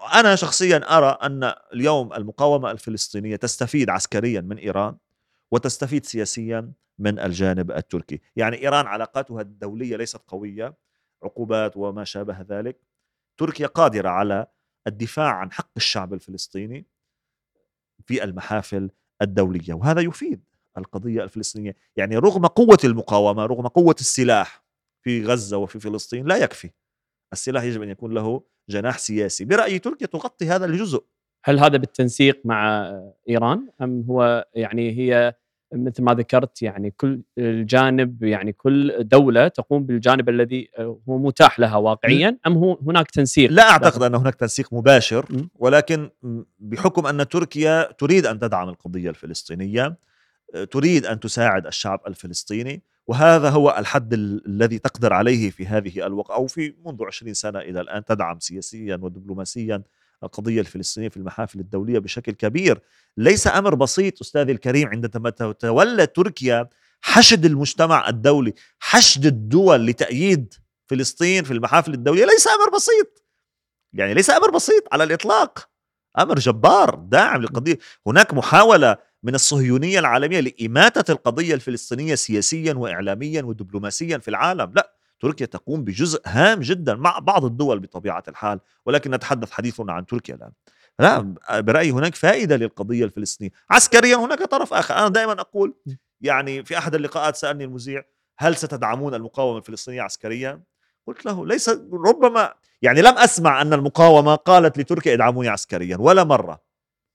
أنا 0.00 0.36
شخصيا 0.36 0.96
أرى 0.96 1.18
أن 1.22 1.52
اليوم 1.72 2.12
المقاومة 2.12 2.70
الفلسطينية 2.70 3.36
تستفيد 3.36 3.90
عسكريا 3.90 4.40
من 4.40 4.58
إيران 4.58 4.96
وتستفيد 5.50 6.06
سياسيا 6.06 6.72
من 6.98 7.18
الجانب 7.18 7.70
التركي. 7.70 8.20
يعني 8.36 8.62
إيران 8.62 8.86
علاقاتها 8.86 9.40
الدولية 9.40 9.96
ليست 9.96 10.20
قوية 10.28 10.74
عقوبات 11.22 11.76
وما 11.76 12.04
شابه 12.04 12.40
ذلك. 12.40 12.80
تركيا 13.36 13.66
قادرة 13.66 14.08
على 14.08 14.46
الدفاع 14.86 15.34
عن 15.34 15.52
حق 15.52 15.70
الشعب 15.76 16.14
الفلسطيني 16.14 16.86
في 18.06 18.24
المحافل 18.24 18.90
الدولية 19.22 19.74
وهذا 19.74 20.00
يفيد 20.00 20.44
القضية 20.78 21.22
الفلسطينية. 21.24 21.76
يعني 21.96 22.16
رغم 22.16 22.46
قوة 22.46 22.78
المقاومة 22.84 23.46
رغم 23.46 23.66
قوة 23.66 23.96
السلاح 24.00 24.64
في 25.02 25.24
غزة 25.24 25.56
وفي 25.56 25.80
فلسطين 25.80 26.26
لا 26.26 26.36
يكفي. 26.36 26.70
السلاح 27.32 27.62
يجب 27.62 27.82
أن 27.82 27.88
يكون 27.88 28.14
له 28.14 28.42
جناح 28.70 28.98
سياسي. 28.98 29.44
برأيي 29.44 29.78
تركيا 29.78 30.06
تغطي 30.06 30.46
هذا 30.46 30.66
الجزء؟ 30.66 31.04
هل 31.44 31.58
هذا 31.58 31.76
بالتنسيق 31.76 32.40
مع 32.44 32.92
إيران؟ 33.28 33.68
أم 33.82 34.04
هو 34.08 34.46
يعني 34.54 34.98
هي 34.98 35.34
مثل 35.74 36.02
ما 36.02 36.14
ذكرت 36.14 36.62
يعني 36.62 36.90
كل 36.90 37.22
الجانب 37.38 38.22
يعني 38.22 38.52
كل 38.52 38.94
دولة 39.00 39.48
تقوم 39.48 39.86
بالجانب 39.86 40.28
الذي 40.28 40.68
هو 40.78 41.18
متاح 41.18 41.60
لها 41.60 41.76
واقعيا؟ 41.76 42.38
أم 42.46 42.52
هو 42.52 42.78
هناك 42.86 43.10
تنسيق؟ 43.10 43.50
لا 43.50 43.70
أعتقد 43.70 44.02
أن 44.02 44.14
هناك 44.14 44.34
تنسيق 44.34 44.74
مباشر 44.74 45.26
ولكن 45.54 46.10
بحكم 46.58 47.06
أن 47.06 47.28
تركيا 47.28 47.92
تريد 47.92 48.26
أن 48.26 48.38
تدعم 48.38 48.68
القضية 48.68 49.10
الفلسطينية 49.10 49.96
تريد 50.70 51.06
أن 51.06 51.20
تساعد 51.20 51.66
الشعب 51.66 52.00
الفلسطيني 52.06 52.82
وهذا 53.10 53.50
هو 53.50 53.74
الحد 53.78 54.14
الذي 54.46 54.78
تقدر 54.78 55.12
عليه 55.12 55.50
في 55.50 55.66
هذه 55.66 56.06
الوقت 56.06 56.30
أو 56.30 56.46
في 56.46 56.74
منذ 56.86 57.04
عشرين 57.04 57.34
سنة 57.34 57.58
إلى 57.58 57.80
الآن 57.80 58.04
تدعم 58.04 58.40
سياسيا 58.40 58.98
ودبلوماسيا 59.02 59.82
القضية 60.22 60.60
الفلسطينية 60.60 61.08
في 61.08 61.16
المحافل 61.16 61.60
الدولية 61.60 61.98
بشكل 61.98 62.32
كبير. 62.32 62.80
ليس 63.16 63.46
أمر 63.46 63.74
بسيط 63.74 64.20
أستاذي 64.20 64.52
الكريم 64.52 64.88
عندما 64.88 65.30
تولى 65.30 66.06
تركيا 66.06 66.68
حشد 67.00 67.44
المجتمع 67.44 68.08
الدولي 68.08 68.54
حشد 68.78 69.26
الدول 69.26 69.86
لتأييد 69.86 70.54
فلسطين 70.86 71.44
في 71.44 71.52
المحافل 71.52 71.94
الدولية. 71.94 72.24
ليس 72.24 72.48
أمر 72.48 72.76
بسيط. 72.76 73.24
يعني 73.92 74.14
ليس 74.14 74.30
أمر 74.30 74.50
بسيط 74.50 74.84
على 74.92 75.04
الإطلاق. 75.04 75.68
أمر 76.18 76.38
جبار 76.38 76.94
داعم 76.94 77.40
للقضية. 77.40 77.78
هناك 78.06 78.34
محاولة 78.34 79.09
من 79.22 79.34
الصهيونية 79.34 79.98
العالمية 79.98 80.40
لإماتة 80.40 81.12
القضية 81.12 81.54
الفلسطينية 81.54 82.14
سياسيا 82.14 82.74
وإعلاميا 82.74 83.42
ودبلوماسيا 83.42 84.18
في 84.18 84.28
العالم. 84.28 84.72
لا 84.74 84.94
تركيا 85.20 85.46
تقوم 85.46 85.84
بجزء 85.84 86.20
هام 86.26 86.60
جدا 86.60 86.94
مع 86.94 87.18
بعض 87.18 87.44
الدول 87.44 87.78
بطبيعة 87.80 88.22
الحال 88.28 88.60
ولكن 88.86 89.10
نتحدث 89.10 89.50
حديثنا 89.50 89.92
عن 89.92 90.06
تركيا 90.06 90.34
الآن. 90.34 90.52
لا 90.98 91.34
برأيي 91.60 91.90
هناك 91.90 92.14
فائدة 92.14 92.56
للقضية 92.56 93.04
الفلسطينية. 93.04 93.50
عسكريا 93.70 94.16
هناك 94.16 94.42
طرف 94.42 94.74
آخر. 94.74 94.94
أنا 94.94 95.08
دائما 95.08 95.32
أقول 95.32 95.74
يعني 96.20 96.64
في 96.64 96.78
أحد 96.78 96.94
اللقاءات 96.94 97.36
سألني 97.36 97.64
المذيع 97.64 98.02
هل 98.38 98.56
ستدعمون 98.56 99.14
المقاومة 99.14 99.58
الفلسطينية 99.58 100.02
عسكريا؟ 100.02 100.62
قلت 101.06 101.26
له 101.26 101.46
ليس 101.46 101.70
ربما 101.92 102.54
يعني 102.82 103.02
لم 103.02 103.18
أسمع 103.18 103.62
أن 103.62 103.72
المقاومة 103.72 104.34
قالت 104.34 104.78
لتركيا 104.78 105.14
ادعموني 105.14 105.48
عسكريا 105.48 105.96
ولا 105.96 106.24
مرة. 106.24 106.69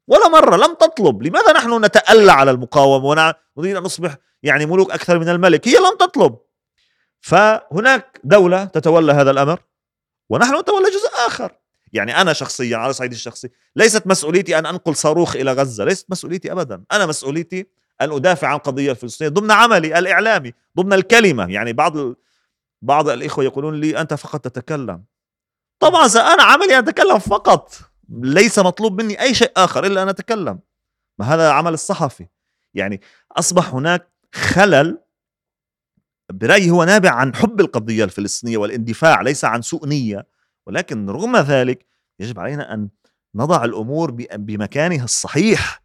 ولا 0.08 0.28
مرة 0.28 0.56
لم 0.56 0.74
تطلب. 0.74 1.24
لماذا 1.24 1.54
نحن 1.54 1.86
نتألى 1.86 2.32
على 2.32 2.52
المقاومة 2.52 3.34
ونريد 3.56 3.76
أن 3.76 3.84
نصبح 3.84 4.16
يعني 4.44 4.66
ملوك 4.66 4.92
أكثر 4.92 5.20
من 5.20 5.30
الملك. 5.30 5.68
هي 5.68 5.76
لم 5.76 5.98
تطلب. 6.00 6.38
فهناك 7.22 8.20
دولة 8.24 8.66
تتولى 8.66 9.12
هذا 9.12 9.32
الأمر 9.32 9.60
ونحن 10.30 10.60
نتولى 10.60 10.86
جزء 10.86 11.28
آخر. 11.28 11.52
يعني 11.94 12.22
أنا 12.22 12.34
شخصيا 12.34 12.78
على 12.78 12.94
صعيدي 12.94 13.16
الشخصي 13.16 13.50
ليست 13.76 14.08
مسؤوليتي 14.08 14.60
أن 14.60 14.66
أنقل 14.66 14.96
صاروخ 14.96 15.36
إلى 15.36 15.54
غزة 15.54 15.84
ليست 15.84 16.06
مسؤوليتي 16.10 16.52
أبدا. 16.52 16.84
أنا 16.92 17.06
مسؤوليتي 17.06 17.68
أن 18.02 18.12
أدافع 18.12 18.48
عن 18.48 18.56
القضية 18.56 18.92
الفلسطينية 18.92 19.32
ضمن 19.32 19.52
عملي 19.52 20.00
الإعلامي 20.00 20.54
ضمن 20.78 20.94
الكلمة. 20.94 21.52
يعني 21.52 21.74
بعض 21.74 21.98
ال... 21.98 22.16
بعض 22.82 23.10
الإخوة 23.10 23.44
يقولون 23.44 23.82
لي 23.82 24.02
أنت 24.02 24.14
فقط 24.14 24.42
تتكلم. 24.42 25.04
طبعا 25.80 26.06
أنا 26.06 26.44
عملي 26.44 26.80
أتكلم 26.80 27.20
فقط. 27.20 27.74
ليس 28.10 28.60
مطلوب 28.60 29.02
مني 29.02 29.22
أي 29.22 29.34
شيء 29.34 29.52
آخر 29.58 29.86
إلا 29.86 30.04
أن 30.04 30.10
أتكلم. 30.10 30.60
ما 31.20 31.26
هذا 31.34 31.52
عمل 31.52 31.74
الصحفي. 31.74 32.28
يعني 32.74 33.02
أصبح 33.32 33.74
هناك 33.74 34.10
خلل 34.34 34.98
برأيي 36.32 36.70
هو 36.70 36.84
نابع 36.84 37.12
عن 37.12 37.36
حب 37.36 37.60
القضية 37.62 38.04
الفلسطينية 38.04 38.58
والاندفاع 38.58 39.22
ليس 39.22 39.46
عن 39.46 39.62
سوء 39.62 39.88
نية. 39.88 40.28
ولكن 40.68 41.10
رغم 41.10 41.38
ذلك 41.38 41.86
يجب 42.20 42.40
علينا 42.40 42.74
أن 42.74 42.90
نضع 43.36 43.64
الأمور 43.66 44.12
بمكانها 44.36 45.04
الصحيح. 45.04 45.84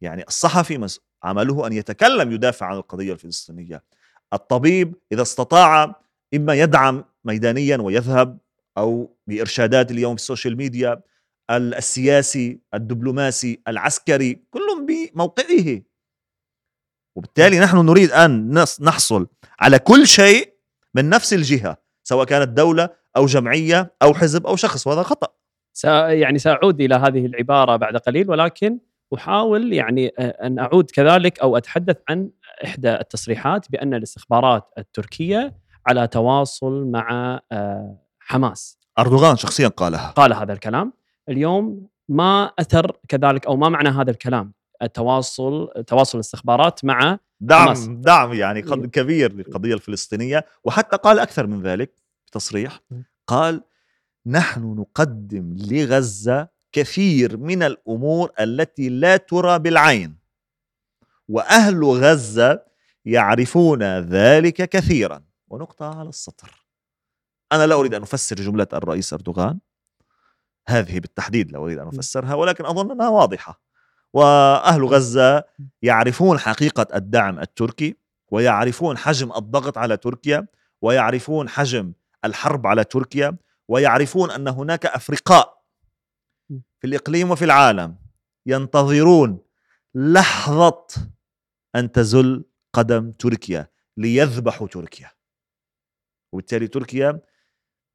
يعني 0.00 0.24
الصحفي 0.28 0.88
عمله 1.22 1.66
أن 1.66 1.72
يتكلم 1.72 2.32
يدافع 2.32 2.66
عن 2.66 2.76
القضية 2.76 3.12
الفلسطينية. 3.12 3.84
الطبيب 4.32 4.94
إذا 5.12 5.22
استطاع 5.22 6.00
إما 6.34 6.54
يدعم 6.54 7.04
ميدانيا 7.24 7.76
ويذهب 7.76 8.38
أو 8.78 9.16
بإرشادات 9.26 9.90
اليوم 9.90 10.16
في 10.16 10.22
ال 10.22 10.27
social 10.27 10.56
media 10.56 11.00
السياسي 11.50 12.60
الدبلوماسي 12.74 13.60
العسكري 13.68 14.42
كلهم 14.50 14.86
بموقعه. 14.86 15.80
وبالتالي 17.16 17.60
نحن 17.60 17.76
نريد 17.76 18.10
أن 18.10 18.54
نحصل 18.80 19.26
على 19.60 19.78
كل 19.78 20.06
شيء 20.06 20.54
من 20.94 21.08
نفس 21.08 21.34
الجهة 21.34 21.76
سواء 22.04 22.26
كانت 22.26 22.48
دولة 22.48 22.88
أو 23.16 23.26
جمعية 23.26 23.94
أو 24.02 24.14
حزب 24.14 24.46
أو 24.46 24.56
شخص 24.56 24.86
وهذا 24.86 25.02
خطأ. 25.02 25.28
يعني 26.08 26.38
سأعود 26.38 26.80
إلى 26.80 26.94
هذه 26.94 27.26
العبارة 27.26 27.76
بعد 27.76 27.96
قليل 27.96 28.30
ولكن 28.30 28.78
أحاول 29.14 29.72
يعني 29.72 30.08
أن 30.18 30.58
أعود 30.58 30.90
كذلك 30.90 31.40
أو 31.40 31.56
أتحدث 31.56 31.96
عن 32.08 32.30
إحدى 32.64 32.94
التصريحات 32.94 33.70
بأن 33.70 33.94
الاستخبارات 33.94 34.72
التركية 34.78 35.56
على 35.86 36.06
تواصل 36.06 36.84
مع 36.84 37.40
حماس. 38.20 38.78
أردوغان 38.98 39.36
شخصيا 39.36 39.68
قالها. 39.68 40.10
قال 40.10 40.32
هذا 40.32 40.52
الكلام. 40.52 40.92
اليوم 41.28 41.88
ما 42.08 42.52
أثر 42.58 42.96
كذلك 43.08 43.46
أو 43.46 43.56
ما 43.56 43.68
معنى 43.68 43.88
هذا 43.88 44.10
الكلام 44.10 44.52
التواصل 44.82 45.68
تواصل 45.86 46.18
الاستخبارات 46.18 46.84
مع 46.84 47.18
دعم 47.40 47.64
حماس. 47.64 47.86
دعم 47.86 48.32
يعني 48.32 48.62
كبير 48.86 49.32
للقضية 49.32 49.74
الفلسطينية 49.74 50.46
وحتى 50.64 50.96
قال 50.96 51.18
أكثر 51.18 51.46
من 51.46 51.62
ذلك 51.62 51.92
في 52.24 52.30
تصريح 52.30 52.80
قال 53.26 53.62
نحن 54.26 54.62
نقدم 54.62 55.56
لغزة 55.70 56.48
كثير 56.72 57.36
من 57.36 57.62
الأمور 57.62 58.32
التي 58.40 58.88
لا 58.88 59.16
ترى 59.16 59.58
بالعين 59.58 60.16
وأهل 61.28 61.84
غزة 61.84 62.62
يعرفون 63.04 63.82
ذلك 64.00 64.68
كثيرا. 64.68 65.24
ونقطة 65.48 65.98
على 65.98 66.08
السطر. 66.08 66.66
أنا 67.52 67.66
لا 67.66 67.74
أريد 67.74 67.94
أن 67.94 68.02
أفسر 68.02 68.36
جملة 68.36 68.66
الرئيس 68.72 69.12
أردوغان. 69.12 69.58
هذه 70.68 71.00
بالتحديد 71.00 71.52
لا 71.52 71.58
أريد 71.58 71.78
أن 71.78 71.88
أفسرها 71.88 72.34
ولكن 72.34 72.66
أظن 72.66 72.90
أنها 72.90 73.08
واضحة. 73.08 73.60
وأهل 74.12 74.84
غزة 74.84 75.44
يعرفون 75.82 76.38
حقيقة 76.38 76.86
الدعم 76.94 77.38
التركي 77.38 77.96
ويعرفون 78.30 78.98
حجم 78.98 79.32
الضغط 79.32 79.78
على 79.78 79.96
تركيا 79.96 80.46
ويعرفون 80.82 81.48
حجم 81.48 81.92
الحرب 82.24 82.66
على 82.66 82.84
تركيا 82.84 83.36
ويعرفون 83.68 84.30
أن 84.30 84.48
هناك 84.48 84.86
أفرقاء 84.86 85.62
في 86.48 86.86
الإقليم 86.86 87.30
وفي 87.30 87.44
العالم 87.44 87.96
ينتظرون 88.46 89.40
لحظة 89.94 90.86
أن 91.76 91.92
تزل 91.92 92.44
قدم 92.72 93.12
تركيا 93.12 93.68
ليذبحوا 93.96 94.68
تركيا. 94.68 95.10
وبالتالي 96.32 96.68
تركيا 96.68 97.20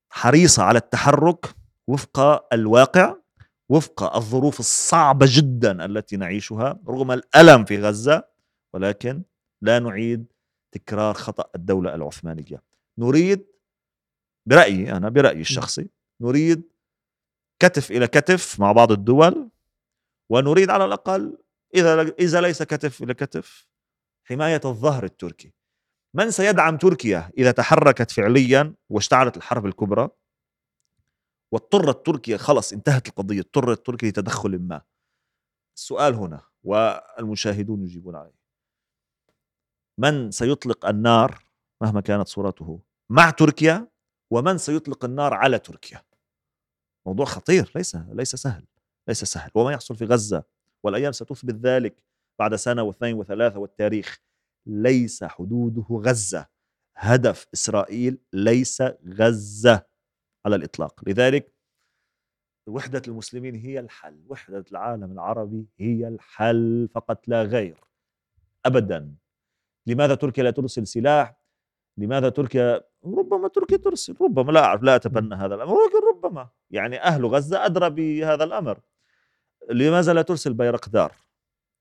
حريصة 0.09 0.63
على 0.63 0.78
التحرك 0.78 1.55
وفق 1.88 2.20
الواقع 2.54 3.16
وفق 3.70 4.16
الظروف 4.16 4.60
الصعبة 4.60 5.26
جدا 5.30 5.86
التي 5.86 6.18
نعيشها 6.18 6.80
رغم 6.88 7.12
الألم 7.12 7.66
في 7.66 7.82
غزة 7.82 8.24
ولكن 8.74 9.24
لا 9.62 9.80
نعيد 9.80 10.26
تكرار 10.72 11.14
خطأ 11.14 11.50
الدولة 11.56 11.96
العثمانية. 11.96 12.64
نريد 12.98 13.46
برأيي 14.46 14.92
أنا 14.92 15.10
برأيي 15.10 15.42
الشخصي 15.42 15.90
نريد 16.22 16.64
كتف 17.60 17.92
إلى 17.92 18.08
كتف 18.08 18.60
مع 18.60 18.72
بعض 18.72 18.92
الدول 18.92 19.50
ونريد 20.30 20.70
على 20.70 20.86
الأقل 20.86 21.38
إذا 21.76 22.02
إذا 22.02 22.42
ليس 22.42 22.64
كتف 22.64 23.04
إلى 23.04 23.14
كتف 23.14 23.68
حماية 24.24 24.62
الظهر 24.66 25.04
التركي. 25.04 25.54
من 26.16 26.32
سيدعم 26.32 26.78
تركيا 26.78 27.32
إذا 27.38 27.52
تحركت 27.52 28.12
فعليا 28.12 28.74
واشتعلت 28.90 29.38
الحرب 29.38 29.66
الكبرى؟ 29.66 30.10
واضطرت 31.54 32.06
تركيا 32.06 32.38
خلص 32.38 32.74
انتهت 32.74 33.08
القضية 33.08 33.39
اضطرت 33.39 33.86
تركيا 33.86 34.10
لتدخل 34.10 34.60
ما. 34.60 34.82
السؤال 35.78 36.14
هنا 36.14 36.41
والمشاهدون 36.64 37.84
يجيبون 37.84 38.16
عليه. 38.16 38.43
من 39.99 40.32
سيطلق 40.32 40.86
النار 40.86 41.45
مهما 41.82 42.01
كانت 42.01 42.28
صورته؟ 42.28 42.80
مع 43.10 43.30
تركيا؟ 43.30 43.88
ومن 44.32 44.58
سيطلق 44.58 45.06
النار 45.06 45.34
على 45.34 45.60
تركيا؟ 45.60 46.01
موضوع 47.06 47.26
خطير 47.26 47.72
ليس 47.76 47.95
ليس 47.95 48.36
سهل 48.36 48.66
ليس 49.08 49.24
سهل. 49.24 49.51
وما 49.56 49.72
يحصل 49.72 49.95
في 49.95 50.06
غزة 50.06 50.43
والأيام 50.84 51.12
ستثبت 51.12 51.56
ذلك 51.56 52.04
بعد 52.39 52.56
سنة 52.56 52.84
واثنين 52.84 53.14
وثلاثة 53.16 53.60
والتاريخ. 53.60 54.20
ليس 54.66 55.24
حدوده 55.24 55.86
غزة. 55.91 56.47
هدف 56.95 57.47
إسرائيل 57.54 58.18
ليس 58.34 58.82
غزة. 59.08 59.93
على 60.46 60.56
الإطلاق. 60.56 61.02
لذلك 61.08 61.54
وحدة 62.68 63.02
المسلمين 63.08 63.56
هي 63.56 63.80
الحل. 63.80 64.24
وحدة 64.28 64.66
العالم 64.72 65.12
العربي 65.12 65.66
هي 65.80 66.08
الحل 66.08 66.89
فقط 66.94 67.28
لا 67.28 67.44
غير. 67.44 67.78
أبدا. 68.66 69.16
لماذا 69.88 70.16
تركيا 70.16 70.44
لا 70.44 70.52
ترسل 70.52 70.88
سلاح؟ 70.88 71.36
لماذا 71.98 72.30
تركيا؟ 72.30 72.82
ربما 73.06 73.48
تركيا 73.48 73.78
ترسل. 73.78 74.16
ربما 74.22 74.52
لا 74.52 74.64
أعرف 74.64 74.84
لا 74.84 74.96
أتبنى 74.96 75.36
هذا 75.36 75.56
الأمر. 75.56 75.74
ولكن 75.74 76.08
ربما. 76.14 76.50
يعني 76.72 77.02
أهل 77.04 77.26
غزة 77.26 77.66
أدرى 77.66 77.89
بهذا 77.89 78.44
الأمر. 78.44 78.80
لماذا 79.70 80.14
لا 80.14 80.22
ترسل 80.22 80.54
بيرقدار 80.54 81.12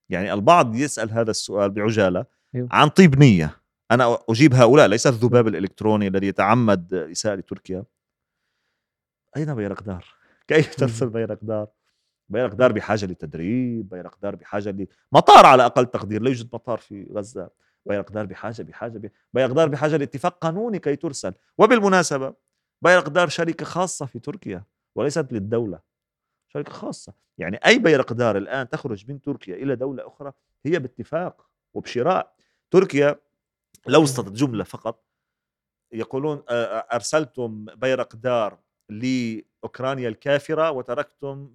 يعني 0.09 0.33
البعض 0.33 0.75
يسأل 0.77 1.11
هذا 1.11 1.31
السؤال 1.31 1.71
بعجالة 1.71 2.25
أيوه. 2.55 2.69
عن 2.71 2.89
طيب 2.89 3.19
نية. 3.19 3.61
أنا 3.91 4.19
أجيب 4.29 4.55
هؤلاء 4.55 4.87
ليس 4.87 5.07
الذباب 5.07 5.49
الإلكتروني 5.49 6.09
الذي 6.09 6.27
يتعمد 6.27 6.95
إساءة 6.95 7.35
لتركيا. 7.35 7.85
أين 9.37 9.55
بيرقدار؟ 9.55 10.07
كيف 10.49 10.75
ترسل 10.75 11.09
بيرقدار؟ 11.09 11.69
بيرقدار 12.29 12.73
بحاجة 12.73 13.07
لتدريب 13.07 13.89
بيرقدار 13.89 14.37
بحاجة 14.37 14.71
لمطار 15.13 15.47
على 15.47 15.67
أقل 15.67 15.87
تقدير 15.87 16.23
لا 16.23 16.29
يوجد 16.29 16.51
مطار 16.55 16.79
في 16.79 17.09
غزة. 17.13 17.51
بيرقدار 17.87 18.27
بحاجة 18.27 18.63
بحاجة 18.63 19.13
بيرقدار 19.35 19.69
بحاجة 19.69 19.97
لاتفاق 19.97 20.39
قانوني 20.39 20.79
كي 20.79 20.97
ترسل. 20.97 21.35
وبالمناسبة 21.59 22.35
بيرقدار 22.83 23.29
شركة 23.29 23.65
خاصة 23.65 24.07
في 24.07 24.19
تركيا 24.19 24.65
وليست 24.95 25.33
للدولة. 25.33 25.81
شركة 26.49 26.73
خاصة. 26.73 27.13
يعني 27.39 27.57
أي 27.67 27.79
بيرقدار 27.79 28.37
الآن 28.37 28.69
تخرج 28.69 29.11
من 29.11 29.21
تركيا 29.21 29.55
إلى 29.57 29.77
دولة 29.77 30.07
أخرى 30.07 30.33
هي 30.67 30.79
باتفاق 30.79 31.47
وبشراء. 31.75 32.35
تركيا 32.71 33.17
لو 33.87 34.03
استطعت 34.05 34.33
جملة 34.33 34.65
فقط 34.65 35.05
يقولون 35.93 36.43
أرسلتم 36.49 37.65
بيرقدار 37.65 38.59
لأوكرانيا 38.93 40.09
الكافرة 40.09 40.71
وتركتم 40.71 41.51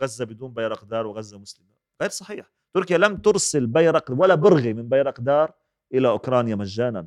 غزة 0.00 0.24
بدون 0.24 0.52
بيرقدار 0.52 1.06
وغزة 1.06 1.38
مسلمة. 1.38 1.68
غير 2.02 2.10
صحيح. 2.10 2.46
تركيا 2.74 2.98
لم 2.98 3.16
ترسل 3.16 3.66
بيرق 3.66 4.04
ولا 4.08 4.34
برغي 4.34 4.74
من 4.74 4.88
بيرقدار 4.88 5.52
إلى 5.94 6.08
أوكرانيا 6.08 6.54
مجانا. 6.54 7.06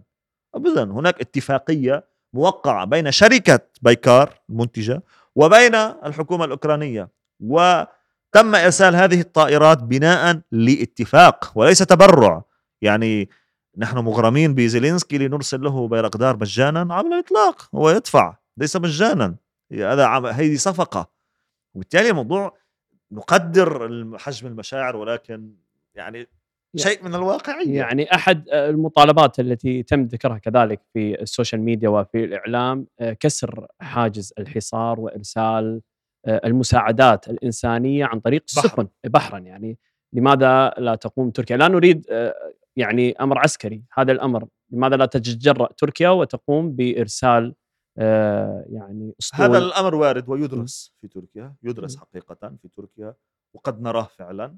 ابدا 0.56 0.84
هناك 0.84 1.22
اتفاقية 1.22 2.08
موقعة 2.34 2.86
بين 2.86 3.12
شركة 3.12 3.60
بايكار 3.82 4.40
المنتجة 4.50 5.04
وبين 5.36 5.76
الحكومة 5.76 6.46
الأوكرانية 6.46 7.10
وتم 7.40 8.56
إرسال 8.56 8.96
هذه 8.96 9.20
الطائرات 9.20 9.84
بناء 9.84 10.42
لاتفاق 10.52 11.52
وليس 11.56 11.80
تبرع. 11.80 12.44
يعني 12.82 13.30
نحن 13.78 13.98
مغرمين 13.98 14.56
بزيلينسكي 14.56 15.18
لنرسل 15.18 15.62
له 15.62 15.88
بيرقدار 15.88 16.38
مجانا 16.38 16.94
على 16.94 17.08
الإطلاق 17.08 17.70
هو 17.76 17.90
يدفع 17.90 18.38
ليس 18.58 18.76
مجانا. 18.76 19.36
هذا 19.72 20.08
هذه 20.08 20.56
صفقة. 20.56 21.12
وبالتالي 21.74 22.10
الموضوع 22.10 22.58
نقدر 23.12 23.90
حجم 24.18 24.48
المشاعر 24.48 24.96
ولكن 24.96 25.56
يعني 25.96 26.28
شيء 26.76 27.04
من 27.04 27.16
الواقعية. 27.16 27.78
يعني 27.78 28.14
أحد 28.16 28.50
المطالبات 28.50 29.40
التي 29.40 29.84
تم 29.84 30.04
ذكرها 30.04 30.38
كذلك 30.38 30.82
في 30.94 31.22
ال 31.22 31.28
social 31.28 31.62
media 31.62 31.90
وفي 31.90 32.24
الإعلام 32.24 32.88
آه، 33.00 33.14
كسر 33.14 33.68
حاجز 33.80 34.34
الحصار 34.40 35.00
وإرسال 35.00 35.82
آه، 36.26 36.42
المساعدات 36.46 37.30
الإنسانية 37.30 38.06
عن 38.06 38.20
طريق 38.20 38.44
السفن 38.48 38.88
بحرا 39.06 39.40
يعني. 39.40 39.78
لماذا 40.14 40.74
لا 40.78 40.96
تقوم 40.96 41.30
تركيا؟ 41.30 41.58
لا 41.58 41.68
نريد 41.68 42.06
آه، 42.10 42.34
يعني 42.76 43.12
أمر 43.22 43.38
عسكري. 43.38 43.84
هذا 43.94 44.12
الأمر 44.12 44.48
لماذا 44.72 44.96
لا 44.96 45.06
تتجرأ 45.06 45.70
تركيا 45.78 46.10
وتقوم 46.10 46.72
بإرسال 46.72 47.56
يعني 48.70 49.16
أسطول. 49.20 49.46
هذا 49.46 49.58
الأمر 49.58 49.96
وارد 49.96 50.30
ويدرس 50.30 50.94
في 51.02 51.08
تركيا 51.08 51.56
يدرس 51.64 51.98
حقيقة 51.98 52.56
في 52.62 52.70
تركيا 52.78 53.16
وقد 53.54 53.82
نراه 53.82 54.10
فعلا 54.18 54.56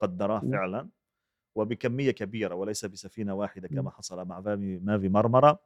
قدراه 0.00 0.40
فعلا 0.40 0.88
وبكمية 1.54 2.10
كبيرة 2.10 2.54
وليس 2.54 2.84
بسفينة 2.84 3.34
واحدة 3.34 3.68
كما 3.68 3.90
حصل 3.90 4.24
مع 4.24 4.40
مافي 4.82 5.08
مرمرة. 5.08 5.60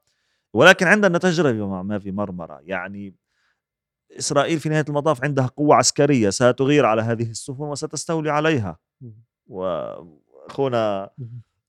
ولكن 0.53 0.87
عندنا 0.87 1.19
تجربة 1.19 1.69
مع 1.69 1.83
مافي 1.83 2.11
مرمرة 2.11 2.61
يعني 2.63 3.15
إسرائيل 4.19 4.61
في 4.61 4.69
نهاية 4.69 4.85
المطاف 4.89 5.25
عندها 5.25 5.47
قوة 5.47 5.77
عسكرية 5.77 6.31
ستغير 6.31 6.87
على 6.87 7.03
هذه 7.03 7.31
السفن 7.31 7.65
وستستولي 7.65 8.31
عليها. 8.31 8.79
وأخونا 9.47 11.11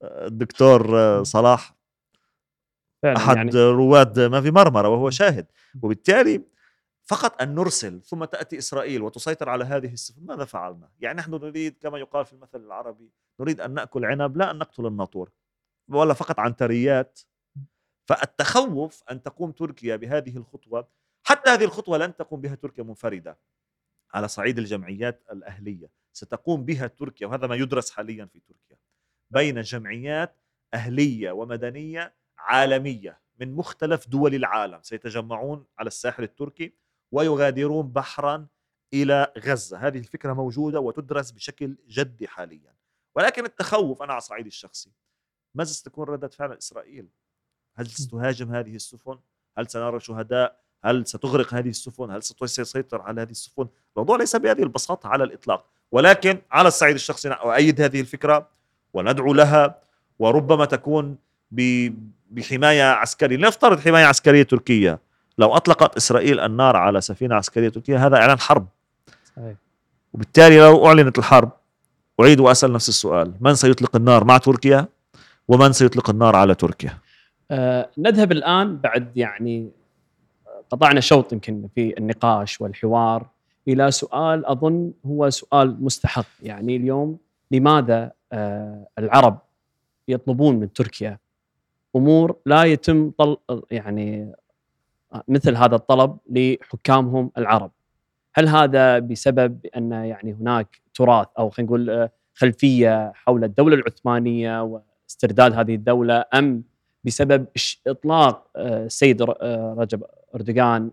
الدكتور 0.03 1.23
صلاح 1.23 1.75
أحد 3.05 3.35
يعني 3.35 3.51
رواد 3.51 4.19
ما 4.19 4.41
في 4.41 4.51
مرمرة 4.51 4.89
وهو 4.89 5.09
شاهد. 5.09 5.45
وبالتالي 5.81 6.41
فقط 7.05 7.41
أن 7.41 7.55
نرسل 7.55 8.01
ثم 8.01 8.25
تأتي 8.25 8.57
إسرائيل 8.57 9.01
وتسيطر 9.01 9.49
على 9.49 9.63
هذه 9.65 9.93
السفن 9.93 10.25
ماذا 10.25 10.45
فعلنا؟ 10.45 10.89
يعني 10.99 11.17
نحن 11.17 11.31
نريد 11.31 11.77
كما 11.81 11.97
يقال 11.97 12.25
في 12.25 12.33
المثل 12.33 12.59
العربي 12.59 13.11
نريد 13.39 13.61
أن 13.61 13.73
نأكل 13.73 14.05
عنب 14.05 14.37
لا 14.37 14.51
أن 14.51 14.57
نقتل 14.57 14.85
الناطور 14.85 15.31
ولا 15.89 16.13
فقط 16.13 16.39
عنتريات 16.39 17.19
فالتخوف 18.05 19.03
أن 19.11 19.23
تقوم 19.23 19.51
تركيا 19.51 19.95
بهذه 19.95 20.37
الخطوة 20.37 20.87
حتى 21.23 21.49
هذه 21.49 21.63
الخطوة 21.63 21.97
لن 21.97 22.15
تقوم 22.15 22.41
بها 22.41 22.55
تركيا 22.55 22.83
منفردة 22.83 23.37
على 24.13 24.27
صعيد 24.27 24.57
الجمعيات 24.57 25.23
الأهلية. 25.31 25.89
ستقوم 26.13 26.65
بها 26.65 26.87
تركيا 26.87 27.27
وهذا 27.27 27.47
ما 27.47 27.55
يدرس 27.55 27.91
حاليا 27.91 28.25
في 28.25 28.39
تركيا 28.39 28.77
بين 29.31 29.61
جمعيات 29.61 30.35
أهلية 30.73 31.31
ومدنية 31.31 32.13
عالمية 32.43 33.19
من 33.39 33.55
مختلف 33.55 34.07
دول 34.07 34.35
العالم 34.35 34.79
سيتجمعون 34.81 35.65
على 35.79 35.87
الساحل 35.87 36.23
التركي 36.23 36.73
ويغادرون 37.11 37.87
بحرا 37.87 38.47
إلى 38.93 39.33
غزة، 39.39 39.77
هذه 39.77 39.97
الفكرة 39.97 40.33
موجودة 40.33 40.79
وتدرس 40.79 41.31
بشكل 41.31 41.75
جدي 41.87 42.27
حاليا، 42.27 42.73
ولكن 43.15 43.45
التخوف 43.45 44.01
أنا 44.01 44.13
على 44.13 44.21
صعيدي 44.21 44.47
الشخصي 44.47 44.91
ماذا 45.55 45.69
ستكون 45.69 46.07
ردة 46.07 46.27
فعل 46.27 46.51
إسرائيل؟ 46.51 47.07
هل 47.75 47.87
ستهاجم 47.87 48.55
هذه 48.55 48.75
السفن؟ 48.75 49.19
هل 49.57 49.69
سنرى 49.69 49.99
شهداء؟ 49.99 50.63
هل 50.83 51.07
ستغرق 51.07 51.53
هذه 51.53 51.69
السفن؟ 51.69 52.11
هل 52.11 52.23
ستسيطر 52.23 53.01
على 53.01 53.21
هذه 53.21 53.31
السفن؟ 53.31 53.67
الموضوع 53.95 54.17
ليس 54.17 54.35
بهذه 54.35 54.63
البساطة 54.63 55.09
على 55.09 55.23
الإطلاق، 55.23 55.69
ولكن 55.91 56.41
على 56.51 56.67
الصعيد 56.67 56.95
الشخصي 56.95 57.29
أؤيد 57.29 57.81
هذه 57.81 58.01
الفكرة 58.01 58.49
وندعو 58.93 59.33
لها 59.33 59.81
وربما 60.19 60.65
تكون 60.65 61.17
بحماية 62.31 62.83
عسكرية، 62.83 63.37
لنفترض 63.37 63.79
حماية 63.79 64.05
عسكرية 64.05 64.43
تركية؟ 64.43 64.99
لو 65.37 65.55
أطلقت 65.55 65.97
إسرائيل 65.97 66.39
النار 66.39 66.75
على 66.75 67.01
سفينة 67.01 67.35
عسكرية 67.35 67.69
تركية 67.69 68.05
هذا 68.05 68.15
إعلان 68.15 68.39
حرب. 68.39 68.67
صحيح. 69.35 69.55
وبالتالي 70.13 70.59
لو 70.59 70.87
أعلنت 70.87 71.19
الحرب 71.19 71.51
أعيد 72.19 72.39
وأسأل 72.39 72.73
نفس 72.73 72.89
السؤال 72.89 73.33
من 73.41 73.55
سيطلق 73.55 73.95
النار 73.95 74.23
مع 74.23 74.37
تركيا؟ 74.37 74.87
ومن 75.47 75.73
سيطلق 75.73 76.09
النار 76.09 76.35
على 76.35 76.55
تركيا؟ 76.55 76.97
أه 77.51 77.89
نذهب 77.97 78.31
الآن 78.31 78.77
بعد 78.77 79.17
يعني 79.17 79.69
قطعنا 80.69 80.99
شوط 80.99 81.33
يمكن 81.33 81.67
في 81.75 81.97
النقاش 81.97 82.61
والحوار 82.61 83.27
إلى 83.67 83.91
سؤال 83.91 84.45
أظن 84.45 84.91
هو 85.05 85.29
سؤال 85.29 85.83
مستحق. 85.83 86.25
يعني 86.43 86.75
اليوم 86.75 87.17
لماذا 87.51 88.11
أه 88.31 88.87
العرب 88.99 89.37
يطلبون 90.07 90.55
من 90.55 90.73
تركيا 90.73 91.17
أمور 91.95 92.35
لا 92.45 92.63
يتم 92.63 93.11
طل 93.11 93.37
يعني 93.71 94.33
مثل 95.27 95.55
هذا 95.55 95.75
الطلب 95.75 96.17
لحكامهم 96.29 97.31
العرب. 97.37 97.71
هل 98.35 98.47
هذا 98.47 98.99
بسبب 98.99 99.65
ان 99.77 99.91
يعني 99.91 100.33
هناك 100.33 100.81
تراث 100.93 101.27
أو 101.39 101.49
خلينا 101.49 101.67
نقول 101.67 101.89
آه، 101.89 102.11
خلفية 102.33 103.11
حول 103.15 103.43
الدولة 103.43 103.75
العثمانية 103.75 104.63
واسترداد 104.63 105.53
هذه 105.53 105.75
الدولة 105.75 106.25
أم 106.33 106.63
بسبب 107.03 107.47
إطلاق 107.87 108.47
آه، 108.55 108.85
السيد 108.85 109.21
آه، 109.21 109.75
رجب 109.77 110.03
أردوغان 110.35 110.91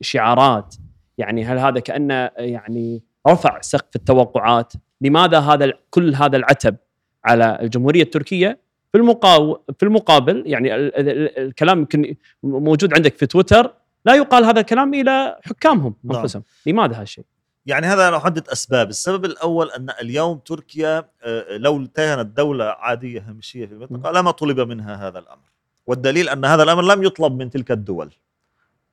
شعارات؟ 0.00 0.74
يعني 1.18 1.44
هل 1.44 1.58
هذا 1.58 1.80
كأنه 1.80 2.30
يعني 2.36 3.02
رفع 3.28 3.60
سقف 3.60 3.96
التوقعات؟ 3.96 4.72
لماذا 5.00 5.38
هذا 5.38 5.72
كل 5.90 6.14
هذا 6.14 6.36
العتب 6.36 6.76
على 7.24 7.58
الجمهورية 7.60 8.02
التركية 8.02 8.58
في 8.94 9.00
المقاو 9.00 9.62
في 9.78 9.82
المقابل 9.86 10.42
يعني 10.46 10.74
الكلام 10.74 11.78
يمكن 11.78 12.16
موجود 12.42 12.94
عندك 12.94 13.16
في 13.16 13.26
تويتر 13.26 13.74
لا 14.04 14.14
يقال 14.14 14.44
هذا 14.44 14.60
الكلام 14.60 14.94
إلى 14.94 15.38
حكامهم 15.42 15.94
نعم. 16.04 16.16
أنفسهم. 16.16 16.42
لماذا 16.66 17.00
هالشيء 17.00 17.24
يعني 17.66 17.86
هذا 17.86 18.08
أنا 18.08 18.16
أحدد 18.16 18.48
أسباب. 18.48 18.88
السبب 18.88 19.24
الأول 19.24 19.70
أن 19.70 19.90
اليوم 20.00 20.38
تركيا 20.38 21.08
آه، 21.22 21.56
لو 21.56 21.86
كانت 21.94 22.36
دولة 22.36 22.64
عادية 22.64 23.20
هامشية 23.28 23.66
في 23.66 23.72
المنطقة 23.72 24.12
لما 24.12 24.30
طلب 24.30 24.60
منها 24.60 25.08
هذا 25.08 25.18
الأمر. 25.18 25.50
والدليل 25.86 26.28
أن 26.28 26.44
هذا 26.44 26.62
الأمر 26.62 26.82
لم 26.82 27.02
يطلب 27.02 27.32
من 27.32 27.50
تلك 27.50 27.70
الدول. 27.70 28.10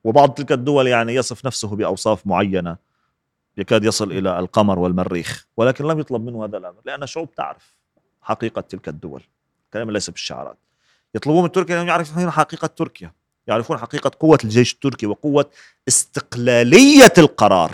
وبعض 0.04 0.30
تلك 0.30 0.52
الدول 0.52 0.86
يعني 0.86 1.14
يصف 1.14 1.46
نفسه 1.46 1.76
بأوصاف 1.76 2.26
معينة. 2.26 2.76
يكاد 3.56 3.84
يصل 3.84 4.12
إلى 4.12 4.38
القمر 4.38 4.78
والمريخ 4.78 5.46
ولكن 5.56 5.84
لم 5.84 5.98
يطلب 5.98 6.24
منه 6.24 6.44
هذا 6.44 6.56
الأمر 6.56 6.80
لأن 6.84 7.02
الشعوب 7.02 7.34
تعرف 7.34 7.74
حقيقة 8.22 8.60
تلك 8.60 8.88
الدول. 8.88 9.22
كلام 9.72 9.90
ليس 9.90 10.10
بالشعارات. 10.10 10.58
يطلبون 11.14 11.42
من 11.42 11.52
تركيا 11.52 11.82
أن 11.82 11.88
يعرفون 11.88 12.30
حقيقة 12.30 12.66
تركيا 12.66 13.12
يعرفون 13.46 13.78
حقيقة 13.78 14.10
قوة 14.20 14.38
الجيش 14.44 14.72
التركي 14.72 15.06
وقوة 15.06 15.50
استقلالية 15.88 17.12
القرار 17.18 17.72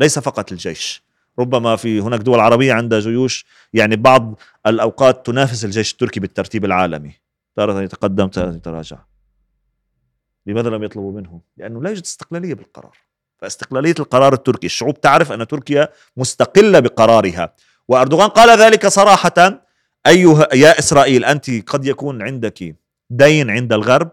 ليس 0.00 0.18
فقط 0.18 0.52
الجيش. 0.52 1.02
ربما 1.38 1.76
في 1.76 2.00
هناك 2.00 2.20
دول 2.20 2.40
عربية 2.40 2.72
عندها 2.72 3.00
جيوش 3.00 3.46
يعني 3.72 3.96
بعض 3.96 4.34
الأوقات 4.66 5.26
تنافس 5.26 5.64
الجيش 5.64 5.92
التركي 5.92 6.20
بالترتيب 6.20 6.64
العالمي. 6.64 7.12
تارة 7.56 7.82
يتقدم 7.82 8.28
تارة 8.28 8.54
يتراجع. 8.54 8.98
لماذا 10.46 10.68
لم 10.68 10.82
يطلبوا 10.82 11.12
منه؟ 11.12 11.40
لأنه 11.56 11.82
لا 11.82 11.88
يوجد 11.88 12.02
استقلالية 12.02 12.54
بالقرار. 12.54 12.96
فاستقلالية 13.38 13.94
القرار 13.98 14.32
التركي 14.32 14.66
الشعوب 14.66 15.00
تعرف 15.00 15.32
أن 15.32 15.46
تركيا 15.46 15.88
مستقلة 16.16 16.80
بقرارها. 16.80 17.54
وأردوغان 17.88 18.28
قال 18.28 18.58
ذلك 18.58 18.86
صراحة 18.86 19.65
أيها 20.06 20.54
يا 20.54 20.78
إسرائيل 20.78 21.24
أنت 21.24 21.50
قد 21.70 21.86
يكون 21.86 22.22
عندك 22.22 22.76
دين 23.10 23.50
عند 23.50 23.72
الغرب. 23.72 24.10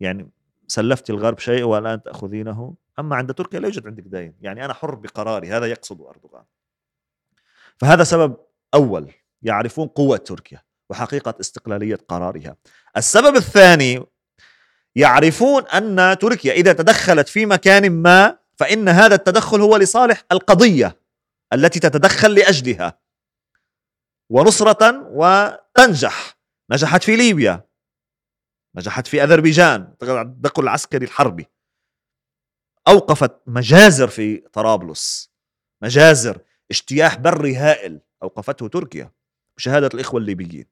يعني 0.00 0.30
سلفت 0.66 1.10
الغرب 1.10 1.38
شيء 1.38 1.62
والآن 1.62 2.02
تأخذينه؟ 2.02 2.74
أما 2.98 3.16
عند 3.16 3.34
تركيا 3.34 3.60
لا 3.60 3.66
يوجد 3.66 3.86
عندك 3.86 4.02
دين. 4.06 4.34
يعني 4.40 4.64
أنا 4.64 4.74
حر 4.74 4.94
بقراري. 4.94 5.48
هذا 5.48 5.66
يقصد 5.66 6.00
أردوغان. 6.00 6.44
فهذا 7.76 8.04
سبب 8.04 8.36
أول. 8.74 9.10
يعرفون 9.42 9.86
قوة 9.86 10.16
تركيا 10.16 10.62
وحقيقة 10.90 11.34
استقلالية 11.40 11.98
قرارها. 12.08 12.56
السبب 12.96 13.36
الثاني 13.36 14.04
يعرفون 14.96 15.62
أن 15.62 16.18
تركيا 16.18 16.52
إذا 16.52 16.72
تدخلت 16.72 17.28
في 17.28 17.46
مكان 17.46 17.90
ما 17.90 18.38
فإن 18.56 18.88
هذا 18.88 19.14
التدخل 19.14 19.60
هو 19.60 19.76
لصالح 19.76 20.24
القضية 20.32 20.96
التي 21.52 21.80
تتدخل 21.80 22.34
لأجلها. 22.34 23.05
ونصرة 24.30 25.08
وتنجح. 25.10 26.38
نجحت 26.70 27.02
في 27.02 27.16
ليبيا. 27.16 27.66
نجحت 28.74 29.06
في 29.06 29.24
أذربيجان. 29.24 29.94
التدخل 30.02 30.62
العسكري 30.62 31.04
الحربي. 31.04 31.46
أوقفت 32.88 33.40
مجازر 33.46 34.08
في 34.08 34.36
طرابلس. 34.36 35.32
مجازر 35.82 36.38
اجتياح 36.70 37.16
بري 37.16 37.56
هائل 37.56 38.00
أوقفته 38.22 38.68
تركيا 38.68 39.12
بشهادة 39.56 39.90
الإخوة 39.94 40.20
الليبيين. 40.20 40.66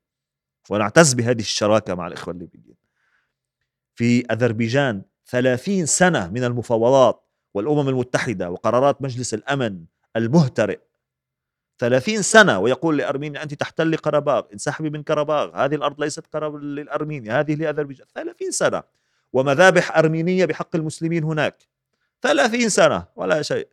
ونعتز 0.70 1.14
بهذه 1.14 1.40
الشراكة 1.40 1.94
مع 1.94 2.06
الإخوة 2.06 2.34
الليبيين. 2.34 2.76
في 3.94 4.26
أذربيجان 4.32 5.02
ثلاثين 5.26 5.86
سنة 5.86 6.28
من 6.28 6.44
المفاوضات 6.44 7.24
والأمم 7.54 7.88
المتحدة 7.88 8.50
وقرارات 8.50 9.02
مجلس 9.02 9.34
الأمن 9.34 9.84
المهترئ 10.16 10.78
30 11.78 12.22
سنة 12.22 12.58
ويقول 12.58 12.98
لأرمينيا 12.98 13.42
أنت 13.42 13.54
تحتل 13.54 13.96
قرباغ 13.96 14.42
انسحبي 14.52 14.90
من 14.90 15.02
قرباغ 15.02 15.64
هذه 15.64 15.74
الأرض 15.74 16.00
ليست 16.00 16.26
قرب 16.26 16.56
للأرمينيا 16.56 17.40
هذه 17.40 17.54
لأذربيجان. 17.54 18.06
30 18.14 18.50
سنة 18.50 18.82
ومذابح 19.32 19.98
أرمينية 19.98 20.44
بحق 20.44 20.76
المسلمين 20.76 21.24
هناك. 21.24 21.56
30 22.22 22.68
سنة 22.68 23.04
ولا 23.16 23.42
شيء. 23.42 23.68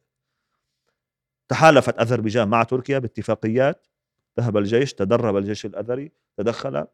تحالفت 1.49 1.99
أذربيجان 1.99 2.47
مع 2.47 2.63
تركيا 2.63 2.99
باتفاقيات. 2.99 3.87
ذهب 4.39 4.57
الجيش 4.57 4.93
تدرب 4.93 5.37
الجيش 5.37 5.65
الأذري 5.65 6.11
تدخل. 6.37 6.85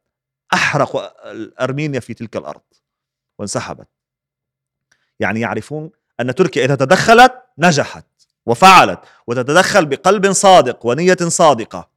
أحرق 0.54 1.16
أرمينيا 1.62 2.00
في 2.00 2.14
تلك 2.14 2.38
الأرض 2.38 2.62
وانسحبت. 3.40 3.88
يعني 5.20 5.40
يعرفون 5.40 5.92
أن 6.20 6.36
تركيا 6.36 6.66
إذا 6.66 6.76
تدخلت 6.76 7.34
نجحت. 7.58 8.06
وفعلت 8.48 9.00
وتتدخل 9.28 9.86
بقلب 9.86 10.32
صادق 10.32 10.86
ونية 10.86 11.18
صادقة. 11.28 11.90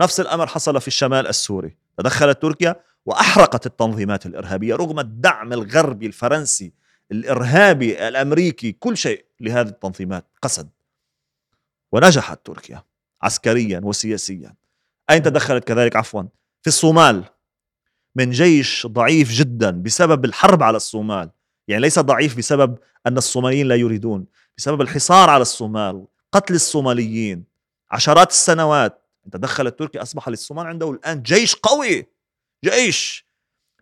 نفس 0.00 0.20
الأمر 0.20 0.46
حصل 0.46 0.80
في 0.80 0.88
الشمال 0.88 1.26
السوري. 1.26 1.76
تدخلت 1.98 2.42
تركيا 2.42 2.76
وأحرقت 3.06 3.66
التنظيمات 3.66 4.26
الإرهابية 4.26 4.76
رغم 4.76 5.00
الدعم 5.00 5.52
الغربي 5.52 6.06
الفرنسي 6.06 6.72
الإرهابي 7.12 8.08
الأمريكي 8.08 8.72
كل 8.72 8.96
شيء 8.96 9.24
لهذه 9.40 9.68
التنظيمات 9.68 10.26
قسد. 10.42 10.68
ونجحت 11.92 12.46
تركيا 12.46 12.82
عسكريا 13.22 13.80
وسياسيا. 13.84 14.54
أين 15.10 15.22
تدخلت 15.22 15.64
كذلك؟ 15.64 15.96
عفوا 15.96 16.22
في 16.62 16.68
الصومال. 16.68 17.24
من 18.16 18.30
جيش 18.30 18.86
ضعيف 18.86 19.30
جدا 19.30 19.70
بسبب 19.70 20.24
الحرب 20.24 20.62
على 20.62 20.76
الصومال. 20.76 21.30
يعني 21.68 21.82
ليس 21.82 21.98
ضعيف 21.98 22.38
بسبب 22.38 22.78
أن 23.06 23.18
الصوماليين 23.18 23.68
لا 23.68 23.74
يريدون. 23.74 24.26
بسبب 24.58 24.80
الحصار 24.80 25.30
على 25.30 25.42
الصومال 25.42 26.06
قتل 26.32 26.54
الصوماليين 26.54 27.44
عشرات 27.90 28.30
السنوات. 28.30 28.98
تدخلت 29.32 29.78
تركيا 29.78 30.02
أصبح 30.02 30.28
للصومال 30.28 30.66
عنده 30.66 30.90
الآن 30.90 31.22
جيش 31.22 31.54
قوي 31.54 32.06
جيش. 32.64 33.26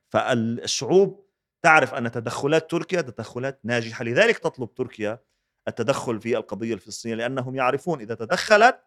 فالشعوب 0.09 1.25
تعرف 1.63 1.95
أن 1.95 2.11
تدخلات 2.11 2.71
تركيا 2.71 3.01
تدخلات 3.01 3.61
ناجحة. 3.65 4.05
لذلك 4.05 4.39
تطلب 4.39 4.75
تركيا 4.75 5.19
التدخل 5.69 6.21
في 6.21 6.37
القضية 6.37 6.75
الفلسطينية 6.75 7.15
لأنهم 7.15 7.57
يعرفون 7.57 8.01
إذا 8.01 8.15
تدخلت 8.15 8.81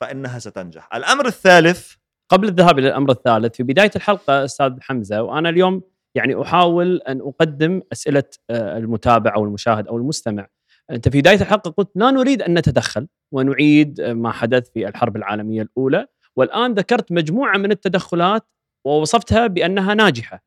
فإنها 0.00 0.38
ستنجح. 0.38 0.94
الأمر 0.94 1.26
الثالث 1.26 1.94
قبل 2.28 2.48
الذهاب 2.48 2.78
إلى 2.78 2.88
الأمر 2.88 3.10
الثالث 3.10 3.56
في 3.56 3.62
بداية 3.62 3.90
الحلقة 3.96 4.44
أستاذ 4.44 4.80
حمزة 4.80 5.22
وأنا 5.22 5.48
اليوم 5.48 5.82
يعني 6.14 6.42
أحاول 6.42 6.96
أن 6.96 7.20
أقدم 7.20 7.82
أسئلة 7.92 8.24
آه، 8.50 8.78
المتابع 8.78 9.34
أو 9.34 9.44
المشاهد 9.44 9.86
أو 9.88 9.96
المستمع. 9.96 10.46
أنت 10.90 11.08
في 11.08 11.20
بداية 11.20 11.40
الحلقة 11.40 11.70
قلت 11.70 11.90
لا 11.94 12.10
نريد 12.10 12.42
أن 12.42 12.58
نتدخل 12.58 13.08
ونعيد 13.32 14.00
ما 14.00 14.32
حدث 14.32 14.70
في 14.70 14.88
الحرب 14.88 15.16
العالمية 15.16 15.62
الأولى. 15.62 16.06
والآن 16.36 16.74
ذكرت 16.74 17.12
مجموعة 17.12 17.58
من 17.58 17.70
التدخلات 17.70 18.46
ووصفتها 18.84 19.46
بأنها 19.46 19.94
ناجحة. 19.94 20.44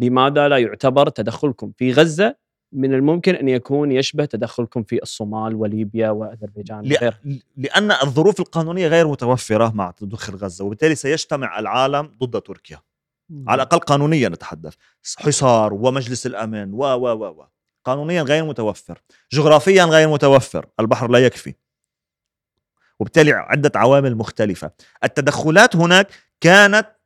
لماذا 0.00 0.48
لا 0.48 0.58
يعتبر 0.58 1.08
تدخلكم 1.08 1.72
في 1.76 1.92
غزة 1.92 2.36
من 2.72 2.94
الممكن 2.94 3.34
أن 3.34 3.48
يكون 3.48 3.92
يشبه 3.92 4.24
تدخلكم 4.24 4.82
في 4.82 5.02
الصومال 5.02 5.54
وليبيا 5.54 6.10
وأذربيجان 6.10 6.78
وغيرها؟ 6.78 7.20
لأن 7.56 7.90
الظروف 7.90 8.40
القانونية 8.40 8.88
غير 8.88 9.08
متوفرة 9.08 9.72
مع 9.74 9.90
تدخل 9.90 10.34
غزة 10.34 10.64
وبالتالي 10.64 10.94
سيجتمع 10.94 11.58
العالم 11.58 12.10
ضد 12.22 12.40
تركيا. 12.40 12.78
على 13.46 13.62
الأقل 13.62 13.78
قانونيا 13.78 14.28
نتحدث. 14.28 14.74
حصار 15.18 15.74
ومجلس 15.74 16.26
الأمن 16.26 16.72
و 16.72 16.84
و 16.84 17.06
و 17.06 17.24
و. 17.24 17.51
قانونيا 17.84 18.22
غير 18.22 18.44
متوفر 18.44 19.02
جغرافيا 19.32 19.84
غير 19.84 20.08
متوفر 20.08 20.66
البحر 20.80 21.10
لا 21.10 21.18
يكفي. 21.18 21.54
وبالتالي 23.00 23.32
عدة 23.32 23.72
عوامل 23.74 24.16
مختلفة. 24.16 24.70
التدخلات 25.04 25.76
هناك 25.76 26.08
كانت 26.40 26.96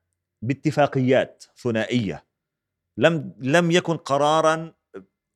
باتفاقيات 0.42 1.44
ثنائية. 1.56 2.26
لم 2.96 3.34
لم 3.38 3.70
يكن 3.70 3.96
قرارا 3.96 4.72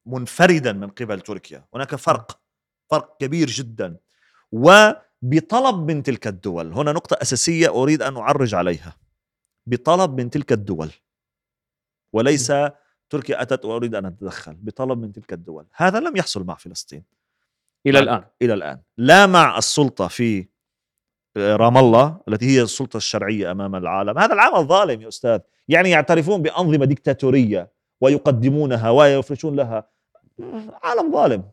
منفردا 0.06 0.72
من 0.72 0.88
قبل 0.88 1.20
تركيا. 1.20 1.64
هناك 1.74 1.94
فرق 1.94 2.40
فرق 2.90 3.16
كبير 3.20 3.46
جدا. 3.46 3.96
وبطلب 4.52 5.90
من 5.90 6.02
تلك 6.02 6.26
الدول 6.26 6.72
هنا 6.72 6.92
نقطة 6.92 7.18
أساسية 7.22 7.68
أريد 7.68 8.02
أن 8.02 8.16
أعرج 8.16 8.54
عليها. 8.54 8.96
بطلب 9.66 10.20
من 10.20 10.30
تلك 10.30 10.52
الدول 10.52 10.90
وليس 12.12 12.52
تركيا 13.10 13.42
أتت 13.42 13.64
وأريد 13.64 13.94
أن 13.94 14.06
أتدخل 14.06 14.54
بطلب 14.54 14.98
من 14.98 15.12
تلك 15.12 15.32
الدول. 15.32 15.66
هذا 15.74 16.00
لم 16.00 16.16
يحصل 16.16 16.44
مع 16.44 16.54
فلسطين. 16.54 17.04
إلى 17.86 17.98
الآن. 17.98 18.24
إلى 18.42 18.54
الآن. 18.54 18.80
لا 18.98 19.26
مع 19.26 19.58
السلطة 19.58 20.08
في 20.08 20.48
رام 21.36 21.78
الله 21.78 22.20
التي 22.28 22.46
هي 22.46 22.62
السلطة 22.62 22.96
الشرعية 22.96 23.50
أمام 23.50 23.74
العالم. 23.76 24.18
هذا 24.18 24.34
العمل 24.34 24.64
ظالم 24.64 25.02
يا 25.02 25.08
أستاذ. 25.08 25.40
يعني 25.68 25.90
يعترفون 25.90 26.42
بأنظمة 26.42 26.84
ديكتاتورية 26.84 27.72
ويقدمونها 28.00 28.90
ويفرشون 28.90 29.56
لها. 29.56 29.90
عالم 30.82 31.12
ظالم. 31.12 31.50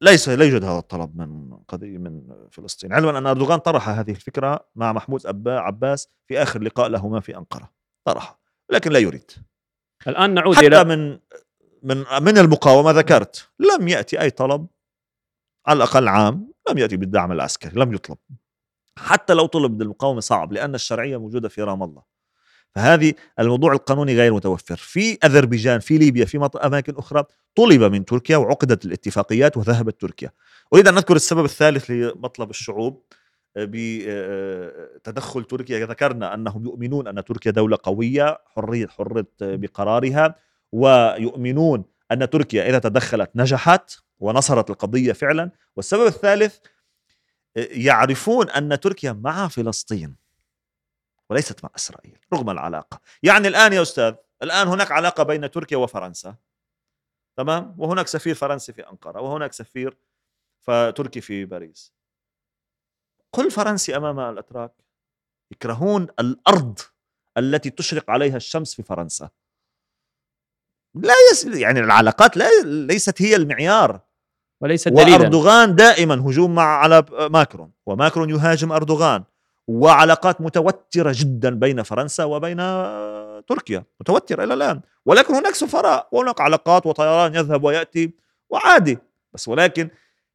ليس 0.00 0.28
لا 0.28 0.44
يوجد 0.44 0.64
هذا 0.64 0.78
الطلب 0.78 1.16
من 1.16 1.56
قضية 1.68 1.98
من 1.98 2.46
فلسطين. 2.50 2.92
علما 2.92 3.18
أن 3.18 3.26
أردوغان 3.26 3.58
طرح 3.58 3.88
هذه 3.88 4.10
الفكرة 4.10 4.66
مع 4.74 4.92
محمود 4.92 5.26
أبا 5.26 5.58
عباس 5.58 6.08
في 6.26 6.42
آخر 6.42 6.62
لقاء 6.62 6.88
لهما 6.88 7.20
في 7.20 7.36
أنقرة. 7.36 7.70
طرح. 8.04 8.43
لكن 8.70 8.92
لا 8.92 8.98
يريد. 8.98 9.30
الآن 10.06 10.34
نعود 10.34 10.56
حتى 10.56 10.66
إلى 10.66 10.84
من 10.84 11.18
من 11.82 12.04
من 12.22 12.38
المقاومة 12.38 12.90
ذكرت 12.90 13.48
لم 13.58 13.88
يأتي 13.88 14.20
أي 14.20 14.30
طلب 14.30 14.66
على 15.66 15.76
الأقل 15.76 16.08
عام 16.08 16.52
لم 16.70 16.78
يأتي 16.78 16.96
بالدعم 16.96 17.32
العسكري 17.32 17.80
لم 17.80 17.94
يطلب. 17.94 18.18
حتى 18.98 19.34
لو 19.34 19.46
طلب 19.46 19.78
بالمقاومة 19.78 20.20
صعب 20.20 20.52
لأن 20.52 20.74
الشرعية 20.74 21.16
موجودة 21.16 21.48
في 21.48 21.62
رام 21.62 21.82
الله. 21.82 22.02
فهذه 22.70 23.14
الموضوع 23.38 23.72
القانوني 23.72 24.16
غير 24.16 24.34
متوفر. 24.34 24.76
في 24.76 25.18
أذربيجان 25.24 25.80
في 25.80 25.98
ليبيا 25.98 26.24
في 26.24 26.50
أماكن 26.64 26.96
أخرى 26.96 27.24
طلب 27.54 27.82
من 27.82 28.04
تركيا 28.04 28.36
وعقدت 28.36 28.84
الاتفاقيات 28.84 29.56
وذهبت 29.56 30.00
تركيا. 30.00 30.30
أريد 30.72 30.88
أن 30.88 30.96
أذكر 30.96 31.16
السبب 31.16 31.44
الثالث 31.44 31.90
لمطلب 31.90 32.50
الشعوب. 32.50 33.02
بتدخل 33.56 35.40
آه، 35.40 35.44
تركيا. 35.44 35.86
ذكرنا 35.86 36.34
أنهم 36.34 36.64
يؤمنون 36.64 37.08
أن 37.08 37.24
تركيا 37.24 37.50
دولة 37.50 37.78
قوية 37.82 38.38
حرية 38.46 38.86
حرة 38.86 39.26
بقرارها 39.40 40.34
ويؤمنون 40.72 41.84
أن 42.12 42.30
تركيا 42.30 42.68
إذا 42.68 42.78
تدخلت 42.78 43.30
نجحت 43.34 43.90
ونصرت 44.18 44.70
القضية 44.70 45.12
فعلا. 45.12 45.50
والسبب 45.76 46.06
الثالث 46.06 46.58
آه، 47.56 47.68
يعرفون 47.70 48.50
أن 48.50 48.80
تركيا 48.80 49.12
مع 49.12 49.48
فلسطين 49.48 50.16
وليست 51.30 51.64
مع 51.64 51.70
إسرائيل 51.76 52.18
رغم 52.34 52.50
العلاقة. 52.50 53.00
يعني 53.22 53.48
الآن 53.48 53.72
يا 53.72 53.82
أستاذ 53.82 54.14
الآن 54.42 54.68
هناك 54.68 54.92
علاقة 54.92 55.22
بين 55.22 55.50
تركيا 55.50 55.76
وفرنسا. 55.76 56.36
تمام؟ 57.36 57.74
وهناك 57.78 58.08
سفير 58.08 58.34
فرنسي 58.34 58.72
في 58.72 58.88
أنقرة 58.90 59.20
وهناك 59.20 59.52
سفير 59.52 59.96
تركي 60.60 61.20
في 61.20 61.44
باريس. 61.44 61.92
كل 63.34 63.50
فرنسي 63.50 63.96
أمام 63.96 64.20
الأتراك. 64.20 64.72
يكرهون 65.50 66.06
الأرض 66.20 66.78
التي 67.38 67.70
تشرق 67.70 68.10
عليها 68.10 68.36
الشمس 68.36 68.74
في 68.74 68.82
فرنسا. 68.82 69.28
لا 70.94 71.14
يس 71.32 71.44
يعني 71.44 71.80
العلاقات 71.80 72.36
لا 72.36 72.62
ليست 72.64 73.22
هي 73.22 73.36
المعيار. 73.36 74.00
وليست 74.60 74.88
دليلا. 74.88 75.16
وأردوغان 75.16 75.74
دائما 75.74 76.14
هجوم 76.14 76.54
مع 76.54 76.78
على 76.78 77.04
ماكرون 77.30 77.72
وماكرون 77.86 78.30
يهاجم 78.30 78.72
أردوغان. 78.72 79.24
وعلاقات 79.66 80.40
متوترة 80.40 81.12
جدا 81.16 81.50
بين 81.50 81.82
فرنسا 81.82 82.24
وبين 82.24 82.56
تركيا 83.46 83.84
متوترة 84.00 84.44
إلى 84.44 84.54
الآن. 84.54 84.80
ولكن 85.06 85.34
هناك 85.34 85.54
سفراء 85.54 86.08
وهناك 86.12 86.40
علاقات 86.40 86.86
وطيران 86.86 87.34
يذهب 87.34 87.64
ويأتي 87.64 88.14
وعادي. 88.50 88.98
بس 89.32 89.48
ولكن 89.48 89.90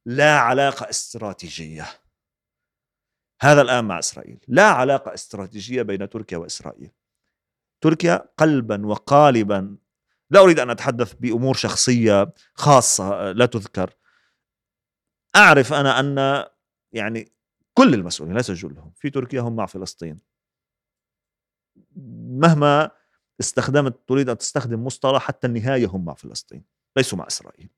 لا 0.05 0.39
علاقة 0.39 0.89
استراتيجية. 0.89 1.85
هذا 3.41 3.61
الآن 3.61 3.85
مع 3.85 3.99
إسرائيل. 3.99 4.39
لا 4.47 4.67
علاقة 4.67 5.13
استراتيجية 5.13 5.81
بين 5.81 6.09
تركيا 6.09 6.37
وإسرائيل. 6.37 6.91
تركيا 7.81 8.25
قلبا 8.37 8.85
وقالبا 8.85 9.77
لا 10.29 10.39
أريد 10.39 10.59
أن 10.59 10.69
أتحدث 10.69 11.13
بأمور 11.13 11.53
شخصية 11.53 12.33
خاصة 12.53 13.31
لا 13.31 13.45
تذكر. 13.45 13.93
أعرف 15.35 15.73
أنا 15.73 15.99
أن 15.99 16.45
يعني 16.93 17.31
كل 17.73 17.93
المسؤولين 17.93 18.35
ليس 18.35 18.51
جلهم 18.51 18.91
في 18.95 19.09
تركيا 19.09 19.41
هم 19.41 19.55
مع 19.55 19.65
فلسطين. 19.65 20.19
مهما 22.39 22.91
استخدمت 23.39 23.99
تريد 24.07 24.29
أن 24.29 24.37
تستخدم 24.37 24.83
مصطلح 24.85 25.21
حتى 25.21 25.47
النهاية 25.47 25.87
هم 25.87 26.05
مع 26.05 26.13
فلسطين 26.13 26.63
ليسوا 26.97 27.17
مع 27.17 27.27
إسرائيل. 27.27 27.69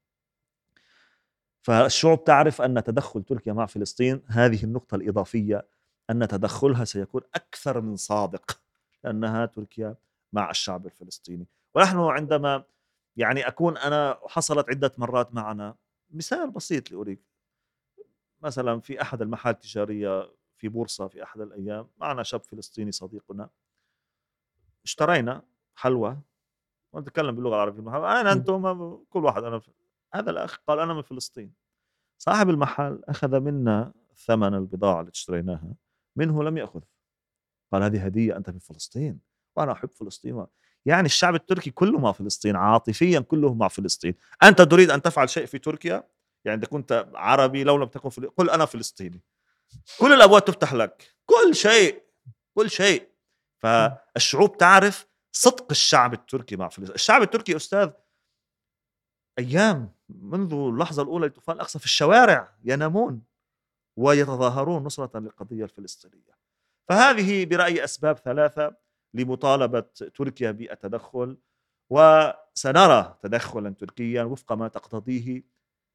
فالشعوب 1.61 2.23
تعرف 2.23 2.61
أن 2.61 2.83
تدخل 2.83 3.23
تركيا 3.23 3.53
مع 3.53 3.65
فلسطين 3.65 4.21
هذه 4.27 4.63
النقطة 4.63 4.95
الإضافية 4.95 5.67
أن 6.09 6.27
تدخلها 6.27 6.85
سيكون 6.85 7.21
أكثر 7.35 7.81
من 7.81 7.95
صادق 7.95 8.61
لأنها 9.03 9.45
تركيا 9.45 9.95
مع 10.33 10.49
الشعب 10.49 10.85
الفلسطيني. 10.85 11.47
ونحن 11.75 11.97
عندما 11.97 12.63
يعني 13.15 13.47
أكون 13.47 13.77
أنا 13.77 14.19
حصلت 14.27 14.69
عدة 14.69 14.91
مرات 14.97 15.33
معنا 15.33 15.75
مثال 16.11 16.51
بسيط 16.51 16.91
لأريك. 16.91 17.21
مثلا 18.41 18.79
في 18.79 19.01
أحد 19.01 19.21
المحال 19.21 19.53
التجارية 19.55 20.31
في 20.57 20.67
بورصة 20.67 21.07
في 21.07 21.23
أحد 21.23 21.41
الأيام 21.41 21.87
معنا 21.97 22.23
شاب 22.23 22.43
فلسطيني 22.43 22.91
صديقنا. 22.91 23.49
اشترينا 24.83 25.41
حلوى 25.75 26.17
ونتكلم 26.93 27.35
باللغة 27.35 27.55
العربية. 27.55 28.19
اين 28.19 28.27
أنتم 28.27 28.95
كل 29.09 29.25
واحد 29.25 29.43
أنا 29.43 29.61
هذا 30.13 30.31
الأخ 30.31 30.57
قال 30.67 30.79
أنا 30.79 30.93
من 30.93 31.01
فلسطين. 31.01 31.53
صاحب 32.17 32.49
المحل 32.49 33.01
أخذ 33.07 33.39
منا 33.39 33.93
ثمن 34.15 34.53
البضاعة 34.53 34.99
اللي 34.99 35.11
اشتريناها 35.11 35.73
منه 36.15 36.43
لم 36.43 36.57
يأخذ. 36.57 36.81
قال 37.71 37.83
هذه 37.83 38.05
هدية 38.05 38.37
أنت 38.37 38.49
من 38.49 38.59
فلسطين؟ 38.59 39.19
وأنا 39.55 39.71
أحب 39.71 39.89
فلسطين. 39.91 40.45
يعني 40.85 41.05
الشعب 41.05 41.35
التركي 41.35 41.71
كله 41.71 41.99
مع 41.99 42.11
فلسطين 42.11 42.55
عاطفيا 42.55 43.19
كله 43.19 43.53
مع 43.53 43.67
فلسطين. 43.67 44.15
أنت 44.43 44.61
تريد 44.61 44.91
أن 44.91 45.01
تفعل 45.01 45.29
شيء 45.29 45.45
في 45.45 45.59
تركيا؟ 45.59 46.03
يعني 46.45 46.59
إذا 46.59 46.67
كنت 46.67 47.09
عربي 47.15 47.63
لو 47.63 47.77
لم 47.77 47.85
تكن 47.85 48.09
فلسطيني 48.09 48.33
قل 48.37 48.49
أنا 48.49 48.65
فلسطيني. 48.65 49.21
كل 49.99 50.13
الأبواب 50.13 50.45
تفتح 50.45 50.73
لك. 50.73 51.15
كل 51.25 51.55
شيء 51.55 52.03
كل 52.53 52.69
شيء. 52.69 53.07
فالشعوب 53.57 54.57
تعرف 54.57 55.07
صدق 55.31 55.67
الشعب 55.71 56.13
التركي 56.13 56.55
مع 56.55 56.67
فلسطين. 56.67 56.95
الشعب 56.95 57.21
التركي 57.21 57.55
أستاذ 57.55 57.89
أيام 59.41 59.91
منذ 60.09 60.53
اللحظة 60.53 61.03
الأولى 61.03 61.27
لطوفان 61.27 61.55
الأقصى 61.55 61.79
في 61.79 61.85
الشوارع 61.85 62.53
ينامون 62.63 63.21
ويتظاهرون 63.97 64.83
نصرة 64.83 65.19
للقضية 65.19 65.63
الفلسطينية. 65.63 66.37
فهذه 66.89 67.45
برأيي 67.45 67.83
أسباب 67.83 68.17
ثلاثة 68.17 68.75
لمطالبة 69.13 69.79
تركيا 70.15 70.51
بالتدخل 70.51 71.37
وسنرى 71.89 73.17
تدخلا 73.21 73.69
تركيا 73.69 74.23
وفق 74.23 74.53
ما 74.53 74.67
تقتضيه 74.67 75.43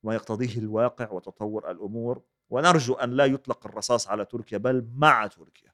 ما 0.02 0.14
يقتضيه 0.14 0.58
الواقع 0.58 1.10
وتطور 1.10 1.70
الأمور. 1.70 2.22
ونرجو 2.50 2.94
أن 2.94 3.10
لا 3.10 3.24
يطلق 3.24 3.66
الرصاص 3.66 4.08
على 4.08 4.24
تركيا 4.24 4.58
بل 4.58 4.88
مع 4.94 5.26
تركيا. 5.26 5.72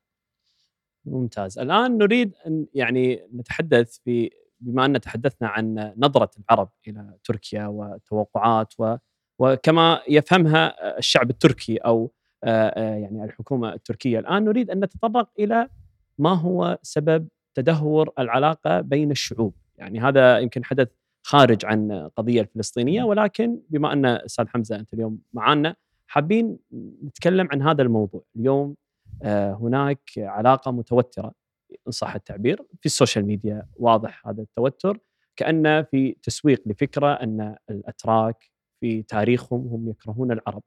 ممتاز. 1.04 1.58
الآن 1.58 1.98
نريد 1.98 2.34
أن 2.46 2.66
يعني 2.74 3.28
نتحدث 3.34 3.98
في 3.98 4.30
بما 4.62 4.84
أن 4.84 5.00
تحدثنا 5.00 5.48
عن 5.48 5.92
نظرة 5.96 6.30
العرب 6.38 6.68
إلى 6.88 7.14
تركيا 7.24 7.66
وتوقعات 7.66 8.74
و 8.78 8.96
وكما 9.38 10.00
يفهمها 10.08 10.98
الشعب 10.98 11.30
التركي 11.30 11.76
أو 11.76 12.12
يعني 12.42 13.24
الحكومة 13.24 13.72
التركية 13.72 14.18
الآن 14.18 14.44
نريد 14.44 14.70
أن 14.70 14.84
نتطرق 14.84 15.28
إلى 15.38 15.68
ما 16.18 16.34
هو 16.34 16.78
سبب 16.82 17.28
تدهور 17.54 18.10
العلاقة 18.18 18.80
بين 18.80 19.10
الشعوب. 19.10 19.54
يعني 19.76 20.00
هذا 20.00 20.38
يمكن 20.38 20.64
حدث 20.64 20.88
خارج 21.22 21.64
عن 21.66 21.92
القضية 21.92 22.40
الفلسطينية 22.40 23.04
ولكن 23.04 23.60
بما 23.68 23.92
أن 23.92 24.06
أستاذ 24.06 24.48
حمزة 24.48 24.76
أنت 24.76 24.94
اليوم 24.94 25.18
معنا 25.32 25.76
حابين 26.06 26.58
نتكلم 27.04 27.48
عن 27.52 27.62
هذا 27.62 27.82
الموضوع. 27.82 28.22
اليوم 28.36 28.76
هناك 29.24 30.10
علاقة 30.16 30.70
متوترة 30.70 31.32
إن 31.86 31.92
صح 31.92 32.14
التعبير. 32.14 32.62
في 32.80 32.86
ال 32.86 32.92
social 32.92 33.26
media 33.26 33.66
واضح 33.76 34.28
هذا 34.28 34.42
التوتر 34.42 34.98
كأن 35.36 35.82
في 35.82 36.16
تسويق 36.22 36.62
لفكرة 36.66 37.12
أن 37.12 37.56
الأتراك 37.70 38.50
في 38.80 39.02
تاريخهم 39.02 39.68
هم 39.68 39.88
يكرهون 39.88 40.32
العرب. 40.32 40.62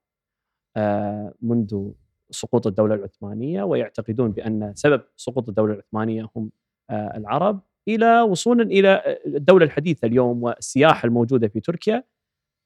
منذ 1.41 1.91
سقوط 2.31 2.67
الدولة 2.67 2.95
العثمانية 2.95 3.63
ويعتقدون 3.63 4.31
بأن 4.31 4.71
سبب 4.75 5.01
سقوط 5.15 5.49
الدولة 5.49 5.73
العثمانية 5.73 6.29
هم 6.35 6.51
العرب 6.91 7.61
إلى 7.87 8.21
وصولا 8.21 8.63
إلى 8.63 9.19
الدولة 9.25 9.65
الحديثة 9.65 10.05
اليوم 10.05 10.43
والسياحة 10.43 11.05
الموجودة 11.05 11.47
في 11.47 11.59
تركيا. 11.59 12.03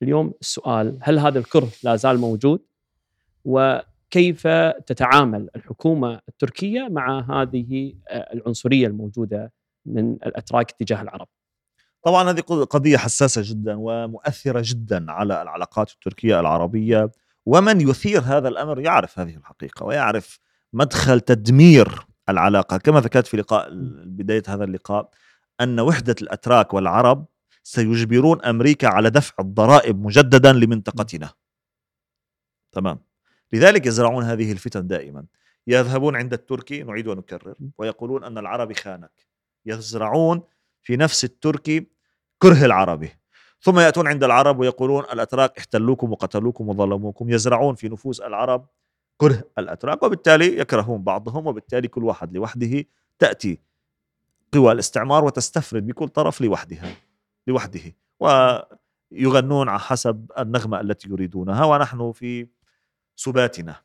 اليوم 0.03 0.33
السؤال 0.41 0.97
هل 1.01 1.19
هذا 1.19 1.39
الكره 1.39 1.67
لا 1.83 1.95
زال 1.95 2.17
موجود؟ 2.17 2.61
وكيف 4.09 4.47
تتعامل 4.87 5.49
الحكومة 5.55 6.21
التركية 6.29 6.87
مع 6.91 7.19
هذه 7.29 7.93
العنصرية 8.11 8.87
الموجودة 8.87 9.53
من 9.85 10.13
الأتراك 10.13 10.71
تجاه 10.71 11.01
العرب؟ 11.01 11.27
طبعا 12.03 12.29
هذه 12.29 12.39
قضية 12.41 12.97
حساسة 12.97 13.41
جدا 13.45 13.75
ومؤثرة 13.77 14.61
جدا 14.65 15.11
على 15.11 15.41
العلاقات 15.41 15.91
التركية 15.91 16.39
العربية 16.39 17.11
ومن 17.45 17.81
يثير 17.81 18.21
هذا 18.21 18.47
الأمر 18.47 18.79
يعرف 18.79 19.19
هذه 19.19 19.35
الحقيقة 19.35 19.85
ويعرف 19.85 20.39
مدخل 20.73 21.19
تدمير 21.19 22.05
العلاقة. 22.29 22.77
كما 22.77 22.99
ذكرت 22.99 23.27
في 23.27 23.37
لقاء 23.37 23.69
بداية 24.05 24.43
هذا 24.47 24.63
اللقاء 24.63 25.09
أن 25.61 25.79
وحدة 25.79 26.15
الأتراك 26.21 26.73
والعرب 26.73 27.25
سيجبرون 27.63 28.41
أمريكا 28.41 28.87
على 28.87 29.09
دفع 29.09 29.33
الضرائب 29.39 30.05
مجددا 30.05 30.53
لمنطقتنا. 30.53 31.29
تمام. 32.71 33.08
لذلك 33.53 33.85
يزرعون 33.85 34.23
هذه 34.23 34.51
الفتن 34.51 34.87
دائما. 34.87 35.25
يذهبون 35.67 36.15
عند 36.15 36.33
التركي 36.33 36.83
نعيد 36.83 37.07
ونكرر 37.07 37.55
ويقولون 37.77 38.23
أن 38.23 38.37
العربي 38.37 38.73
خانك. 38.73 39.27
يزرعون 39.65 40.41
في 40.81 40.97
نفس 40.97 41.23
التركي 41.23 41.87
كره 42.39 42.65
العربي. 42.65 43.09
ثم 43.61 43.79
يأتون 43.79 44.07
عند 44.07 44.23
العرب 44.23 44.59
ويقولون 44.59 45.03
الأتراك 45.03 45.57
احتلوكم 45.57 46.11
وقتلوكم 46.11 46.69
وظلموكم. 46.69 47.29
يزرعون 47.29 47.75
في 47.75 47.89
نفوس 47.89 48.21
العرب 48.21 48.67
كره 49.17 49.43
الأتراك 49.57 50.03
وبالتالي 50.03 50.59
يكرهون 50.59 51.03
بعضهم 51.03 51.47
وبالتالي 51.47 51.87
كل 51.87 52.03
واحد 52.03 52.33
لوحده 52.33 52.85
تأتي 53.19 53.59
قوى 54.53 54.71
الاستعمار 54.71 55.25
وتستفرد 55.25 55.87
بكل 55.87 56.07
طرف 56.07 56.41
لوحدها 56.41 56.95
لوحده. 57.47 57.81
ويغنون 58.19 59.69
على 59.69 59.79
حسب 59.79 60.31
النغمة 60.39 60.81
التي 60.81 61.09
يريدونها. 61.09 61.65
ونحن 61.65 62.11
في 62.11 62.47
سباتنا 63.19 63.75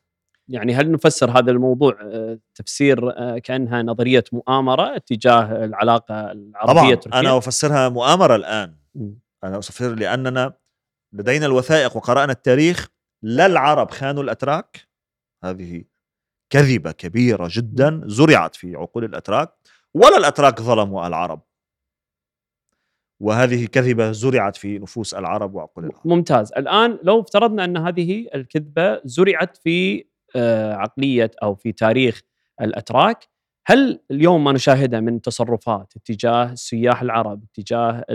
يعني 0.47 0.75
هل 0.75 0.91
نفسر 0.91 1.31
هذا 1.39 1.51
الموضوع 1.51 1.97
آه، 2.01 2.39
تفسير 2.55 3.09
آه، 3.17 3.37
كأنها 3.37 3.83
نظرية 3.83 4.23
مؤامرة 4.31 4.97
تجاه 4.97 5.65
العلاقة 5.65 6.31
العربية 6.31 6.95
طبعا؟ 6.95 7.19
أنا 7.19 7.37
أفسرها 7.37 7.89
مؤامرة 7.89 8.35
الآن 8.35 8.75
م. 8.95 9.11
أنا 9.43 9.57
أفسر 9.57 9.95
لأننا 9.95 10.53
لدينا 11.13 11.45
الوثائق 11.45 11.97
وقرأنا 11.97 12.31
التاريخ 12.31 12.87
لا 13.21 13.45
العرب 13.45 13.91
خانوا 13.91 14.23
الأتراك 14.23 14.87
هذه 15.43 15.83
كذبة 16.49 16.91
كبيرة 16.91 17.47
جدا 17.51 18.01
زرعت 18.05 18.55
في 18.55 18.75
عقول 18.75 19.03
الأتراك 19.03 19.53
ولا 19.93 20.17
الأتراك 20.17 20.61
ظلموا 20.61 21.07
العرب 21.07 21.41
وهذه 23.19 23.65
كذبة 23.65 24.11
زرعت 24.11 24.57
في 24.57 24.79
نفوس 24.79 25.13
العرب 25.13 25.55
وعقول 25.55 25.85
العرب. 25.85 26.07
ممتاز. 26.07 26.53
الآن 26.57 26.99
لو 27.03 27.21
افترضنا 27.21 27.65
أن 27.65 27.77
هذه 27.77 28.27
الكذبة 28.35 29.01
زرعت 29.05 29.57
في 29.57 30.05
آه، 30.35 30.73
عقلية 30.73 31.31
أو 31.43 31.55
في 31.55 31.71
تاريخ 31.71 32.21
الأتراك 32.61 33.27
هل 33.67 33.99
اليوم 34.11 34.43
ما 34.43 34.51
نشاهده 34.51 34.99
من 34.99 35.21
تصرفات 35.21 35.93
اتجاه 35.95 36.51
السياح 36.51 37.01
العرب 37.01 37.43
اتجاه 37.43 38.05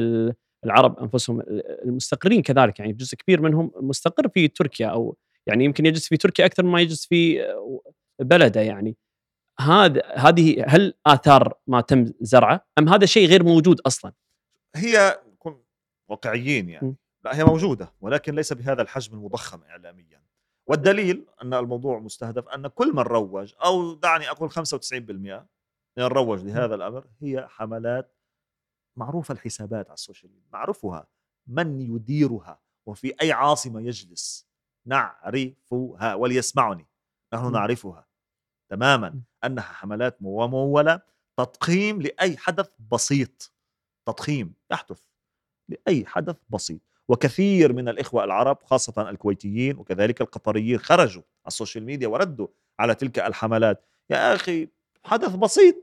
العرب 0.64 0.98
أنفسهم 0.98 1.42
المستقرين 1.84 2.42
كذلك؟ 2.42 2.78
يعني 2.80 2.92
جزء 2.92 3.16
كبير 3.16 3.40
منهم 3.40 3.70
مستقر 3.76 4.28
في 4.28 4.48
تركيا 4.48 4.86
أو 4.86 5.16
يعني 5.46 5.64
يمكن 5.64 5.86
يجلس 5.86 6.09
في 6.09 6.16
تركيا 6.16 6.46
أكثر 6.46 6.62
مما 6.62 6.80
يجلس 6.80 7.07
في 7.07 7.42
آه، 7.42 7.80
بلده 8.20 8.61
يعني. 8.61 8.96
هذا 9.61 10.03
هذه 10.14 10.64
هل 10.66 10.94
آثار 11.07 11.55
ما 11.66 11.80
تم 11.80 12.07
زرعه 12.20 12.66
أم 12.78 12.88
هذا 12.88 13.07
شيء 13.07 13.28
غير 13.28 13.44
موجود 13.44 13.80
أصلا؟ 13.80 14.12
هي 14.76 15.22
نكون 15.32 15.62
واقعيين 16.08 16.68
يعني. 16.68 16.96
لا 17.24 17.36
هي 17.38 17.44
موجودة 17.44 17.92
ولكن 18.00 18.34
ليس 18.34 18.52
بهذا 18.52 18.82
الحجم 18.82 19.14
المضخم 19.14 19.62
اعلاميا. 19.62 20.22
والدليل 20.66 21.26
أن 21.42 21.54
الموضوع 21.54 21.98
مستهدف 21.98 22.48
أن 22.48 22.66
كل 22.66 22.92
من 22.92 23.02
روج 23.02 23.54
أو 23.64 23.94
دعني 23.94 24.30
أقول 24.30 24.50
95% 24.50 25.46
من 25.98 26.04
روج 26.04 26.44
لهذا 26.44 26.74
الأمر 26.74 27.06
هي 27.20 27.46
حملات 27.48 28.16
معروفة 28.96 29.32
الحسابات 29.32 29.86
على 29.86 29.94
ال 29.94 30.00
social 30.00 30.32
media 30.32 30.48
معروفها. 30.52 31.06
من 31.46 31.80
يديرها؟ 31.80 32.60
وفي 32.86 33.14
أي 33.22 33.32
عاصمة 33.32 33.80
يجلس؟ 33.80 34.48
نعرفها 34.86 36.14
وليسمعني. 36.14 36.86
نحن 37.34 37.52
نعرفها. 37.52 38.06
تماما. 38.68 39.20
أنها 39.44 39.62
حملات 39.62 40.22
ممولة 40.22 41.00
تضخيم 41.36 42.02
لأي 42.02 42.36
حدث 42.36 42.70
بسيط. 42.92 43.52
تضخيم 44.12 44.52
يحدث 44.70 45.00
لاي 45.68 46.06
حدث 46.06 46.36
بسيط. 46.50 46.80
وكثير 47.08 47.72
من 47.72 47.88
الإخوة 47.88 48.24
العرب 48.24 48.58
خاصة 48.64 49.11
الكويتيين 49.11 49.76
وكذلك 49.76 50.20
القطريين 50.20 50.78
خرجوا 50.78 51.22
على 51.22 51.46
ال 51.46 51.52
social 51.52 51.84
media 51.84 52.08
وردوا 52.08 52.46
على 52.78 52.94
تلك 52.94 53.18
الحملات. 53.18 53.84
يا 54.11 54.34
أخي 54.34 54.68
حدث 55.04 55.34
بسيط 55.34 55.74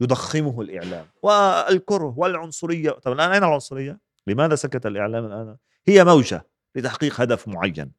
يضخمه 0.00 0.60
الإعلام 0.60 1.06
والكره 1.22 2.14
والعنصرية. 2.16 2.90
طب 2.90 3.12
الآن 3.12 3.30
أين 3.30 3.44
العنصرية؟ 3.44 3.98
لماذا 4.26 4.54
سكت 4.54 4.86
الإعلام 4.86 5.24
الآن؟ 5.24 5.56
هي 5.88 6.04
موجة 6.04 6.46
لتحقيق 6.74 7.20
هدف 7.20 7.48
معين. 7.48 7.92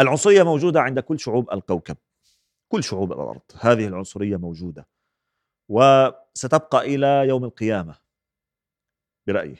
العنصرية 0.00 0.42
موجودة 0.42 0.80
عند 0.80 1.00
كل 1.00 1.20
شعوب 1.20 1.52
الكوكب 1.52 1.96
كل 2.68 2.84
شعوب 2.84 3.12
الأرض. 3.12 3.40
هذه 3.60 3.86
العنصرية 3.86 4.36
موجودة. 4.36 4.86
وستبقى 5.68 6.80
إلى 6.94 7.28
يوم 7.28 7.44
القيامة. 7.44 8.09
برأيي. 9.26 9.56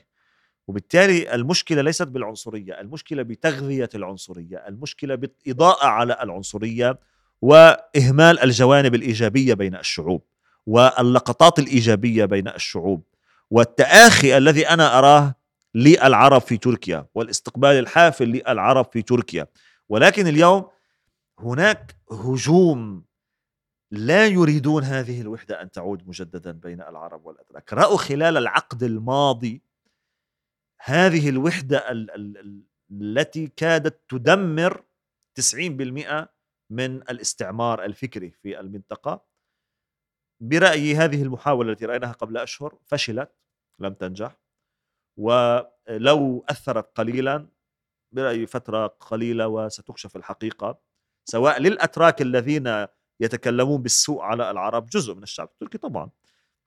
وبالتالي 0.68 1.34
المشكلة 1.34 1.82
ليست 1.82 2.08
بالعنصرية 2.08 2.80
المشكلة 2.80 3.22
بتغذية 3.22 3.88
العنصرية 3.94 4.56
المشكلة 4.68 5.14
بالإضاءة 5.14 5.86
على 5.86 6.16
العنصرية 6.22 6.98
وإهمال 7.42 8.40
الجوانب 8.40 8.94
الإيجابية 8.94 9.54
بين 9.54 9.74
الشعوب 9.74 10.22
واللقطات 10.66 11.58
الإيجابية 11.58 12.24
بين 12.24 12.48
الشعوب 12.48 13.02
والتآخي 13.50 14.36
الذي 14.36 14.68
أنا 14.68 14.98
أراه 14.98 15.34
للعرب 15.74 16.40
في 16.40 16.56
تركيا 16.56 17.06
والاستقبال 17.14 17.70
الحافل 17.70 18.24
للعرب 18.24 18.86
في 18.92 19.02
تركيا. 19.02 19.46
ولكن 19.88 20.26
اليوم 20.26 20.64
هناك 21.38 21.96
هجوم 22.12 23.04
لا 23.92 24.26
يريدون 24.26 24.82
هذه 24.84 25.20
الوحدة 25.20 25.62
أن 25.62 25.70
تعود 25.70 26.08
مجددا 26.08 26.52
بين 26.52 26.80
العرب 26.82 27.26
والاتراك 27.26 27.72
رأوا 27.72 27.96
خلال 27.96 28.36
العقد 28.36 28.82
الماضي 28.82 29.62
هذه 30.80 31.28
الوحدة 31.28 31.90
ال- 31.90 32.10
ال- 32.10 32.64
التي 32.90 33.46
كادت 33.46 34.00
تدمر 34.10 34.84
90% 35.40 36.28
من 36.70 36.96
الاستعمار 36.96 37.84
الفكري 37.84 38.30
في 38.30 38.60
المنطقة. 38.60 39.24
برأيي 40.42 40.94
هذه 40.96 41.22
المحاولة 41.22 41.72
التي 41.72 41.86
رأيناها 41.86 42.12
قبل 42.12 42.36
أشهر 42.36 42.78
فشلت 42.86 43.32
لم 43.78 43.94
تنجح. 43.94 44.36
ولو 45.18 46.44
أثرت 46.48 46.98
قليلا 46.98 47.48
برأيي 48.14 48.46
فترة 48.46 48.86
قليلة 48.86 49.48
وستكشف 49.48 50.16
الحقيقة 50.16 50.78
سواء 51.24 51.60
للأتراك 51.60 52.22
الذين 52.22 52.86
يتكلمون 53.20 53.82
بالسوء 53.82 54.22
على 54.22 54.50
العرب 54.50 54.86
جزء 54.86 55.14
من 55.14 55.22
الشعب 55.22 55.48
التركي 55.48 55.78
طبعا. 55.78 56.10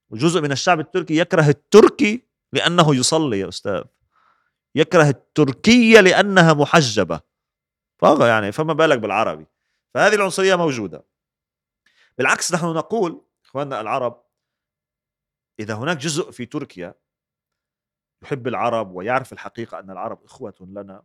وجزء 0.10 0.42
من 0.42 0.52
الشعب 0.52 0.80
التركي 0.80 1.18
يكره 1.18 1.50
التركي 1.50 2.28
لأنه 2.54 2.96
يصلي 2.96 3.40
يا 3.40 3.50
أستاذ. 3.50 3.84
يكره 4.76 5.10
التركية 5.10 6.00
لأنها 6.00 6.54
محجبة. 6.54 7.22
يعني 8.28 8.52
فما 8.52 8.74
بالك 8.74 9.00
بالعربي. 9.00 9.46
فهذه 9.94 10.16
العنصرية 10.16 10.56
موجودة. 10.56 11.06
بالعكس 12.18 12.54
نحن 12.54 12.66
نقول 12.66 13.22
إخواننا 13.46 13.82
العرب 13.82 14.24
إذا 15.60 15.74
هناك 15.74 15.98
جزء 15.98 16.32
في 16.32 16.46
تركيا 16.46 16.96
يحب 18.24 18.48
العرب 18.48 18.92
ويعرف 18.92 19.34
الحقيقة 19.34 19.80
أن 19.80 19.92
العرب 19.92 20.24
إخوة 20.24 20.56
لنا 20.62 21.04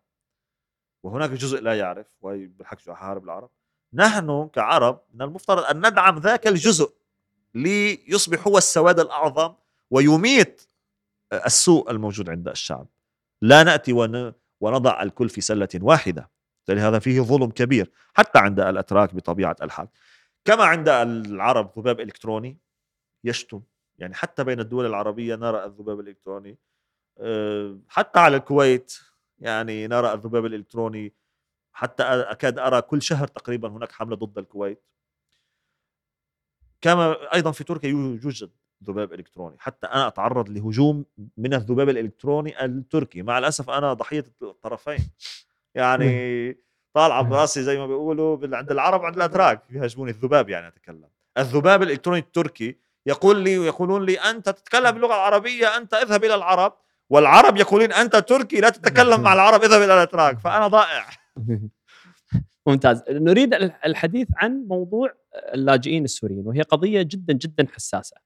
وهناك 1.02 1.30
جزء 1.30 1.60
لا 1.60 1.78
يعرف 1.78 2.06
وبالحكي 2.20 2.94
حارب 2.94 3.24
العرب 3.24 3.50
نحن 3.92 4.48
كعرب 4.52 5.00
من 5.14 5.22
المفترض 5.22 5.64
أن 5.64 5.86
ندعم 5.86 6.18
ذاك 6.18 6.46
الجزء 6.46 6.92
ليصبح 7.54 8.46
هو 8.46 8.58
السواد 8.58 9.00
الأعظم 9.00 9.54
ويميت 9.90 10.68
السوء 11.32 11.90
الموجود 11.90 12.30
عند 12.30 12.48
الشعب. 12.48 12.86
لا 13.42 13.62
نأتي 13.62 13.92
ونضع 14.60 15.02
الكل 15.02 15.28
في 15.28 15.40
سلة 15.40 15.68
واحدة. 15.80 16.30
هذا 16.70 16.98
فيه 16.98 17.20
ظلم 17.20 17.50
كبير 17.50 17.90
حتى 18.14 18.38
عند 18.38 18.60
الأتراك 18.60 19.14
بطبيعة 19.14 19.56
الحال. 19.62 19.88
كما 20.44 20.64
عند 20.64 20.88
العرب 20.88 21.72
ذباب 21.78 22.00
إلكتروني 22.00 22.58
يشتم. 23.24 23.62
يعني 23.98 24.14
حتى 24.14 24.44
بين 24.44 24.60
الدول 24.60 24.86
العربية 24.86 25.36
نرى 25.36 25.64
الذباب 25.64 26.00
الالكتروني 26.00 26.58
آه، 27.18 27.78
حتى 27.88 28.18
على 28.18 28.36
الكويت 28.36 28.98
يعني 29.38 29.86
نرى 29.86 30.12
الذباب 30.12 30.46
الالكتروني 30.46 31.12
حتى 31.78 32.02
أكاد 32.02 32.58
أرى 32.58 32.82
كل 32.82 33.02
شهر 33.02 33.26
تقريبا 33.28 33.68
هناك 33.68 33.92
حملة 33.92 34.16
ضد 34.16 34.38
الكويت. 34.38 34.82
كما 36.80 37.34
أيضا 37.34 37.50
في 37.50 37.64
تركيا 37.64 37.88
يوجد 37.88 38.50
ذباب 38.84 39.12
إلكتروني. 39.12 39.56
حتى 39.58 39.86
أنا 39.86 40.08
أتعرض 40.08 40.48
لهجوم 40.48 41.04
من 41.36 41.54
الذباب 41.54 41.88
الإلكتروني 41.88 42.64
التركي. 42.64 43.22
مع 43.22 43.38
الأسف 43.38 43.70
أنا 43.70 43.92
ضحية 43.92 44.24
الطرفين. 44.42 45.10
يعني 45.74 46.58
طالعة 46.94 47.22
براسي 47.22 47.62
زي 47.62 47.78
ما 47.78 47.86
بيقولوا 47.86 48.56
عند 48.56 48.70
العرب 48.70 49.00
وعند 49.00 49.16
الاتراك 49.16 49.62
يهاجموني 49.70 50.10
الذباب 50.10 50.48
يعني 50.48 50.68
أتكلم. 50.68 51.08
الذباب 51.38 51.82
الإلكتروني 51.82 52.18
التركي 52.18 52.76
يقول 53.06 53.38
لي 53.38 53.58
ويقولون 53.58 54.06
لي 54.06 54.20
أنت 54.20 54.48
تتكلم 54.48 54.90
باللغة 54.90 55.14
العربية 55.14 55.76
أنت 55.76 55.94
اذهب 55.94 56.24
إلى 56.24 56.34
العرب. 56.34 56.72
والعرب 57.10 57.56
يقولون 57.56 57.92
أنت 57.92 58.16
تركي 58.16 58.60
لا 58.60 58.68
تتكلم 58.68 59.20
مع 59.20 59.32
العرب 59.32 59.62
اذهب 59.62 59.82
إلى 59.82 59.94
الاتراك 59.94 60.38
فأنا 60.38 60.68
ضائع. 60.68 61.06
ممتاز. 62.66 63.02
نريد 63.10 63.54
الحديث 63.84 64.28
عن 64.36 64.66
موضوع 64.68 65.14
اللاجئين 65.54 66.04
السوريين 66.04 66.46
وهي 66.46 66.62
قضية 66.62 67.02
جدا 67.02 67.32
جدا 67.32 67.66
حساسة. 67.72 68.16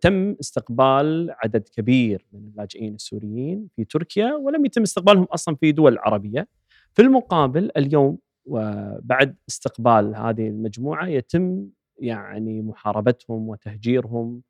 تم 0.00 0.36
استقبال 0.40 1.34
عدد 1.44 1.68
كبير 1.68 2.26
من 2.32 2.48
اللاجئين 2.48 2.94
السوريين 2.94 3.68
في 3.76 3.84
تركيا 3.84 4.34
ولم 4.34 4.64
يتم 4.64 4.82
استقبالهم 4.82 5.24
أصلا 5.24 5.56
في 5.56 5.72
دول 5.72 5.98
عربية. 5.98 6.48
في 6.92 7.02
المقابل 7.02 7.70
اليوم 7.76 8.18
وبعد 8.44 9.36
استقبال 9.48 10.16
هذه 10.16 10.48
المجموعة 10.48 11.06
يتم 11.06 11.68
يعني 11.98 12.62
محاربتهم 12.62 13.48
وتهجيرهم. 13.48 14.42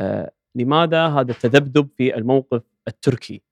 آه 0.00 0.32
لماذا 0.54 1.06
هذا 1.06 1.32
التذبذب 1.32 1.88
في 1.96 2.16
الموقف 2.16 2.62
التركي؟ 2.88 3.42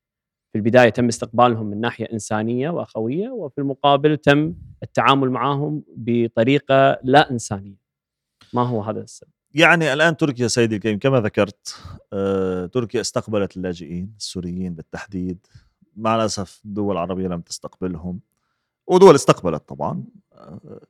في 0.54 0.58
البداية 0.58 0.88
تم 0.88 1.08
استقبالهم 1.08 1.66
من 1.66 1.80
ناحية 1.80 2.06
إنسانية 2.12 2.70
وأخوية 2.70 3.28
وفي 3.28 3.58
المقابل 3.58 4.16
تم 4.16 4.54
التعامل 4.82 5.30
معهم 5.30 5.82
بطريقة 5.96 6.98
لا 7.02 7.30
إنسانية. 7.30 7.76
ما 8.52 8.62
هو 8.62 8.82
هذا 8.82 9.00
السبب؟ 9.00 9.30
يعني 9.54 9.92
الآن 9.92 10.16
تركيا 10.16 10.48
سيدي 10.48 10.76
الكريم 10.76 10.98
كما 10.98 11.20
ذكرت 11.20 11.76
آه، 12.12 12.66
تركيا 12.66 13.00
استقبلت 13.00 13.56
اللاجئين 13.56 14.14
السوريين 14.18 14.74
بالتحديد. 14.74 15.46
مع 15.96 16.16
الأسف 16.16 16.60
الدول 16.64 16.92
العربية 16.92 17.28
لم 17.28 17.40
تستقبلهم 17.40 18.20
ودول 18.86 19.14
استقبلت 19.14 19.68
طبعا 19.68 20.04
آه، 20.32 20.80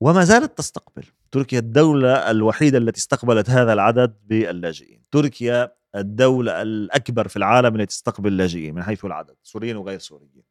وما 0.00 0.24
زالت 0.24 0.58
تستقبل. 0.58 1.04
تركيا 1.30 1.58
الدولة 1.58 2.30
الوحيدة 2.30 2.78
التي 2.78 2.98
استقبلت 2.98 3.50
هذا 3.50 3.72
العدد 3.72 4.14
باللاجئين. 4.26 5.02
تركيا 5.10 5.81
الدولة 5.96 6.62
الأكبر 6.62 7.28
في 7.28 7.36
العالم 7.36 7.74
التي 7.74 7.86
تستقبل 7.86 8.28
اللاجئين 8.28 8.74
من 8.74 8.82
حيث 8.82 9.04
العدد 9.04 9.36
سوريين 9.42 9.76
وغير 9.76 9.98
سوريين. 9.98 10.44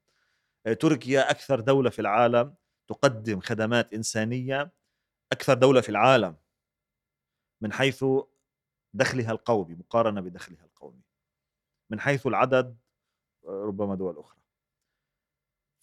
آه، 0.66 0.74
تركيا 0.74 1.32
أكثر 1.32 1.60
دولة 1.60 1.90
في 1.90 2.00
العالم 2.00 2.56
تقدم 2.88 3.40
خدمات 3.40 3.94
إنسانية 3.94 4.72
أكثر 5.32 5.54
دولة 5.54 5.82
في 5.82 5.90
العالم 5.90 6.36
من 7.62 7.74
حيث 7.74 8.06
دخلها 8.94 9.32
القومي 9.32 9.76
مقارنة 9.76 10.22
بدخلها 10.22 10.66
القومي. 10.66 11.02
من 11.90 12.00
حيث 12.00 12.28
العدد 12.28 12.78
آه، 13.48 13.64
ربما 13.68 13.96
دول 13.96 14.18
أخرى. 14.20 14.42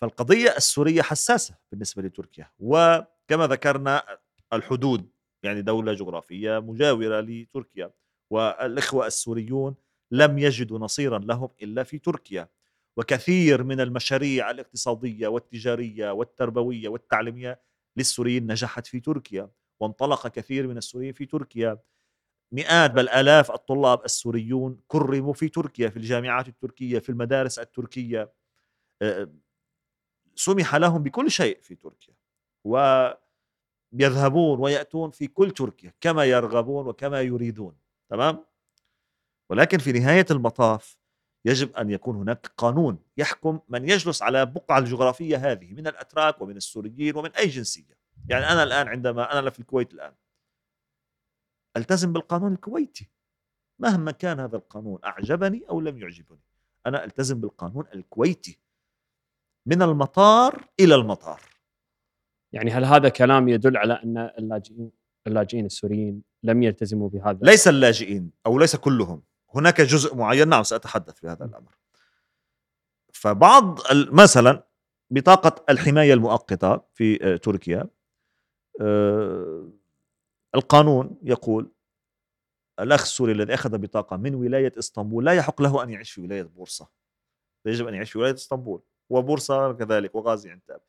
فالقضية 0.00 0.56
السورية 0.56 1.02
حساسة 1.02 1.54
بالنسبة 1.72 2.02
لتركيا 2.02 2.50
وكما 2.58 3.46
ذكرنا 3.46 4.18
الحدود 4.52 5.10
يعني 5.42 5.62
دولة 5.62 5.92
جغرافية 5.92 6.58
مجاورة 6.58 7.20
لتركيا. 7.20 7.92
والإخوة 8.30 9.06
السوريون 9.06 9.74
لم 10.10 10.38
يجدوا 10.38 10.78
نصيرا 10.78 11.18
لهم 11.18 11.48
إلا 11.62 11.82
في 11.82 11.98
تركيا. 11.98 12.48
وكثير 12.96 13.62
من 13.64 13.80
المشاريع 13.80 14.50
الاقتصادية 14.50 15.28
والتجارية 15.28 16.10
والتربوية 16.10 16.88
والتعليمية 16.88 17.60
للسوريين 17.96 18.46
نجحت 18.46 18.86
في 18.86 19.00
تركيا 19.00 19.50
وانطلق 19.80 20.28
كثير 20.28 20.66
من 20.66 20.76
السوريين 20.76 21.12
في 21.12 21.26
تركيا. 21.26 21.78
مئات 22.52 22.90
بل 22.90 23.08
آلاف 23.08 23.50
الطلاب 23.50 24.04
السوريون 24.04 24.80
كرموا 24.88 25.32
في 25.32 25.48
تركيا 25.48 25.88
في 25.88 25.96
الجامعات 25.96 26.48
التركية 26.48 26.98
في 26.98 27.08
المدارس 27.08 27.58
التركية. 27.58 28.32
سمح 30.34 30.76
لهم 30.76 31.02
بكل 31.02 31.30
شيء 31.30 31.60
في 31.60 31.74
تركيا 31.74 32.14
ويذهبون 32.64 34.60
ويأتون 34.60 35.10
في 35.10 35.26
كل 35.26 35.50
تركيا 35.50 35.92
كما 36.00 36.24
يرغبون 36.24 36.86
وكما 36.86 37.20
يريدون. 37.20 37.76
تمام؟ 38.08 38.44
ولكن 39.50 39.78
في 39.78 39.92
نهاية 39.92 40.26
المطاف 40.30 40.98
يجب 41.44 41.76
أن 41.76 41.90
يكون 41.90 42.16
هناك 42.16 42.46
قانون 42.56 42.98
يحكم 43.16 43.60
من 43.68 43.88
يجلس 43.88 44.22
على 44.22 44.46
بقعة 44.46 44.78
الجغرافية 44.78 45.36
هذه 45.36 45.72
من 45.72 45.86
الأتراك 45.86 46.42
ومن 46.42 46.56
السوريين 46.56 47.16
ومن 47.16 47.30
أي 47.30 47.46
جنسية. 47.46 47.98
يعني 48.28 48.44
أنا 48.44 48.62
الآن 48.62 48.88
عندما 48.88 49.38
أنا 49.38 49.50
في 49.50 49.58
الكويت 49.58 49.94
الآن. 49.94 50.14
ألتزم 51.76 52.12
بالقانون 52.12 52.52
الكويتي. 52.52 53.10
مهما 53.78 54.10
كان 54.10 54.40
هذا 54.40 54.56
القانون 54.56 54.98
أعجبني 55.04 55.64
أو 55.70 55.80
لم 55.80 55.98
يعجبني 55.98 56.40
أنا 56.86 57.04
ألتزم 57.04 57.40
بالقانون 57.40 57.84
الكويتي. 57.94 58.58
من 59.66 59.82
المطار 59.82 60.68
إلى 60.80 60.94
المطار. 60.94 61.40
يعني 62.52 62.70
هل 62.70 62.84
هذا 62.84 63.08
كلام 63.08 63.48
يدل 63.48 63.76
على 63.76 63.92
أن 63.92 64.18
اللاجئين 64.18 64.97
اللاجئين 65.28 65.66
السوريين 65.66 66.22
لم 66.42 66.62
يلتزموا 66.62 67.08
بهذا. 67.08 67.38
ليس 67.42 67.68
اللاجئين 67.68 68.30
أو 68.46 68.58
ليس 68.58 68.76
كلهم. 68.76 69.22
هناك 69.54 69.80
جزء 69.80 70.14
معين. 70.16 70.48
نعم 70.48 70.62
سأتحدث 70.62 71.14
في 71.14 71.28
هذا 71.28 71.44
الأمر. 71.44 71.78
فبعض 73.12 73.78
مثلا 73.92 74.68
بطاقة 75.10 75.64
الحماية 75.70 76.14
المؤقتة 76.14 76.80
في 76.94 77.24
آه، 77.24 77.36
تركيا 77.36 77.88
آه، 78.80 79.68
القانون 80.54 81.18
يقول 81.22 81.72
الأخ 82.80 83.02
السوري 83.02 83.32
الذي 83.32 83.54
أخذ 83.54 83.78
بطاقة 83.78 84.16
من 84.16 84.34
ولاية 84.34 84.72
إسطنبول 84.78 85.24
لا 85.24 85.32
يحق 85.32 85.62
له 85.62 85.82
أن 85.82 85.90
يعيش 85.90 86.10
في 86.10 86.20
ولاية 86.20 86.42
بورصة. 86.42 86.88
يجب 87.66 87.86
أن 87.86 87.94
يعيش 87.94 88.12
في 88.12 88.18
ولاية 88.18 88.34
إسطنبول. 88.34 88.82
وبورصة 89.10 89.72
كذلك 89.72 90.14
وغازي 90.14 90.50
عنتاب. 90.50 90.80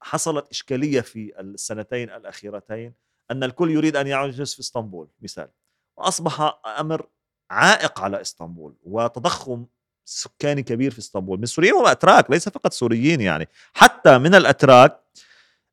حصلت 0.00 0.48
إشكالية 0.48 1.00
في 1.00 1.40
السنتين 1.40 2.10
الأخيرتين 2.10 2.94
أن 3.30 3.44
الكل 3.44 3.70
يريد 3.70 3.96
أن 3.96 4.06
يعيش 4.06 4.54
في 4.54 4.60
إسطنبول 4.60 5.08
مثال. 5.20 5.48
وأصبح 5.96 6.60
أمر 6.66 7.06
عائق 7.50 8.00
على 8.00 8.20
إسطنبول 8.20 8.76
وتضخم 8.82 9.66
سكاني 10.04 10.62
كبير 10.62 10.90
في 10.90 10.98
إسطنبول 10.98 11.38
من 11.38 11.46
سوريين 11.46 11.74
واتراك 11.74 12.30
ليس 12.30 12.48
فقط 12.48 12.72
سوريين 12.72 13.20
يعني. 13.20 13.48
حتى 13.72 14.18
من 14.18 14.34
الأتراك 14.34 15.00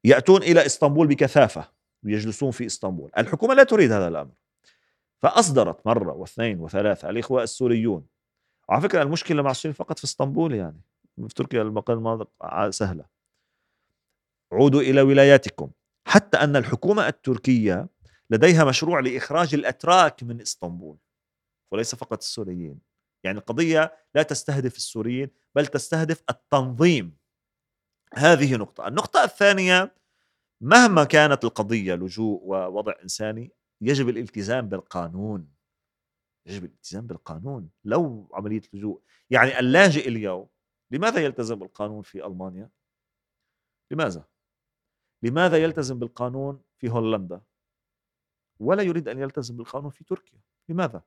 يأتون 0.03 0.43
إلى 0.43 0.65
إسطنبول 0.65 1.07
بكثافة 1.07 1.69
ويجلسون 2.03 2.51
في 2.51 2.65
إسطنبول. 2.65 3.11
الحكومة 3.17 3.53
لا 3.53 3.63
تريد 3.63 3.91
هذا 3.91 4.07
الأمر. 4.07 4.31
فأصدرت 5.21 5.87
مرة 5.87 6.13
واثنين 6.13 6.59
وثلاثة 6.59 7.09
الإخوة 7.09 7.43
السوريون. 7.43 8.05
على 8.69 8.81
فكرة 8.81 9.01
المشكلة 9.01 9.41
مع 9.41 9.51
السوريين 9.51 9.75
فقط 9.75 9.97
في 9.99 10.03
إسطنبول 10.03 10.53
يعني 10.53 10.81
في 11.27 11.33
تركيا 11.35 11.61
المناطق 11.61 12.29
سهلة. 12.69 13.05
عودوا 14.51 14.81
إلى 14.81 15.01
ولاياتكم. 15.01 15.69
حتى 16.05 16.37
أن 16.37 16.55
الحكومة 16.55 17.07
التركية 17.07 17.89
لديها 18.29 18.63
مشروع 18.63 18.99
لإخراج 18.99 19.53
الأتراك 19.53 20.23
من 20.23 20.41
إسطنبول 20.41 20.97
وليس 21.71 21.95
فقط 21.95 22.17
السوريين. 22.17 22.79
يعني 23.23 23.37
القضية 23.37 23.93
لا 24.15 24.23
تستهدف 24.23 24.77
السوريين 24.77 25.29
بل 25.55 25.67
تستهدف 25.67 26.23
التنظيم. 26.29 27.17
هذه 28.13 28.55
نقطة. 28.55 28.87
النقطة 28.87 29.23
الثانية 29.23 29.95
مهما 30.61 31.03
كانت 31.03 31.43
القضية 31.43 31.95
لجوء 31.95 32.41
ووضع 32.43 32.93
إنساني 33.03 33.51
يجب 33.81 34.09
الالتزام 34.09 34.69
بالقانون. 34.69 35.47
يجب 36.45 36.65
الالتزام 36.65 37.07
بالقانون. 37.07 37.69
لو 37.83 38.29
عملية 38.33 38.61
لجوء 38.73 39.01
يعني 39.29 39.59
اللاجئ 39.59 40.07
اليوم 40.07 40.47
لماذا 40.91 41.19
يلتزم 41.19 41.55
بالقانون 41.55 42.01
في 42.01 42.25
ألمانيا؟ 42.25 42.69
لماذا؟ 43.91 44.25
لماذا 45.25 45.57
يلتزم 45.57 45.99
بالقانون 45.99 46.59
في 46.77 46.89
هولندا؟ 46.89 47.41
ولا 48.59 48.83
يريد 48.83 49.07
أن 49.07 49.19
يلتزم 49.19 49.57
بالقانون 49.57 49.89
في 49.89 50.03
تركيا 50.03 50.39
لماذا؟ 50.69 51.01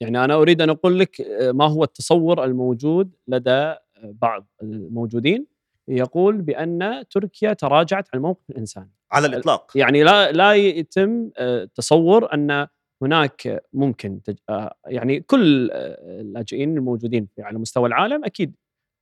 يعني 0.00 0.24
أنا 0.24 0.34
أريد 0.34 0.62
أن 0.62 0.70
أقول 0.70 0.98
لك 0.98 1.20
آه، 1.20 1.52
ما 1.52 1.66
هو 1.66 1.84
التصور 1.84 2.44
الموجود 2.44 3.14
لدى 3.28 3.50
آه، 3.50 3.78
بعض 4.02 4.46
الموجودين 4.62 5.46
يقول 5.88 6.42
بأن 6.42 7.04
تركيا 7.10 7.52
تراجعت 7.52 8.08
عن 8.14 8.18
الموقف 8.18 8.50
الانساني 8.50 8.90
على 9.12 9.26
الإطلاق. 9.26 9.72
يعني 9.74 10.02
لا 10.02 10.32
لا 10.32 10.54
يتم 10.54 11.30
آه، 11.36 11.64
تصور 11.64 12.34
أن 12.34 12.66
هناك 13.02 13.62
ممكن 13.72 14.22
تج... 14.22 14.36
يعني 14.86 15.20
كل 15.20 15.70
اللاجئين 15.72 16.76
الموجودين 16.76 17.28
على 17.38 17.58
مستوى 17.58 17.88
العالم 17.88 18.24
أكيد 18.24 18.54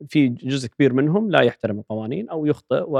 في 0.08 0.28
جزء 0.28 0.68
كبير 0.68 0.92
منهم 0.92 1.30
لا 1.30 1.40
يحترم 1.40 1.78
القوانين 1.78 2.28
أو 2.28 2.46
يخطئ 2.46 2.90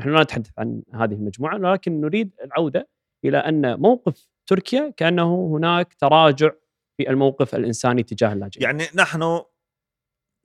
ونحن 0.00 0.10
لا 0.10 0.22
نتحدث 0.22 0.50
عن 0.58 0.82
هذه 0.94 1.14
المجموعة 1.14 1.54
ولكن 1.54 2.00
نريد 2.00 2.34
العودة 2.44 2.88
إلى 3.24 3.38
أن 3.38 3.80
موقف 3.80 4.28
تركيا 4.46 4.90
كأنه 4.96 5.56
هناك 5.56 5.94
تراجع 5.94 6.50
في 6.96 7.10
الموقف 7.10 7.54
الإنساني 7.54 8.02
تجاه 8.02 8.32
اللاجئين. 8.32 8.64
يعني 8.64 8.84
نحن 8.94 9.40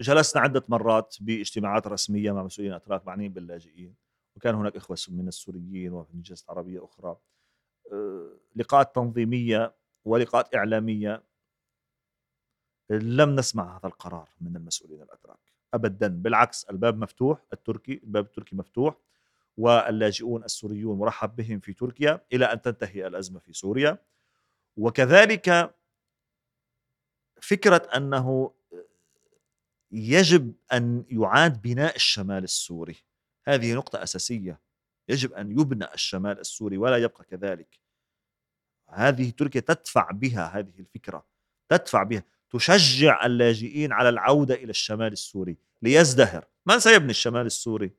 جلسنا 0.02 0.41
عدة 0.41 0.64
مرات 0.68 1.15
باجتماعات 1.22 1.88
رسمية 1.88 2.32
مع 2.32 2.44
مسؤولين 2.44 2.73
أتراك 2.73 3.07
معنيين 3.07 3.34
باللاجئين 3.34 3.95
وكان 4.36 4.56
هناك 4.56 4.76
إخوة 4.76 4.98
من 5.10 5.28
السوريين 5.28 5.94
ومن 5.94 6.22
جلسات 6.22 6.49
عربية 6.49 6.86
أخرى. 6.86 7.18
أه، 7.91 8.38
لقاءات 8.56 8.95
تنظيمية 8.95 9.76
ولقاءات 10.06 10.56
إعلامية. 10.56 11.23
لم 12.90 13.36
نسمع 13.36 13.78
هذا 13.78 13.88
القرار 13.88 14.30
من 14.41 14.56
المسؤولين 14.56 15.02
الأتراك 15.02 15.40
ابدا 15.73 16.07
بالعكس 16.07 16.64
الباب 16.64 16.98
مفتوح 16.98 17.45
التركي 17.53 17.94
الباب 18.03 18.26
التركي 18.26 18.56
مفتوح. 18.56 18.95
واللاجئون 19.57 20.44
السوريون 20.44 20.98
مرحب 20.98 21.36
بهم 21.36 21.60
في 21.60 21.73
تركيا 21.73 22.22
إلى 22.34 22.45
أن 22.45 22.61
تنتهي 22.61 23.07
الأزمة 23.07 23.40
في 23.40 23.53
سوريا. 23.53 23.98
وكذلك 24.78 25.76
فكرة 27.41 27.90
أنه 27.95 28.52
يجب 29.91 30.53
أن 30.73 31.06
يعاد 31.10 31.61
بناء 31.61 31.95
الشمال 31.95 32.44
السوري. 32.44 32.95
هذه 33.48 33.73
نقطة 33.73 34.03
أساسية. 34.03 34.60
يجب 35.10 35.34
أن 35.34 35.52
يبنى 35.52 35.94
الشمال 35.94 36.40
السوري 36.40 36.78
ولا 36.78 36.98
يبقى 36.98 37.23
كذلك. 37.23 37.80
هذه 38.90 39.30
تركيا 39.30 39.61
تدفع 39.61 40.11
بها 40.11 40.60
هذه 40.60 40.80
الفكرة 40.80 41.26
تدفع 41.69 42.03
بها 42.03 42.23
تشجع 42.52 43.26
اللاجئين 43.26 43.91
على 43.91 44.10
العودة 44.10 44.56
إلى 44.56 44.69
الشمال 44.69 45.11
السوري 45.14 45.57
ليزدهر. 45.82 46.48
من 46.65 46.80
سيبني 46.80 47.10
الشمال 47.10 47.45
السوري؟ 47.45 47.91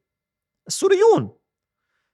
السوريون. 0.66 1.36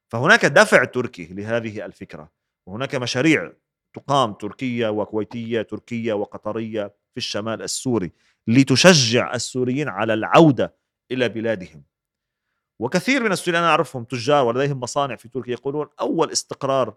فهناك 0.08 0.46
دفع 0.46 0.84
تركي 0.84 1.26
لهذه 1.26 1.84
الفكرة 1.86 2.32
وهناك 2.66 2.94
مشاريع 2.94 3.52
تقام 3.94 4.32
تركية 4.32 4.88
وكويتية 4.88 5.62
تركية 5.62 6.12
وقطرية 6.12 6.86
في 6.86 7.16
الشمال 7.16 7.62
السوري 7.62 8.12
لتشجع 8.46 9.34
السوريين 9.34 9.88
على 9.88 10.14
العودة 10.14 10.74
إلى 11.10 11.28
بلادهم. 11.28 11.84
وكثير 12.78 13.22
من 13.22 13.32
السوريين 13.32 13.62
أنا 13.62 13.70
أعرفهم 13.70 14.04
تجار 14.04 14.44
ولديهم 14.46 14.80
مصانع 14.80 15.16
في 15.16 15.28
تركيا 15.28 15.52
يقولون 15.52 15.88
أول 16.00 16.30
استقرار 16.30 16.96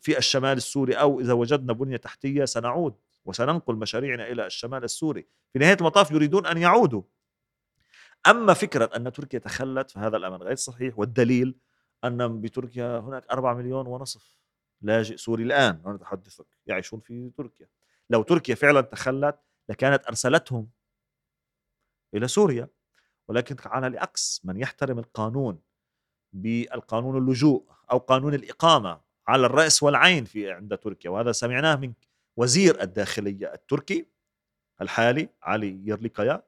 في 0.00 0.18
الشمال 0.18 0.56
السوري 0.56 0.94
أو 0.94 1.20
إذا 1.20 1.32
وجدنا 1.32 1.72
بنية 1.72 1.96
تحتية 1.96 2.44
سنعود 2.44 2.94
وسننقل 3.24 3.74
مشاريعنا 3.74 4.28
إلى 4.28 4.46
الشمال 4.46 4.84
السوري. 4.84 5.26
في 5.52 5.58
نهاية 5.58 5.76
المطاف 5.80 6.10
يريدون 6.10 6.46
أن 6.46 6.58
يعودوا. 6.58 7.02
أما 8.26 8.54
فكرة 8.54 8.90
أن 8.96 9.12
تركيا 9.12 9.38
تخلت 9.38 9.90
فهذا 9.90 10.16
الأمر 10.16 10.42
غير 10.42 10.56
صحيح 10.56 10.98
والدليل 10.98 11.54
أن 12.06 12.40
بتركيا 12.40 12.98
هناك 12.98 13.26
4 13.30 13.54
مليون 13.54 13.86
ونصف. 13.86 14.36
لاجئ 14.82 15.16
سوري 15.16 15.42
الآن. 15.42 15.82
أنا 15.86 15.94
أتحدثك. 15.94 16.46
يعيشون 16.66 17.00
في 17.00 17.30
تركيا. 17.30 17.68
لو 18.10 18.22
تركيا 18.22 18.54
فعلا 18.54 18.80
تخلت 18.80 19.38
لكانت 19.68 20.06
أرسلتهم 20.06 20.70
إلى 22.14 22.28
سوريا. 22.28 22.68
ولكن 23.28 23.56
على 23.64 23.86
العكس 23.86 24.40
من 24.44 24.56
يحترم 24.56 24.98
القانون 24.98 25.60
بالقانون 26.32 27.18
اللجوء 27.18 27.64
أو 27.90 27.98
قانون 27.98 28.34
الإقامة 28.34 29.00
على 29.28 29.46
الرأس 29.46 29.82
والعين 29.82 30.24
في 30.24 30.50
عند 30.50 30.78
تركيا. 30.78 31.10
وهذا 31.10 31.32
سمعناه 31.32 31.76
من 31.76 31.92
وزير 32.36 32.82
الداخلية 32.82 33.52
التركي 33.52 34.06
الحالي 34.80 35.28
علي 35.42 35.80
يرليكايا. 35.84 36.42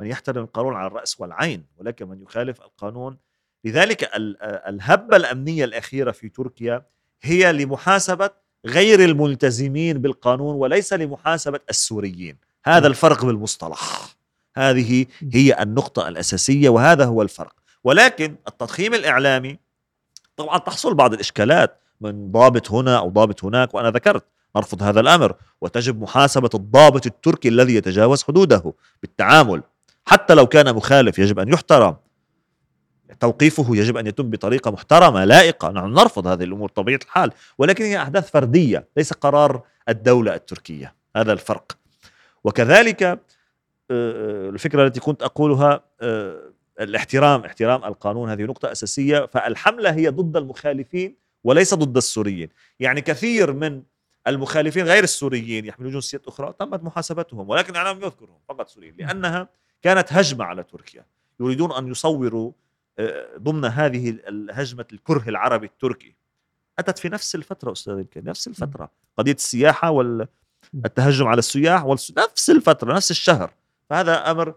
من 0.00 0.06
يحترم 0.06 0.44
القانون 0.44 0.74
على 0.74 0.86
الرأس 0.86 1.20
والعين 1.20 1.66
ولكن 1.76 2.08
من 2.08 2.22
يخالف 2.22 2.60
القانون 2.62 3.18
لذلك 3.64 4.10
الهبة 4.68 5.16
الأمنية 5.16 5.64
الأخيرة 5.64 6.10
في 6.10 6.28
تركيا 6.28 6.86
هي 7.22 7.52
لمحاسبة 7.52 8.30
غير 8.66 9.04
الملتزمين 9.04 9.98
بالقانون 9.98 10.54
وليس 10.54 10.92
لمحاسبة 10.92 11.60
السوريين. 11.70 12.36
هذا 12.64 12.86
الفرق 12.86 13.24
بالمصطلح. 13.24 14.08
هذه 14.56 15.06
هي 15.32 15.62
النقطة 15.62 16.08
الأساسية 16.08 16.68
وهذا 16.68 17.04
هو 17.04 17.22
الفرق. 17.22 17.54
ولكن 17.84 18.34
التضخيم 18.48 18.94
الإعلامي 18.94 19.58
طبعا 20.36 20.58
تحصل 20.58 20.94
بعض 20.94 21.12
الإشكالات 21.12 21.80
من 22.00 22.32
ضابط 22.32 22.70
هنا 22.70 22.98
أو 22.98 23.10
ضابط 23.10 23.44
هناك 23.44 23.74
وأنا 23.74 23.90
ذكرت 23.90 24.24
نرفض 24.56 24.82
هذا 24.82 25.00
الأمر. 25.00 25.34
وتجب 25.60 26.00
محاسبة 26.00 26.50
الضابط 26.54 27.06
التركي 27.06 27.48
الذي 27.48 27.74
يتجاوز 27.74 28.22
حدوده 28.22 28.74
بالتعامل. 29.02 29.62
حتى 30.06 30.34
لو 30.34 30.46
كان 30.46 30.74
مخالف 30.74 31.18
يجب 31.18 31.38
أن 31.38 31.48
يحترم. 31.48 31.96
توقيفه 33.20 33.76
يجب 33.76 33.96
أن 33.96 34.06
يتم 34.06 34.30
بطريقة 34.30 34.70
محترمة 34.70 35.24
لائقة. 35.24 35.70
نحن 35.70 35.92
نرفض 35.92 36.26
هذه 36.26 36.44
الأمور 36.44 36.68
طبيعة 36.68 37.00
الحال 37.04 37.32
ولكن 37.58 37.84
هي 37.84 38.02
أحداث 38.02 38.30
فردية 38.30 38.88
ليس 38.96 39.12
قرار 39.12 39.62
الدولة 39.88 40.34
التركية. 40.34 40.94
هذا 41.16 41.32
الفرق. 41.32 41.78
وكذلك 42.44 43.02
آه، 43.02 43.18
آه، 43.90 44.48
الفكرة 44.48 44.86
التي 44.86 45.00
كنت 45.00 45.22
أقولها 45.22 45.84
آه، 46.00 46.52
الاحترام 46.80 47.44
احترام 47.44 47.84
القانون 47.84 48.30
هذه 48.30 48.42
نقطة 48.42 48.72
أساسية. 48.72 49.26
فالحملة 49.26 49.90
هي 49.90 50.08
ضد 50.08 50.36
المخالفين 50.36 51.16
وليس 51.44 51.74
ضد 51.74 51.96
السوريين. 51.96 52.48
يعني 52.80 53.00
كثير 53.00 53.52
من 53.52 53.82
المخالفين 54.26 54.86
غير 54.86 55.04
السوريين 55.04 55.66
يحملون 55.66 55.92
جنسيات 55.92 56.26
أخرى 56.26 56.54
تمت 56.58 56.82
محاسبتهم 56.82 57.48
ولكن 57.50 57.70
الاعلام 57.70 58.02
يذكرهم 58.02 58.38
فقط 58.48 58.68
سوريين 58.68 58.94
لأنها 58.98 59.48
كانت 59.82 60.12
هجمة 60.12 60.44
على 60.44 60.62
تركيا. 60.62 61.04
يريدون 61.40 61.72
أن 61.72 61.88
يصوروا 61.88 62.52
ضمن 63.38 63.64
هذه 63.64 64.10
الهجمة 64.10 64.86
الكره 64.92 65.28
العربي 65.28 65.66
التركي. 65.66 66.14
أتت 66.78 66.98
في 66.98 67.08
نفس 67.08 67.34
الفترة 67.34 67.72
أستاذ 67.72 67.94
الكريم 67.94 68.28
نفس 68.28 68.48
الفترة. 68.48 68.90
قضية 69.18 69.32
السياحة 69.32 69.90
والتهجم 69.90 71.26
على 71.26 71.38
السياح 71.38 71.84
نفس 72.18 72.50
الفترة 72.50 72.94
نفس 72.94 73.10
الشهر. 73.10 73.52
فهذا 73.90 74.30
أمر 74.30 74.54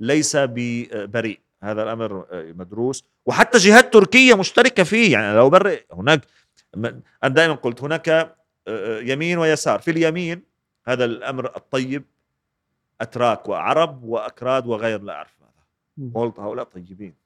ليس 0.00 0.36
ببريء. 0.36 1.40
هذا 1.62 1.82
الأمر 1.82 2.26
مدروس. 2.32 3.04
وحتى 3.26 3.58
جهات 3.58 3.92
تركية 3.92 4.34
مشتركة 4.34 4.82
فيه. 4.82 5.12
يعني 5.12 5.36
لو 5.36 5.50
برئ 5.50 5.82
هناك 5.92 6.20
أنا 6.74 7.02
دائما 7.24 7.54
قلت 7.54 7.82
هناك 7.82 8.36
يمين 9.02 9.38
ويسار. 9.38 9.80
في 9.80 9.90
اليمين 9.90 10.42
هذا 10.86 11.04
الأمر 11.04 11.56
الطيب 11.56 12.04
أتراك 13.00 13.48
وعرب 13.48 14.02
وأكراد 14.02 14.66
وغير 14.66 15.02
لا 15.02 15.12
أعرف 15.12 15.34
هذا 15.40 16.10
قلت 16.14 16.40
هؤلاء 16.40 16.64
طيبين. 16.64 17.21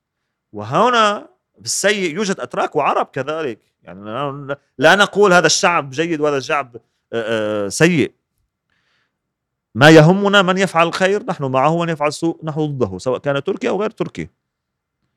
وهنا 0.52 1.28
بالسيء 1.58 2.14
يوجد 2.14 2.40
أتراك 2.40 2.76
وعرب 2.76 3.06
كذلك. 3.06 3.58
يعني 3.82 4.56
لا 4.78 4.94
نقول 4.94 5.32
هذا 5.32 5.46
الشعب 5.46 5.90
جيد 5.90 6.20
وهذا 6.20 6.36
الشعب 6.36 6.76
سيء. 7.68 8.12
ما 9.74 9.90
يهمنا 9.90 10.42
من 10.42 10.58
يفعل 10.58 10.86
الخير 10.86 11.22
نحن 11.24 11.44
معه 11.44 11.70
ومن 11.70 11.88
يفعل 11.88 12.08
السوء 12.08 12.40
نحن 12.44 12.60
ضده 12.66 12.98
سواء 12.98 13.18
كان 13.18 13.44
تركي 13.44 13.68
أو 13.68 13.80
غير 13.80 13.90
تركي 13.90 14.28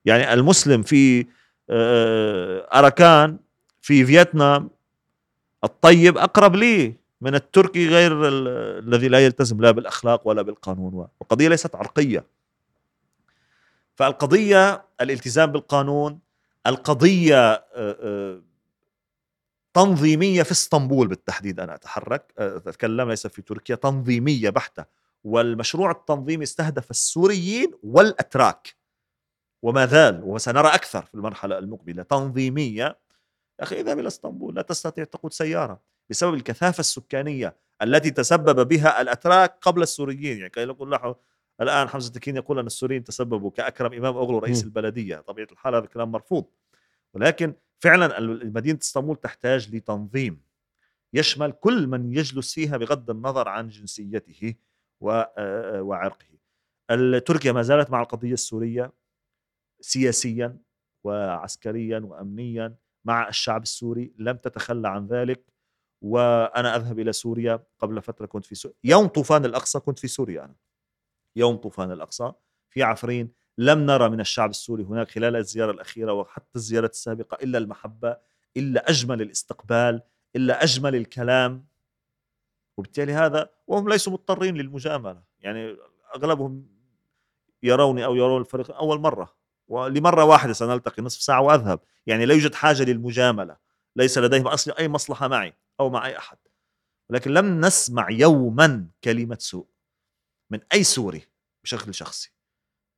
يعني 0.05 0.33
المسلم 0.33 0.81
في 0.81 1.25
أراكان 2.73 3.37
في 3.81 4.05
فيتنام 4.05 4.69
الطيب 5.63 6.17
أقرب 6.17 6.55
لي 6.55 6.93
من 7.21 7.35
التركي 7.35 7.87
غير 7.87 8.27
الذي 8.79 9.07
لا 9.07 9.25
يلتزم 9.25 9.61
لا 9.61 9.71
بالأخلاق 9.71 10.27
ولا 10.27 10.41
بالقانون 10.41 10.93
والقضية 10.93 11.47
ليست 11.47 11.75
عرقية. 11.75 12.25
فالقضية 13.99 14.85
الالتزام 15.01 15.51
بالقانون 15.51 16.19
القضية 16.67 17.51
آه، 17.51 17.63
آه، 17.75 18.41
تنظيمية 19.73 20.43
في 20.43 20.51
اسطنبول 20.51 21.07
بالتحديد 21.07 21.59
أنا 21.59 21.75
أتحرك 21.75 22.33
آه، 22.37 22.57
أتكلم 22.57 23.09
ليس 23.09 23.27
في 23.27 23.41
تركيا 23.41 23.75
تنظيمية 23.75 24.49
بحتة. 24.49 24.85
والمشروع 25.23 25.91
التنظيمي 25.91 26.43
استهدف 26.43 26.91
السوريين 26.91 27.71
والأتراك. 27.83 28.75
وما 29.61 29.85
زال 29.85 30.23
وسنرى 30.23 30.67
أكثر 30.67 31.05
في 31.05 31.15
المرحلة 31.15 31.57
المقبلة 31.57 32.03
تنظيمية. 32.03 32.99
أخي 33.59 33.79
اذهب 33.79 33.99
إلى 33.99 34.07
اسطنبول 34.07 34.55
لا 34.55 34.61
تستطيع 34.61 35.03
تقود 35.03 35.33
سيارة 35.33 35.81
بسبب 36.09 36.33
الكثافة 36.33 36.79
السكانية 36.79 37.55
التي 37.81 38.11
تسبب 38.11 38.67
بها 38.67 39.01
الأتراك 39.01 39.57
قبل 39.61 39.81
السوريين. 39.81 40.37
يعني 40.37 40.49
كان 40.49 40.69
يقول 40.69 40.91
له 40.91 41.15
الآن 41.61 41.89
حمزة 41.89 42.07
التكين 42.07 42.35
يقول 42.35 42.59
أن 42.59 42.65
السوريين 42.65 43.03
تسببوا 43.03 43.51
كأكرم 43.51 43.93
إمام 43.93 44.15
اوغلو 44.17 44.39
رئيس 44.39 44.63
م. 44.63 44.67
البلدية. 44.67 45.15
طبيعة 45.15 45.47
الحال 45.51 45.75
هذا 45.75 45.83
الكلام 45.83 46.11
مرفوض. 46.11 46.45
ولكن 47.13 47.53
فعلا 47.79 48.19
مدينه 48.45 48.79
إسطنبول 48.81 49.15
تحتاج 49.15 49.75
لتنظيم. 49.75 50.41
يشمل 51.13 51.51
كل 51.51 51.87
من 51.87 52.13
يجلس 52.17 52.53
فيها 52.53 52.77
بغض 52.77 53.09
النظر 53.09 53.47
عن 53.47 53.67
جنسيته 53.67 54.55
وعرقه. 55.01 56.39
تركيا 57.25 57.51
ما 57.51 57.61
زالت 57.61 57.89
مع 57.89 58.01
القضية 58.01 58.33
السورية 58.33 58.93
سياسيا 59.81 60.57
وعسكريا 61.03 61.99
وامنيا 61.99 62.75
مع 63.05 63.27
الشعب 63.27 63.61
السوري. 63.61 64.13
لم 64.17 64.37
تتخلى 64.37 64.87
عن 64.87 65.07
ذلك. 65.07 65.43
وأنا 66.01 66.75
أذهب 66.75 66.99
إلى 66.99 67.13
سوريا. 67.13 67.63
قبل 67.79 68.01
فترة 68.01 68.25
كنت 68.25 68.45
في 68.45 68.55
سوريا 68.55 68.77
يوم 68.83 69.07
طوفان 69.07 69.45
الأقصى 69.45 69.79
كنت 69.79 69.99
في 69.99 70.07
سوريا 70.07 70.45
أنا. 70.45 70.55
يوم 71.35 71.55
طوفان 71.55 71.91
الأقصى 71.91 72.31
في 72.69 72.83
عفرين 72.83 73.31
لم 73.57 73.79
نرى 73.79 74.09
من 74.09 74.19
الشعب 74.19 74.49
السوري 74.49 74.83
هناك 74.83 75.11
خلال 75.11 75.35
الزيارة 75.35 75.71
الأخيرة 75.71 76.13
وحتى 76.13 76.55
الزياره 76.55 76.85
السابقة 76.85 77.37
إلا 77.43 77.57
المحبة 77.57 78.17
إلا 78.57 78.89
أجمل 78.89 79.21
الاستقبال 79.21 80.01
إلا 80.35 80.63
أجمل 80.63 80.95
الكلام. 80.95 81.65
وبالتالي 82.77 83.13
هذا 83.13 83.49
وهم 83.67 83.89
ليسوا 83.89 84.13
مضطرين 84.13 84.57
للمجاملة. 84.57 85.23
يعني 85.39 85.77
أغلبهم 86.15 86.67
يروني 87.63 88.05
أو 88.05 88.15
يرون 88.15 88.41
الفريق 88.41 88.71
اول 88.71 88.99
مرة. 88.99 89.35
ولمرة 89.67 90.23
واحدة 90.23 90.53
سنلتقي 90.53 91.03
نصف 91.03 91.21
ساعة 91.21 91.41
وأذهب. 91.41 91.79
يعني 92.07 92.25
لا 92.25 92.33
يوجد 92.33 92.55
حاجة 92.55 92.83
للمجاملة. 92.83 93.57
ليس 93.95 94.17
لديهم 94.17 94.47
أصلا 94.47 94.79
أي 94.79 94.87
مصلحة 94.87 95.27
معي 95.27 95.53
أو 95.79 95.89
مع 95.89 96.05
أي 96.05 96.17
أحد. 96.17 96.37
ولكن 97.09 97.31
لم 97.31 97.65
نسمع 97.65 98.09
يوما 98.09 98.87
كلمة 99.03 99.37
سوء. 99.39 99.67
من 100.49 100.59
أي 100.73 100.83
سوري 100.83 101.27
بشكل 101.63 101.93
شخصي. 101.93 102.33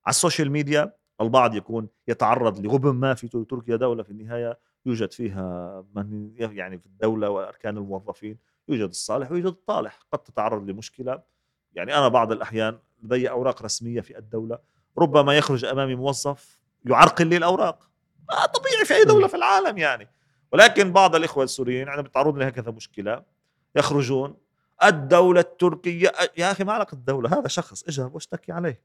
على 0.06 0.12
ال 0.12 0.17
social 0.17 0.52
media 0.52 0.94
البعض 1.22 1.56
يكون 1.56 1.88
يتعرض 2.08 2.60
لغبن 2.60 2.92
ما 2.92 3.14
في 3.14 3.28
تركيا 3.28 3.76
دولة 3.76 4.04
في 4.04 4.10
النهاية 4.10 4.60
يوجد 4.86 5.12
فيها 5.12 5.86
من 5.96 6.34
يعني 6.38 6.80
في 6.80 6.86
الدولة 6.86 7.30
وأركان 7.30 7.78
الموظفين 7.78 8.38
يوجد 8.68 8.90
الصالح 8.90 9.32
ويوجد 9.32 9.46
الطالح. 9.46 10.00
قد 10.12 10.20
تتعرض 10.20 10.70
لمشكلة. 10.70 11.24
يعني 11.74 11.98
أنا 11.98 12.08
بعض 12.08 12.32
الأحيان 12.32 12.80
لدي 13.04 13.30
أوراق 13.30 13.64
رسمية 13.64 14.02
في 14.02 14.18
الدولة. 14.18 14.60
ربما 14.98 15.38
يخرج 15.38 15.66
أمامي 15.66 15.96
موظف 15.96 16.60
يعرقل 16.86 17.28
لي 17.28 17.38
الأوراق. 17.38 17.90
آه 18.32 18.46
طبيعي 18.46 18.86
في 18.86 18.94
أي 18.94 19.04
دولة 19.04 19.28
في 19.28 19.38
العالم 19.38 19.78
يعني. 19.78 20.08
ولكن 20.52 20.92
بعض 20.92 21.16
الإخوة 21.16 21.44
السوريين 21.44 21.90
عندما 21.90 22.08
يتعرضون 22.08 22.40
لهكذا 22.40 22.72
مشكلة. 22.72 23.24
يخرجون 23.76 24.38
الدولة 24.84 25.40
التركية. 25.40 26.12
يا 26.38 26.52
أخي 26.52 26.64
ما 26.64 26.74
علاقة 26.74 26.96
الدولة 26.96 27.40
هذا 27.40 27.48
شخص 27.48 27.84
اجهب 27.84 28.14
واشتكي 28.14 28.52
عليه. 28.52 28.82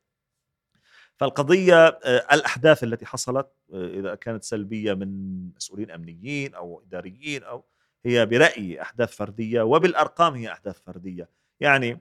فالقضية 1.17 1.87
آه، 1.87 2.35
الأحداث 2.35 2.85
التي 2.85 3.07
حصلت 3.07 3.47
آه، 3.73 3.87
إذا 3.87 4.15
كانت 4.15 4.45
سلبية 4.45 4.95
من 4.95 5.51
مسؤولين 5.57 5.91
أمنيين 5.91 6.55
أو 6.55 6.83
إداريين 6.87 7.43
أو 7.43 7.65
هي 8.05 8.27
برأيي 8.27 8.83
أحداث 8.83 9.17
فردية 9.17 9.63
وبالأرقام 9.63 10.35
هي 10.35 10.53
أحداث 10.53 10.81
فردية. 10.81 11.29
يعني 11.61 12.01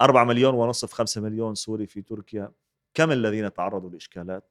4 0.00 0.24
مليون 0.24 0.54
ونصف 0.54 0.92
5 0.92 1.20
مليون 1.20 1.54
سوري 1.54 1.86
في 1.86 2.02
تركيا 2.02 2.52
كم 2.94 3.12
الذين 3.12 3.52
تعرضوا 3.52 3.90
لإشكالات؟ 3.90 4.50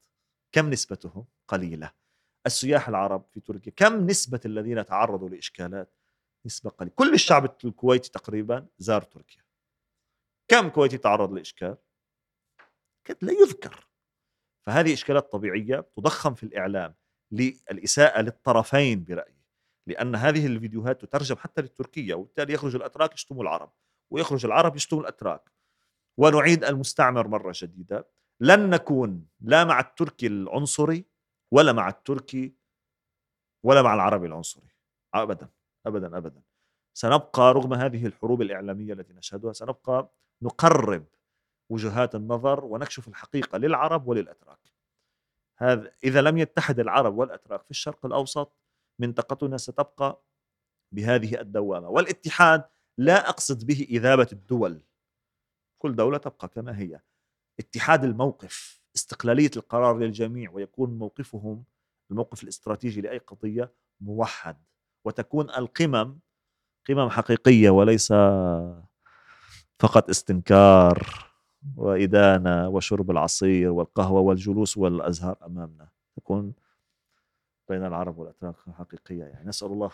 كم 0.51 0.69
نسبتهم؟ 0.69 1.25
قليلة. 1.47 1.91
السياح 2.45 2.89
العرب 2.89 3.25
في 3.31 3.39
تركيا 3.39 3.73
كم 3.75 4.07
نسبة 4.07 4.39
الذين 4.45 4.85
تعرضوا 4.85 5.29
لإشكالات؟ 5.29 5.93
نسبة 6.45 6.69
قليلة 6.69 6.95
كل 6.95 7.13
الشعب 7.13 7.55
الكويتي 7.65 8.11
تقريبا 8.11 8.67
زار 8.77 9.01
تركيا. 9.01 9.43
كم 10.47 10.69
كويتي 10.69 10.97
تعرض 10.97 11.33
لإشكال؟ 11.33 11.77
لا 13.21 13.31
يذكر. 13.33 13.87
فهذه 14.65 14.93
إشكالات 14.93 15.31
طبيعية 15.31 15.79
تضخم 15.95 16.33
في 16.33 16.43
الإعلام 16.43 16.95
للإساءة 17.31 18.21
للطرفين 18.21 19.03
برأيي 19.03 19.41
لأن 19.87 20.15
هذه 20.15 20.45
الفيديوهات 20.45 21.01
تترجم 21.05 21.35
حتى 21.35 21.61
للتركية 21.61 22.13
وبالتالي 22.13 22.53
يخرج 22.53 22.75
الأتراك 22.75 23.13
يشتموا 23.13 23.43
العرب 23.43 23.73
ويخرج 24.11 24.45
العرب 24.45 24.75
يشتموا 24.75 25.01
الأتراك. 25.01 25.51
ونعيد 26.17 26.63
المستعمر 26.63 27.27
مرة 27.27 27.53
جديدة 27.55 28.07
لن 28.39 28.69
نكون 28.69 29.27
لا 29.41 29.63
مع 29.63 29.79
التركي 29.79 30.27
العنصري 30.27 31.05
ولا 31.51 31.73
مع 31.73 31.89
التركي 31.89 32.55
ولا 33.63 33.81
مع 33.81 33.93
العربي 33.93 34.27
العنصري. 34.27 34.69
ابدا. 35.13 35.49
ابدا 35.85 36.17
ابدا. 36.17 36.41
سنبقى 36.93 37.53
رغم 37.53 37.73
هذه 37.73 38.05
الحروب 38.05 38.41
الإعلامية 38.41 38.93
التي 38.93 39.13
نشهدها 39.13 39.53
سنبقى 39.53 40.11
نقرب 40.41 41.05
وجهات 41.69 42.15
النظر 42.15 42.65
ونكشف 42.65 43.07
الحقيقة 43.07 43.57
للعرب 43.57 44.07
وللأتراك. 44.07 44.59
هذا 45.57 45.91
إذا 46.03 46.21
لم 46.21 46.37
يتحد 46.37 46.79
العرب 46.79 47.17
والأتراك 47.17 47.63
في 47.63 47.71
الشرق 47.71 48.05
الأوسط 48.05 48.57
منطقتنا 48.99 49.57
ستبقى 49.57 50.23
بهذه 50.91 51.41
الدوامة. 51.41 51.89
والاتحاد 51.89 52.63
لا 52.97 53.29
أقصد 53.29 53.65
به 53.65 53.87
إذابة 53.89 54.27
الدول. 54.33 54.81
كل 55.81 55.95
دولة 55.95 56.17
تبقى 56.17 56.47
كما 56.47 56.79
هي. 56.79 56.99
اتحاد 57.59 58.03
الموقف 58.03 58.81
استقلالية 58.95 59.51
القرار 59.57 59.97
للجميع 59.97 60.51
ويكون 60.51 60.97
موقفهم 60.97 61.63
الموقف 62.11 62.43
الاستراتيجي 62.43 63.01
لأي 63.01 63.17
قضية 63.17 63.73
موحد. 64.01 64.57
وتكون 65.05 65.49
القمم 65.49 66.19
قمم 66.89 67.09
حقيقية 67.09 67.69
وليس 67.69 68.13
فقط 69.79 70.09
استنكار 70.09 71.07
وإدانة 71.75 72.69
وشرب 72.69 73.11
العصير 73.11 73.69
والقهوة 73.71 74.21
والجلوس 74.21 74.77
والأزهار 74.77 75.37
أمامنا. 75.45 75.87
تكون 76.15 76.53
بين 77.69 77.85
العرب 77.85 78.17
والأتراك 78.17 78.55
حقيقية 78.77 79.23
يعني. 79.23 79.49
نسأل 79.49 79.67
الله 79.67 79.91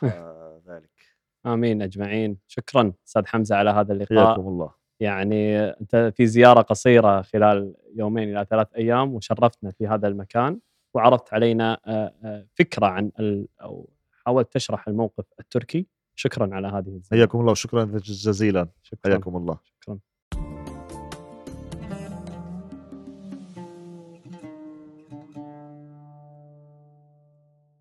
ذلك. 0.67 1.17
آمين 1.45 1.81
أجمعين. 1.81 2.37
شكرا 2.47 2.93
أستاذ 3.07 3.25
حمزة 3.25 3.55
على 3.55 3.69
هذا 3.69 3.93
اللقاء. 3.93 4.25
حياكم 4.25 4.47
الله. 4.47 4.71
يعني 4.99 5.59
أنت 5.59 6.13
في 6.15 6.25
زيارة 6.27 6.61
قصيرة 6.61 7.21
خلال 7.21 7.75
يومين 7.95 8.37
إلى 8.37 8.45
ثلاث 8.49 8.67
أيام 8.75 9.13
وشرفتنا 9.13 9.71
في 9.71 9.87
هذا 9.87 10.07
المكان 10.07 10.59
وعرضت 10.93 11.33
علينا 11.33 11.79
فكرة 12.55 12.85
عن 12.85 13.11
أو 13.61 13.89
حاولت 14.27 14.53
تشرح 14.53 14.87
الموقف 14.87 15.25
التركي 15.39 15.87
شكرا 16.15 16.55
على 16.55 16.67
هذه 16.67 16.87
الزيارة. 16.87 17.19
حياكم 17.19 17.39
الله 17.39 17.51
وشكرا 17.51 17.85
جزيلا 18.03 18.69
شكرا. 18.83 19.11
حياكم 19.11 19.37
الله 19.37 19.59
شكرا 19.63 19.99